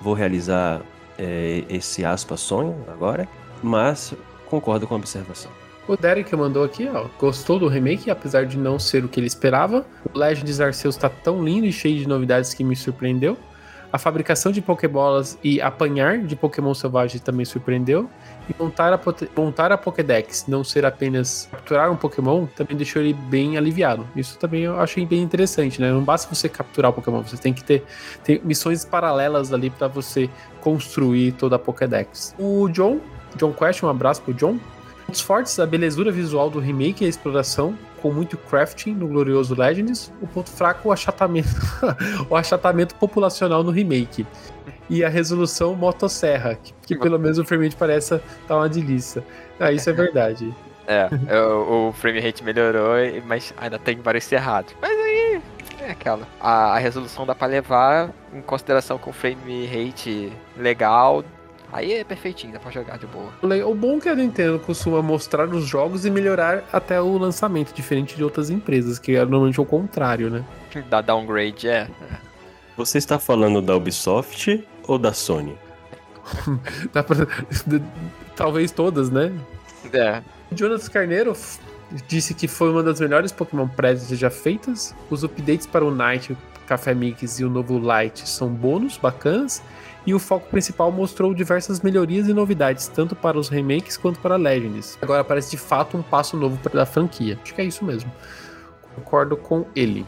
vou 0.00 0.14
realizar 0.14 0.80
é, 1.18 1.64
esse 1.68 2.04
aspa 2.04 2.36
sonho 2.36 2.76
agora, 2.88 3.28
mas 3.62 4.14
concordo 4.46 4.86
com 4.86 4.94
a 4.94 4.98
observação. 4.98 5.50
O 5.86 5.96
Derek 5.96 6.34
mandou 6.36 6.64
aqui, 6.64 6.88
ó, 6.92 7.06
gostou 7.18 7.58
do 7.58 7.66
remake, 7.66 8.10
apesar 8.10 8.44
de 8.44 8.58
não 8.58 8.78
ser 8.78 9.04
o 9.04 9.08
que 9.08 9.18
ele 9.18 9.26
esperava. 9.26 9.86
O 10.12 10.18
Legends 10.18 10.60
Arceus 10.60 10.96
está 10.96 11.08
tão 11.08 11.42
lindo 11.42 11.66
e 11.66 11.72
cheio 11.72 11.98
de 11.98 12.06
novidades 12.06 12.52
que 12.52 12.62
me 12.62 12.76
surpreendeu. 12.76 13.38
A 13.90 13.96
fabricação 13.96 14.52
de 14.52 14.60
Pokébolas 14.60 15.38
e 15.42 15.62
apanhar 15.62 16.18
de 16.18 16.36
Pokémon 16.36 16.74
selvagem 16.74 17.18
também 17.22 17.46
surpreendeu. 17.46 18.08
E 18.48 18.62
montar 18.62 18.92
a, 18.92 19.00
montar 19.36 19.72
a 19.72 19.78
Pokédex, 19.78 20.46
não 20.48 20.64
ser 20.64 20.86
apenas 20.86 21.48
capturar 21.50 21.90
um 21.90 21.96
Pokémon, 21.96 22.46
também 22.46 22.76
deixou 22.76 23.02
ele 23.02 23.12
bem 23.12 23.56
aliviado. 23.56 24.06
Isso 24.16 24.38
também 24.38 24.62
eu 24.62 24.80
achei 24.80 25.04
bem 25.04 25.22
interessante, 25.22 25.80
né? 25.80 25.90
Não 25.90 26.02
basta 26.02 26.34
você 26.34 26.48
capturar 26.48 26.90
o 26.90 26.94
Pokémon, 26.94 27.22
você 27.22 27.36
tem 27.36 27.52
que 27.52 27.62
ter, 27.62 27.84
ter 28.24 28.40
missões 28.44 28.84
paralelas 28.84 29.52
ali 29.52 29.68
para 29.68 29.88
você 29.88 30.30
construir 30.60 31.32
toda 31.32 31.56
a 31.56 31.58
Pokédex. 31.58 32.34
O 32.38 32.68
John, 32.68 33.00
John 33.36 33.52
Quest, 33.52 33.82
um 33.82 33.88
abraço 33.88 34.22
pro 34.22 34.32
John. 34.32 34.58
Pontos 35.06 35.20
fortes, 35.20 35.58
a 35.58 35.66
belezura 35.66 36.12
visual 36.12 36.50
do 36.50 36.58
remake 36.58 37.02
e 37.02 37.06
a 37.06 37.08
exploração, 37.08 37.74
com 38.00 38.12
muito 38.12 38.36
crafting 38.36 38.94
no 38.94 39.08
glorioso 39.08 39.54
Legends. 39.54 40.12
O 40.20 40.26
ponto 40.26 40.50
fraco, 40.50 40.88
o 40.88 40.92
achatamento, 40.92 41.48
o 42.28 42.36
achatamento 42.36 42.94
populacional 42.94 43.62
no 43.62 43.70
remake 43.70 44.26
e 44.88 45.04
a 45.04 45.08
resolução 45.08 45.74
motosserra, 45.74 46.54
que, 46.54 46.72
que 46.82 46.96
pelo 46.96 47.18
menos 47.18 47.38
o 47.38 47.44
frame 47.44 47.64
rate 47.64 47.76
parece 47.76 48.20
tá 48.46 48.56
uma 48.56 48.68
delícia. 48.68 49.22
Ah, 49.60 49.72
isso 49.72 49.88
é 49.90 49.92
verdade. 49.92 50.54
É, 50.90 51.06
é, 51.26 51.38
o, 51.42 51.92
frame 51.92 52.18
rate 52.18 52.42
melhorou, 52.42 52.94
mas 53.26 53.52
ainda 53.58 53.78
tem 53.78 54.00
vários 54.00 54.24
cerrados. 54.24 54.74
Mas 54.80 54.90
aí 54.90 55.42
é 55.82 55.90
aquela. 55.90 56.26
A, 56.40 56.76
a 56.76 56.78
resolução 56.78 57.26
dá 57.26 57.34
pra 57.34 57.46
levar 57.46 58.08
em 58.32 58.40
consideração 58.40 58.96
com 58.96 59.12
frame 59.12 59.66
rate 59.66 60.32
legal. 60.56 61.22
Aí 61.72 61.92
é 61.92 62.04
perfeitinho, 62.04 62.52
dá 62.52 62.58
pra 62.58 62.70
jogar 62.70 62.98
de 62.98 63.06
boa. 63.06 63.30
O 63.66 63.74
bom 63.74 63.98
é 63.98 64.00
que 64.00 64.08
a 64.08 64.14
Nintendo 64.14 64.58
costuma 64.58 65.02
mostrar 65.02 65.48
os 65.48 65.66
jogos 65.66 66.06
e 66.06 66.10
melhorar 66.10 66.64
até 66.72 67.00
o 67.00 67.18
lançamento, 67.18 67.74
diferente 67.74 68.16
de 68.16 68.24
outras 68.24 68.48
empresas, 68.48 68.98
que 68.98 69.16
é 69.16 69.20
normalmente 69.20 69.60
o 69.60 69.64
contrário, 69.64 70.30
né? 70.30 70.44
Da 70.88 71.00
downgrade, 71.00 71.68
é. 71.68 71.88
Você 72.76 72.98
está 72.98 73.18
falando 73.18 73.60
da 73.60 73.76
Ubisoft 73.76 74.66
ou 74.86 74.98
da 74.98 75.12
Sony? 75.12 75.58
pra... 76.92 77.04
Talvez 78.36 78.70
todas, 78.70 79.10
né? 79.10 79.32
É. 79.92 80.22
Jonathan 80.52 80.88
Carneiro 80.90 81.36
disse 82.06 82.34
que 82.34 82.46
foi 82.46 82.70
uma 82.70 82.82
das 82.82 83.00
melhores 83.00 83.32
Pokémon 83.32 83.68
Presents 83.68 84.18
já 84.18 84.30
feitas. 84.30 84.94
Os 85.10 85.24
updates 85.24 85.66
para 85.66 85.84
o 85.84 85.90
Night, 85.94 86.32
o 86.32 86.36
Café 86.66 86.94
Mix 86.94 87.40
e 87.40 87.44
o 87.44 87.50
novo 87.50 87.78
Light 87.78 88.28
são 88.28 88.48
bônus 88.48 88.96
bacanas. 88.96 89.62
E 90.08 90.14
o 90.14 90.18
foco 90.18 90.48
principal 90.48 90.90
mostrou 90.90 91.34
diversas 91.34 91.82
melhorias 91.82 92.26
e 92.28 92.32
novidades, 92.32 92.88
tanto 92.88 93.14
para 93.14 93.38
os 93.38 93.50
remakes 93.50 93.98
quanto 93.98 94.18
para 94.20 94.36
Legends. 94.36 94.96
Agora 95.02 95.22
parece 95.22 95.50
de 95.50 95.58
fato 95.58 95.98
um 95.98 96.02
passo 96.02 96.34
novo 96.34 96.56
para 96.56 96.82
a 96.82 96.86
franquia. 96.86 97.38
Acho 97.42 97.54
que 97.54 97.60
é 97.60 97.64
isso 97.64 97.84
mesmo. 97.84 98.10
Concordo 98.94 99.36
com 99.36 99.66
ele. 99.76 100.06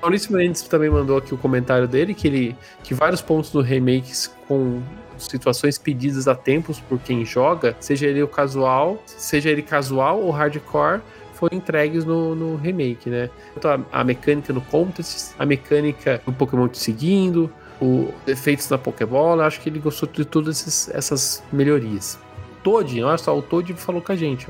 Maurício 0.00 0.32
Mendes 0.32 0.62
também 0.62 0.88
mandou 0.88 1.18
aqui 1.18 1.34
o 1.34 1.36
comentário 1.36 1.86
dele, 1.86 2.14
que 2.14 2.26
ele 2.26 2.56
que 2.82 2.94
vários 2.94 3.20
pontos 3.20 3.50
do 3.50 3.60
remakes 3.60 4.34
com 4.48 4.80
situações 5.18 5.76
pedidas 5.76 6.26
a 6.26 6.34
tempos 6.34 6.80
por 6.80 6.98
quem 6.98 7.22
joga, 7.22 7.76
seja 7.78 8.06
ele 8.06 8.22
o 8.22 8.28
casual, 8.28 9.02
seja 9.04 9.50
ele 9.50 9.60
casual 9.60 10.18
ou 10.18 10.30
hardcore, 10.30 11.02
foram 11.34 11.58
entregues 11.58 12.06
no, 12.06 12.34
no 12.34 12.56
remake, 12.56 13.10
né? 13.10 13.28
Então, 13.54 13.84
a, 13.92 14.00
a, 14.00 14.02
mecânica 14.02 14.50
no 14.54 14.62
Contest, 14.62 15.34
a 15.38 15.44
mecânica 15.44 16.22
do 16.24 16.32
Pokémon 16.32 16.68
te 16.68 16.78
seguindo, 16.78 17.52
os 17.80 18.08
efeitos 18.26 18.68
na 18.68 18.78
Pokébola, 18.78 19.46
acho 19.46 19.60
que 19.60 19.68
ele 19.68 19.78
gostou 19.78 20.08
de 20.08 20.24
todas 20.24 20.60
essas, 20.60 20.94
essas 20.94 21.42
melhorias. 21.52 22.18
Toad, 22.62 23.00
olha 23.00 23.16
só, 23.16 23.38
o 23.38 23.40
Toad 23.40 23.72
falou 23.74 24.02
com 24.02 24.10
a 24.10 24.16
gente. 24.16 24.48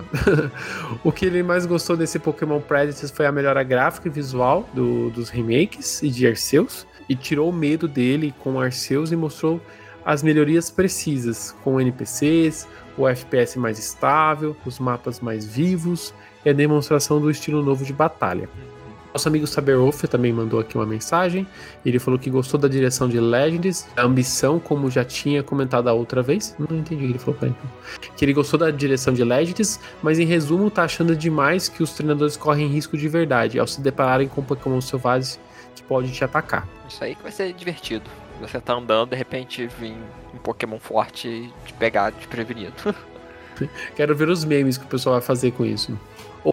o 1.04 1.12
que 1.12 1.26
ele 1.26 1.42
mais 1.42 1.66
gostou 1.66 1.98
desse 1.98 2.18
Pokémon 2.18 2.60
Predators 2.60 3.10
foi 3.10 3.26
a 3.26 3.32
melhora 3.32 3.62
gráfica 3.62 4.08
e 4.08 4.10
visual 4.10 4.66
do, 4.72 5.10
dos 5.10 5.28
remakes 5.28 6.02
e 6.02 6.08
de 6.08 6.26
Arceus. 6.26 6.86
E 7.08 7.14
tirou 7.14 7.50
o 7.50 7.52
medo 7.52 7.86
dele 7.86 8.34
com 8.38 8.58
Arceus 8.58 9.12
e 9.12 9.16
mostrou 9.16 9.60
as 10.02 10.22
melhorias 10.22 10.70
precisas, 10.70 11.54
com 11.62 11.80
NPCs, 11.80 12.66
o 12.96 13.06
FPS 13.06 13.58
mais 13.58 13.78
estável, 13.78 14.56
os 14.64 14.78
mapas 14.78 15.20
mais 15.20 15.44
vivos 15.44 16.14
e 16.44 16.48
a 16.48 16.52
demonstração 16.52 17.20
do 17.20 17.30
estilo 17.30 17.62
novo 17.62 17.84
de 17.84 17.92
batalha. 17.92 18.48
Nosso 19.16 19.28
amigo 19.28 19.46
Saberwolf 19.46 20.04
também 20.04 20.30
mandou 20.30 20.60
aqui 20.60 20.76
uma 20.76 20.84
mensagem. 20.84 21.46
Ele 21.86 21.98
falou 21.98 22.20
que 22.20 22.28
gostou 22.28 22.60
da 22.60 22.68
direção 22.68 23.08
de 23.08 23.18
Legends, 23.18 23.88
a 23.96 24.02
ambição, 24.02 24.60
como 24.60 24.90
já 24.90 25.06
tinha 25.06 25.42
comentado 25.42 25.88
a 25.88 25.94
outra 25.94 26.20
vez. 26.20 26.54
Não 26.58 26.76
entendi 26.76 27.02
o 27.02 27.06
que 27.06 27.12
ele 27.12 27.18
falou 27.18 27.34
pra 27.34 27.48
ele. 27.48 27.56
Que 28.14 28.26
ele 28.26 28.34
gostou 28.34 28.60
da 28.60 28.70
direção 28.70 29.14
de 29.14 29.24
Legends, 29.24 29.80
mas 30.02 30.18
em 30.18 30.26
resumo 30.26 30.70
tá 30.70 30.84
achando 30.84 31.16
demais 31.16 31.66
que 31.66 31.82
os 31.82 31.94
treinadores 31.94 32.36
correm 32.36 32.68
risco 32.68 32.94
de 32.94 33.08
verdade 33.08 33.58
ao 33.58 33.66
se 33.66 33.80
depararem 33.80 34.28
com 34.28 34.42
Pokémon 34.42 34.82
selvagens 34.82 35.40
que 35.74 35.82
podem 35.82 36.10
te 36.10 36.22
atacar. 36.22 36.68
Isso 36.86 37.02
aí 37.02 37.14
que 37.14 37.22
vai 37.22 37.32
ser 37.32 37.54
divertido. 37.54 38.10
Você 38.42 38.60
tá 38.60 38.74
andando, 38.74 39.08
de 39.08 39.16
repente 39.16 39.66
vir 39.80 39.96
um 40.34 40.36
Pokémon 40.36 40.78
forte 40.78 41.50
te 41.64 41.72
pegar 41.72 42.10
desprevenido. 42.10 42.74
Quero 43.96 44.14
ver 44.14 44.28
os 44.28 44.44
memes 44.44 44.76
que 44.76 44.84
o 44.84 44.88
pessoal 44.88 45.14
vai 45.14 45.22
fazer 45.22 45.52
com 45.52 45.64
isso. 45.64 45.98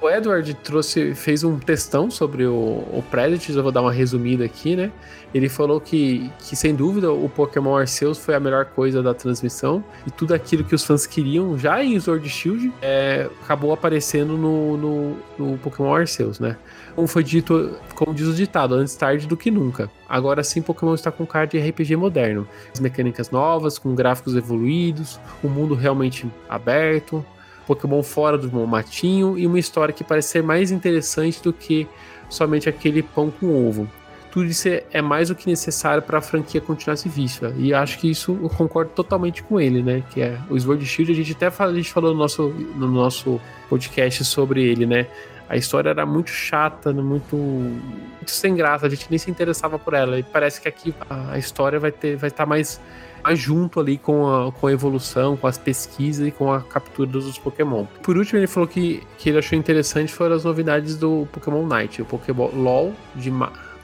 O 0.02 0.10
Edward 0.10 0.52
trouxe, 0.56 1.14
fez 1.14 1.44
um 1.44 1.60
textão 1.60 2.10
sobre 2.10 2.48
o, 2.48 2.54
o 2.54 3.04
Predators, 3.12 3.56
eu 3.56 3.62
vou 3.62 3.72
dar 3.72 3.84
uma 3.84 3.92
resumida 3.92 4.44
aqui, 4.44 4.76
né? 4.76 4.92
Ele 5.32 5.48
falou 5.48 5.80
que, 5.80 6.32
que, 6.40 6.56
sem 6.56 6.74
dúvida, 6.74 7.12
o 7.12 7.30
Pokémon 7.30 7.78
Arceus 7.78 8.18
foi 8.18 8.34
a 8.34 8.40
melhor 8.40 8.66
coisa 8.66 9.04
da 9.04 9.14
transmissão 9.14 9.84
e 10.08 10.10
tudo 10.10 10.34
aquilo 10.34 10.64
que 10.64 10.74
os 10.74 10.84
fãs 10.84 11.06
queriam 11.06 11.60
já 11.60 11.84
em 11.84 12.00
Sword 12.00 12.28
Shield 12.28 12.74
é, 12.82 13.30
acabou 13.44 13.72
aparecendo 13.72 14.36
no, 14.36 14.78
no, 14.78 15.18
no, 15.38 15.58
Pokémon 15.60 15.94
Arceus, 15.94 16.40
né? 16.40 16.58
Como 16.96 17.08
foi 17.08 17.24
dito, 17.24 17.78
como 17.94 18.16
diz 18.16 18.28
o 18.28 18.34
ditado, 18.34 18.74
antes 18.74 18.96
tarde 18.96 19.28
do 19.28 19.38
que 19.38 19.52
nunca. 19.52 19.92
Agora 20.10 20.44
sim, 20.44 20.60
Pokémon 20.60 20.96
está 20.96 21.12
com 21.12 21.24
cara 21.24 21.46
de 21.46 21.60
RPG 21.60 21.98
moderno. 21.98 22.48
As 22.74 22.80
mecânicas 22.80 23.30
novas, 23.30 23.78
com 23.78 23.94
gráficos 23.94 24.36
evoluídos, 24.36 25.20
um 25.44 25.50
mundo 25.50 25.76
realmente 25.76 26.28
aberto, 26.50 27.24
Pokémon 27.66 28.04
fora 28.04 28.38
do 28.38 28.68
matinho 28.68 29.38
e 29.38 29.48
uma 29.48 29.60
história 29.60 29.94
que 29.94 30.04
parece 30.04 30.30
ser 30.30 30.44
mais 30.44 30.72
interessante 30.72 31.42
do 31.42 31.54
que 31.54 31.88
somente 32.30 32.68
aquele 32.68 33.04
pão 33.04 33.32
com 33.32 33.68
ovo. 33.68 33.90
Tudo 34.32 34.46
isso 34.48 34.68
é 34.68 35.02
mais 35.02 35.30
do 35.30 35.36
que 35.36 35.48
necessário 35.48 36.02
para 36.02 36.18
a 36.18 36.22
franquia 36.22 36.60
continuar 36.60 36.96
se 36.96 37.08
vista. 37.08 37.54
E 37.56 37.72
acho 37.72 38.00
que 38.00 38.10
isso 38.10 38.38
eu 38.42 38.50
concordo 38.50 38.90
totalmente 38.90 39.44
com 39.44 39.62
ele, 39.62 39.84
né? 39.84 40.04
Que 40.10 40.22
é 40.22 40.40
o 40.50 40.60
Sword 40.60 40.84
Shield, 40.84 41.12
a 41.12 41.16
gente 41.16 41.34
até 41.34 41.52
fala, 41.52 41.72
a 41.72 41.76
gente 41.76 41.92
falou 41.92 42.14
no 42.14 42.18
nosso, 42.18 42.50
no 42.76 42.88
nosso 42.88 43.40
podcast 43.70 44.26
sobre 44.26 44.64
ele, 44.64 44.88
né? 44.88 45.06
A 45.48 45.56
história 45.56 45.90
era 45.90 46.04
muito 46.04 46.32
chata, 46.32 46.92
muito, 46.92 47.36
muito 47.36 48.32
sem 48.32 48.56
graça, 48.56 48.88
a 48.88 48.90
gente 48.90 49.06
nem 49.08 49.20
se 49.20 49.30
interessava 49.30 49.78
por 49.78 49.94
ela. 49.94 50.18
E 50.18 50.24
parece 50.24 50.60
que 50.60 50.68
aqui 50.68 50.96
a 51.08 51.38
história 51.38 51.80
vai 51.80 51.92
ter 51.92 52.16
vai 52.16 52.30
estar 52.30 52.46
tá 52.46 52.50
mais 52.50 52.82
mais 53.24 53.40
junto 53.40 53.80
ali 53.80 53.98
com 53.98 54.28
a, 54.28 54.52
com 54.52 54.68
a 54.68 54.72
evolução, 54.72 55.38
com 55.38 55.48
as 55.48 55.58
pesquisas 55.58 56.28
e 56.28 56.32
com 56.32 56.52
a 56.52 56.62
captura 56.62 57.10
dos 57.10 57.38
Pokémon. 57.38 57.86
Por 58.02 58.18
último, 58.18 58.40
ele 58.40 58.48
falou 58.48 58.68
que, 58.68 59.02
que 59.18 59.30
ele 59.30 59.40
achou 59.40 59.58
interessante 59.58 60.12
foram 60.12 60.36
as 60.36 60.44
novidades 60.44 60.98
do 60.98 61.28
Pokémon 61.32 61.66
Night, 61.66 62.02
o 62.02 62.06
Pokémon 62.06 62.50
LOL 62.54 62.94
de 63.16 63.32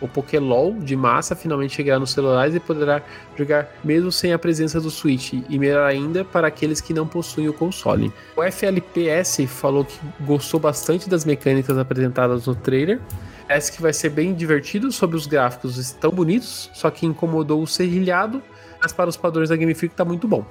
o 0.01 0.07
Pokélol 0.07 0.73
de 0.79 0.95
massa 0.95 1.35
finalmente 1.35 1.75
chegará 1.75 1.99
nos 1.99 2.11
celulares 2.11 2.55
e 2.55 2.59
poderá 2.59 3.01
jogar 3.37 3.69
mesmo 3.83 4.11
sem 4.11 4.33
a 4.33 4.39
presença 4.39 4.79
do 4.79 4.89
Switch, 4.89 5.33
e 5.33 5.59
melhor 5.59 5.85
ainda 5.85 6.23
para 6.23 6.47
aqueles 6.47 6.79
que 6.79 6.93
não 6.93 7.07
possuem 7.07 7.49
o 7.49 7.53
console. 7.53 8.11
O 8.35 8.41
FLPS 8.43 9.45
falou 9.47 9.83
que 9.83 9.99
gostou 10.21 10.59
bastante 10.59 11.09
das 11.09 11.25
mecânicas 11.25 11.77
apresentadas 11.77 12.45
no 12.45 12.55
trailer. 12.55 12.99
Parece 13.47 13.71
que 13.71 13.81
vai 13.81 13.91
ser 13.91 14.09
bem 14.09 14.33
divertido 14.33 14.91
sobre 14.91 15.17
os 15.17 15.25
gráficos 15.25 15.77
estão 15.77 16.11
bonitos, 16.11 16.69
só 16.73 16.89
que 16.89 17.05
incomodou 17.05 17.61
o 17.61 17.67
serrilhado 17.67 18.41
mas 18.81 18.91
para 18.91 19.09
os 19.09 19.17
padrões 19.17 19.49
da 19.49 19.55
Game 19.55 19.73
Freak 19.73 19.95
tá 19.95 20.05
muito 20.05 20.27
bom. 20.27 20.45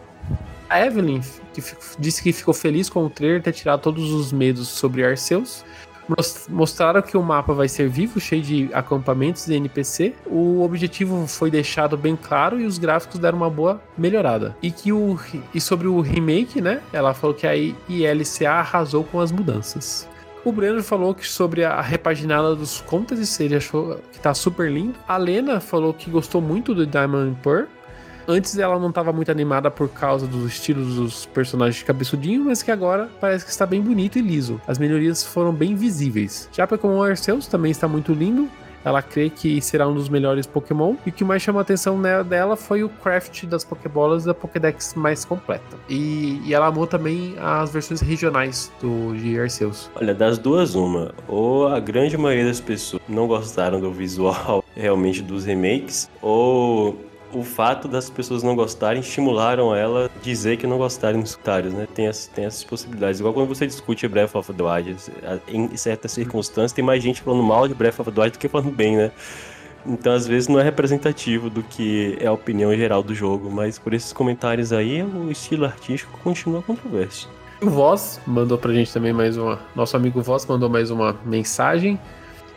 A 0.68 0.85
Evelyn 0.85 1.20
que 1.55 1.62
disse 1.99 2.22
que 2.22 2.33
ficou 2.33 2.53
feliz 2.53 2.91
com 2.91 3.05
o 3.05 3.11
trailer 3.11 3.43
ter 3.43 3.53
tirado 3.53 3.81
todos 3.81 4.12
os 4.12 4.33
medos 4.33 4.68
sobre 4.68 5.05
Arceus. 5.05 5.64
Mostraram 6.49 7.03
que 7.03 7.18
o 7.18 7.22
mapa 7.22 7.53
vai 7.53 7.68
ser 7.68 7.87
vivo, 7.89 8.18
cheio 8.18 8.41
de 8.41 8.70
acampamentos 8.72 9.47
e 9.47 9.55
NPC. 9.55 10.14
O 10.24 10.62
objetivo 10.62 11.26
foi 11.26 11.51
deixado 11.51 11.99
bem 11.99 12.16
claro 12.16 12.59
e 12.59 12.64
os 12.64 12.79
gráficos 12.79 13.20
deram 13.20 13.37
uma 13.37 13.51
boa 13.51 13.81
melhorada. 13.97 14.57
E 14.62 14.70
que 14.70 14.91
o 14.91 15.18
e 15.53 15.61
sobre 15.61 15.87
o 15.87 16.01
remake, 16.01 16.62
né? 16.62 16.81
Ela 16.95 17.12
falou 17.12 17.37
que 17.37 17.47
a 17.47 17.55
ILCA 17.55 18.51
arrasou 18.51 19.05
com 19.05 19.20
as 19.20 19.31
mudanças. 19.31 20.09
O 20.45 20.53
Breno 20.53 20.83
falou 20.83 21.14
que 21.14 21.29
sobre 21.29 21.62
a 21.62 21.81
repaginada 21.83 22.55
dos 22.55 22.81
contas, 22.81 23.39
ele 23.39 23.57
achou 23.57 24.01
que 24.11 24.18
tá 24.18 24.33
super 24.33 24.72
lindo. 24.72 24.95
A 25.07 25.18
Lena 25.18 25.61
falou 25.61 25.93
que 25.93 26.09
gostou 26.09 26.41
muito 26.41 26.74
do 26.74 26.87
Diamond 26.87 27.37
Pearl 27.43 27.66
Antes 28.31 28.59
ela 28.59 28.79
não 28.79 28.91
estava 28.91 29.11
muito 29.11 29.31
animada 29.31 29.70
por 29.70 29.89
causa 29.89 30.26
dos 30.26 30.53
estilos 30.53 30.97
dos 30.97 31.24
personagens 31.24 31.83
cabeçudinho, 31.83 32.45
mas 32.45 32.62
que 32.62 32.70
agora 32.70 33.09
parece 33.18 33.43
que 33.43 33.51
está 33.51 33.64
bem 33.64 33.81
bonito 33.81 34.18
e 34.18 34.20
liso. 34.20 34.61
As 34.66 34.79
melhorias 34.79 35.24
foram 35.24 35.51
bem 35.51 35.74
visíveis. 35.74 36.47
Já 36.53 36.66
Pokémon 36.66 37.03
Arceus 37.03 37.47
também 37.47 37.70
está 37.70 37.89
muito 37.89 38.12
lindo, 38.12 38.47
ela 38.85 39.03
crê 39.03 39.31
que 39.31 39.61
será 39.62 39.89
um 39.89 39.95
dos 39.95 40.09
melhores 40.09 40.47
Pokémon. 40.47 40.95
E 41.07 41.11
o 41.11 41.12
que 41.12 41.24
mais 41.24 41.43
chamou 41.43 41.59
a 41.59 41.62
atenção 41.62 42.01
dela 42.29 42.55
foi 42.55 42.85
o 42.85 42.89
craft 42.89 43.45
das 43.45 43.64
Pokébolas 43.64 44.24
da 44.24 44.35
Pokédex 44.35 44.95
mais 44.95 45.24
completa. 45.24 45.79
E, 45.89 46.41
e 46.45 46.55
ela 46.55 46.66
amou 46.66 46.87
também 46.87 47.35
as 47.41 47.72
versões 47.72 48.01
regionais 48.01 48.70
do, 48.81 49.14
de 49.16 49.39
Arceus. 49.41 49.91
Olha, 49.95 50.14
das 50.14 50.39
duas, 50.39 50.74
uma. 50.74 51.14
Ou 51.26 51.68
a 51.68 51.81
grande 51.81 52.16
maioria 52.16 52.47
das 52.47 52.61
pessoas 52.61 53.03
não 53.09 53.26
gostaram 53.26 53.81
do 53.81 53.91
visual 53.91 54.62
realmente 54.76 55.22
dos 55.22 55.45
remakes, 55.45 56.11
ou 56.22 57.09
o 57.33 57.43
fato 57.43 57.89
das 57.89 58.09
pessoas 58.09 58.43
não 58.43 58.57
gostarem 58.57 59.01
estimularam 59.01 59.74
ela 59.74 60.11
a 60.14 60.22
dizer 60.22 60.57
que 60.57 60.66
não 60.66 60.79
gostarem 60.79 61.20
nos 61.20 61.35
comentários, 61.35 61.72
né? 61.72 61.87
Tem, 61.95 62.07
as, 62.07 62.26
tem 62.26 62.45
essas 62.45 62.64
possibilidades. 62.64 63.20
Igual 63.20 63.35
quando 63.35 63.49
você 63.49 63.66
discute 63.66 64.07
Breath 64.09 64.35
of 64.35 64.53
the 64.53 64.62
Wild, 64.62 64.97
em 65.49 65.76
certas 65.76 66.12
circunstâncias 66.12 66.72
tem 66.72 66.85
mais 66.85 67.03
gente 67.03 67.20
falando 67.22 67.43
mal 67.43 67.68
de 67.68 67.74
Breath 67.74 68.01
of 68.01 68.11
the 68.11 68.20
Wild 68.20 68.33
do 68.37 68.39
que 68.39 68.49
falando 68.49 68.70
bem, 68.70 68.97
né? 68.97 69.11
Então, 69.87 70.12
às 70.12 70.26
vezes, 70.26 70.49
não 70.49 70.59
é 70.59 70.62
representativo 70.62 71.49
do 71.49 71.62
que 71.62 72.18
é 72.20 72.26
a 72.26 72.33
opinião 72.33 72.74
geral 72.76 73.03
do 73.03 73.14
jogo, 73.14 73.51
mas 73.51 73.79
por 73.79 73.95
esses 73.95 74.12
comentários 74.12 74.72
aí, 74.72 75.03
o 75.03 75.31
estilo 75.31 75.64
artístico 75.64 76.18
continua 76.22 76.61
controverso. 76.62 77.31
O 77.61 77.70
Voz 77.70 78.20
mandou 78.26 78.59
pra 78.59 78.72
gente 78.72 78.93
também 78.93 79.12
mais 79.12 79.37
uma. 79.37 79.59
Nosso 79.74 79.97
amigo 79.97 80.20
Voz 80.20 80.45
mandou 80.47 80.68
mais 80.68 80.91
uma 80.91 81.16
mensagem. 81.24 81.99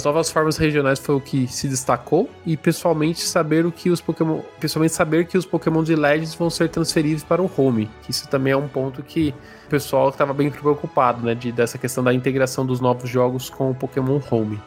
As 0.01 0.05
novas 0.05 0.31
formas 0.31 0.57
regionais 0.57 0.97
foi 0.97 1.13
o 1.13 1.21
que 1.21 1.47
se 1.47 1.67
destacou 1.67 2.27
e 2.43 2.57
pessoalmente 2.57 3.19
saber 3.19 3.67
o 3.67 3.71
que 3.71 3.91
os 3.91 4.01
Pokémon, 4.01 4.39
pessoalmente 4.59 4.95
saber 4.95 5.27
que 5.27 5.37
os 5.37 5.45
Pokémon 5.45 5.83
de 5.83 5.95
Legends 5.95 6.33
vão 6.33 6.49
ser 6.49 6.69
transferidos 6.69 7.23
para 7.23 7.39
o 7.39 7.51
home. 7.55 7.87
Isso 8.09 8.27
também 8.27 8.51
é 8.51 8.57
um 8.57 8.67
ponto 8.67 9.03
que 9.03 9.31
o 9.67 9.69
pessoal 9.69 10.09
estava 10.09 10.33
bem 10.33 10.49
preocupado, 10.49 11.23
né, 11.23 11.35
de 11.35 11.51
dessa 11.51 11.77
questão 11.77 12.03
da 12.03 12.11
integração 12.11 12.65
dos 12.65 12.79
novos 12.79 13.07
jogos 13.07 13.47
com 13.47 13.69
o 13.69 13.75
Pokémon 13.75 14.19
Home. 14.31 14.59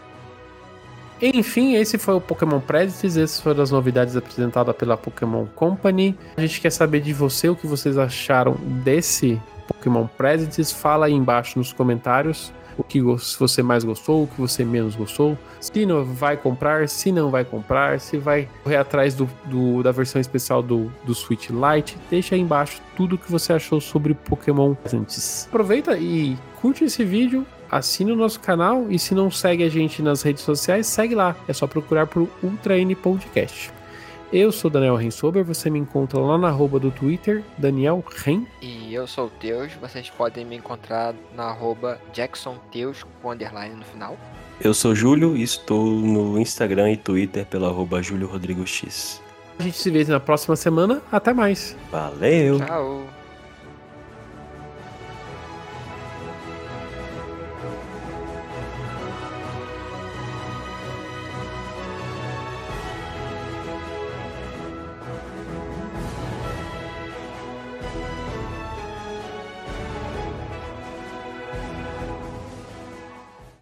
Enfim, 1.21 1.75
esse 1.75 1.99
foi 1.99 2.15
o 2.15 2.21
Pokémon 2.21 2.61
Predators, 2.61 3.17
essas 3.17 3.41
foram 3.41 3.61
as 3.61 3.73
novidades 3.73 4.17
apresentadas 4.17 4.77
pela 4.77 4.97
Pokémon 4.97 5.47
Company. 5.57 6.17
A 6.37 6.43
gente 6.43 6.61
quer 6.61 6.71
saber 6.71 7.01
de 7.01 7.13
você 7.13 7.49
o 7.49 7.57
que 7.57 7.67
vocês 7.67 7.99
acharam 7.99 8.55
desse 8.85 9.43
Pokémon 9.67 10.07
Predators. 10.07 10.71
Fala 10.71 11.07
aí 11.07 11.13
embaixo 11.13 11.59
nos 11.59 11.73
comentários 11.73 12.53
o 12.77 12.83
que 12.83 13.01
você 13.01 13.63
mais 13.63 13.85
gostou, 13.85 14.25
o 14.25 14.27
que 14.27 14.41
você 14.41 14.65
menos 14.65 14.95
gostou, 14.95 15.39
se 15.61 15.87
não 15.87 16.05
vai 16.05 16.37
comprar, 16.37 16.89
se 16.89 17.13
não 17.13 17.31
vai 17.31 17.45
comprar, 17.45 18.01
se 18.01 18.17
vai 18.17 18.49
correr 18.63 18.77
atrás 18.77 19.15
do, 19.15 19.29
do 19.47 19.83
da 19.83 19.93
versão 19.93 20.21
especial 20.21 20.63
do, 20.63 20.91
do 21.05 21.15
Switch 21.15 21.51
Lite, 21.51 21.97
deixa 22.11 22.35
aí 22.35 22.41
embaixo 22.41 22.81
tudo 22.97 23.17
o 23.17 23.19
que 23.19 23.31
você 23.31 23.53
achou 23.53 23.81
sobre 23.81 24.15
Pokémon 24.15 24.75
antes. 24.93 25.47
Aproveita 25.49 25.97
e 25.97 26.37
curte 26.61 26.85
esse 26.85 27.05
vídeo, 27.05 27.47
assine 27.71 28.13
o 28.13 28.17
nosso 28.17 28.41
canal 28.41 28.87
e 28.89 28.99
se 28.99 29.15
não 29.15 29.31
segue 29.31 29.65
a 29.65 29.69
gente 29.69 30.03
nas 30.03 30.23
redes 30.23 30.43
sociais, 30.43 30.87
segue 30.87 31.15
lá. 31.15 31.37
É 31.49 31.53
só 31.53 31.67
procurar 31.67 32.07
por 32.07 32.29
Ultra 32.43 32.79
N 32.79 32.95
Podcast. 32.95 33.73
Eu 34.37 34.51
sou 34.51 34.69
Daniel 34.69 34.97
Rensober, 34.97 35.45
você 35.45 35.71
me 35.71 35.79
encontra 35.79 36.19
lá 36.19 36.37
na 36.37 36.49
arroba 36.49 36.81
do 36.81 36.91
Twitter, 36.91 37.45
Daniel 37.57 38.05
Ren. 38.17 38.45
E 38.61 38.93
eu 38.93 39.07
sou 39.07 39.27
o 39.27 39.31
Teus, 39.31 39.73
vocês 39.75 40.11
podem 40.11 40.45
me 40.45 40.57
encontrar 40.57 41.15
na 41.37 41.45
arroba 41.45 42.01
Jackson 42.13 42.57
Teus 42.73 43.05
com 43.23 43.31
underline 43.31 43.77
no 43.77 43.85
final. 43.85 44.19
Eu 44.61 44.75
sou 44.75 44.93
Júlio 44.93 45.37
e 45.37 45.45
estou 45.45 45.85
no 45.87 46.37
Instagram 46.37 46.91
e 46.91 46.97
Twitter 46.97 47.47
pela 47.47 47.69
arroba 47.69 48.03
Júlio 48.03 48.27
Rodrigo 48.27 48.67
X. 48.67 49.23
A 49.57 49.63
gente 49.63 49.79
se 49.79 49.89
vê 49.89 50.03
na 50.03 50.19
próxima 50.19 50.57
semana. 50.57 51.01
Até 51.13 51.33
mais. 51.33 51.77
Valeu! 51.93 52.59
Tchau! 52.59 53.05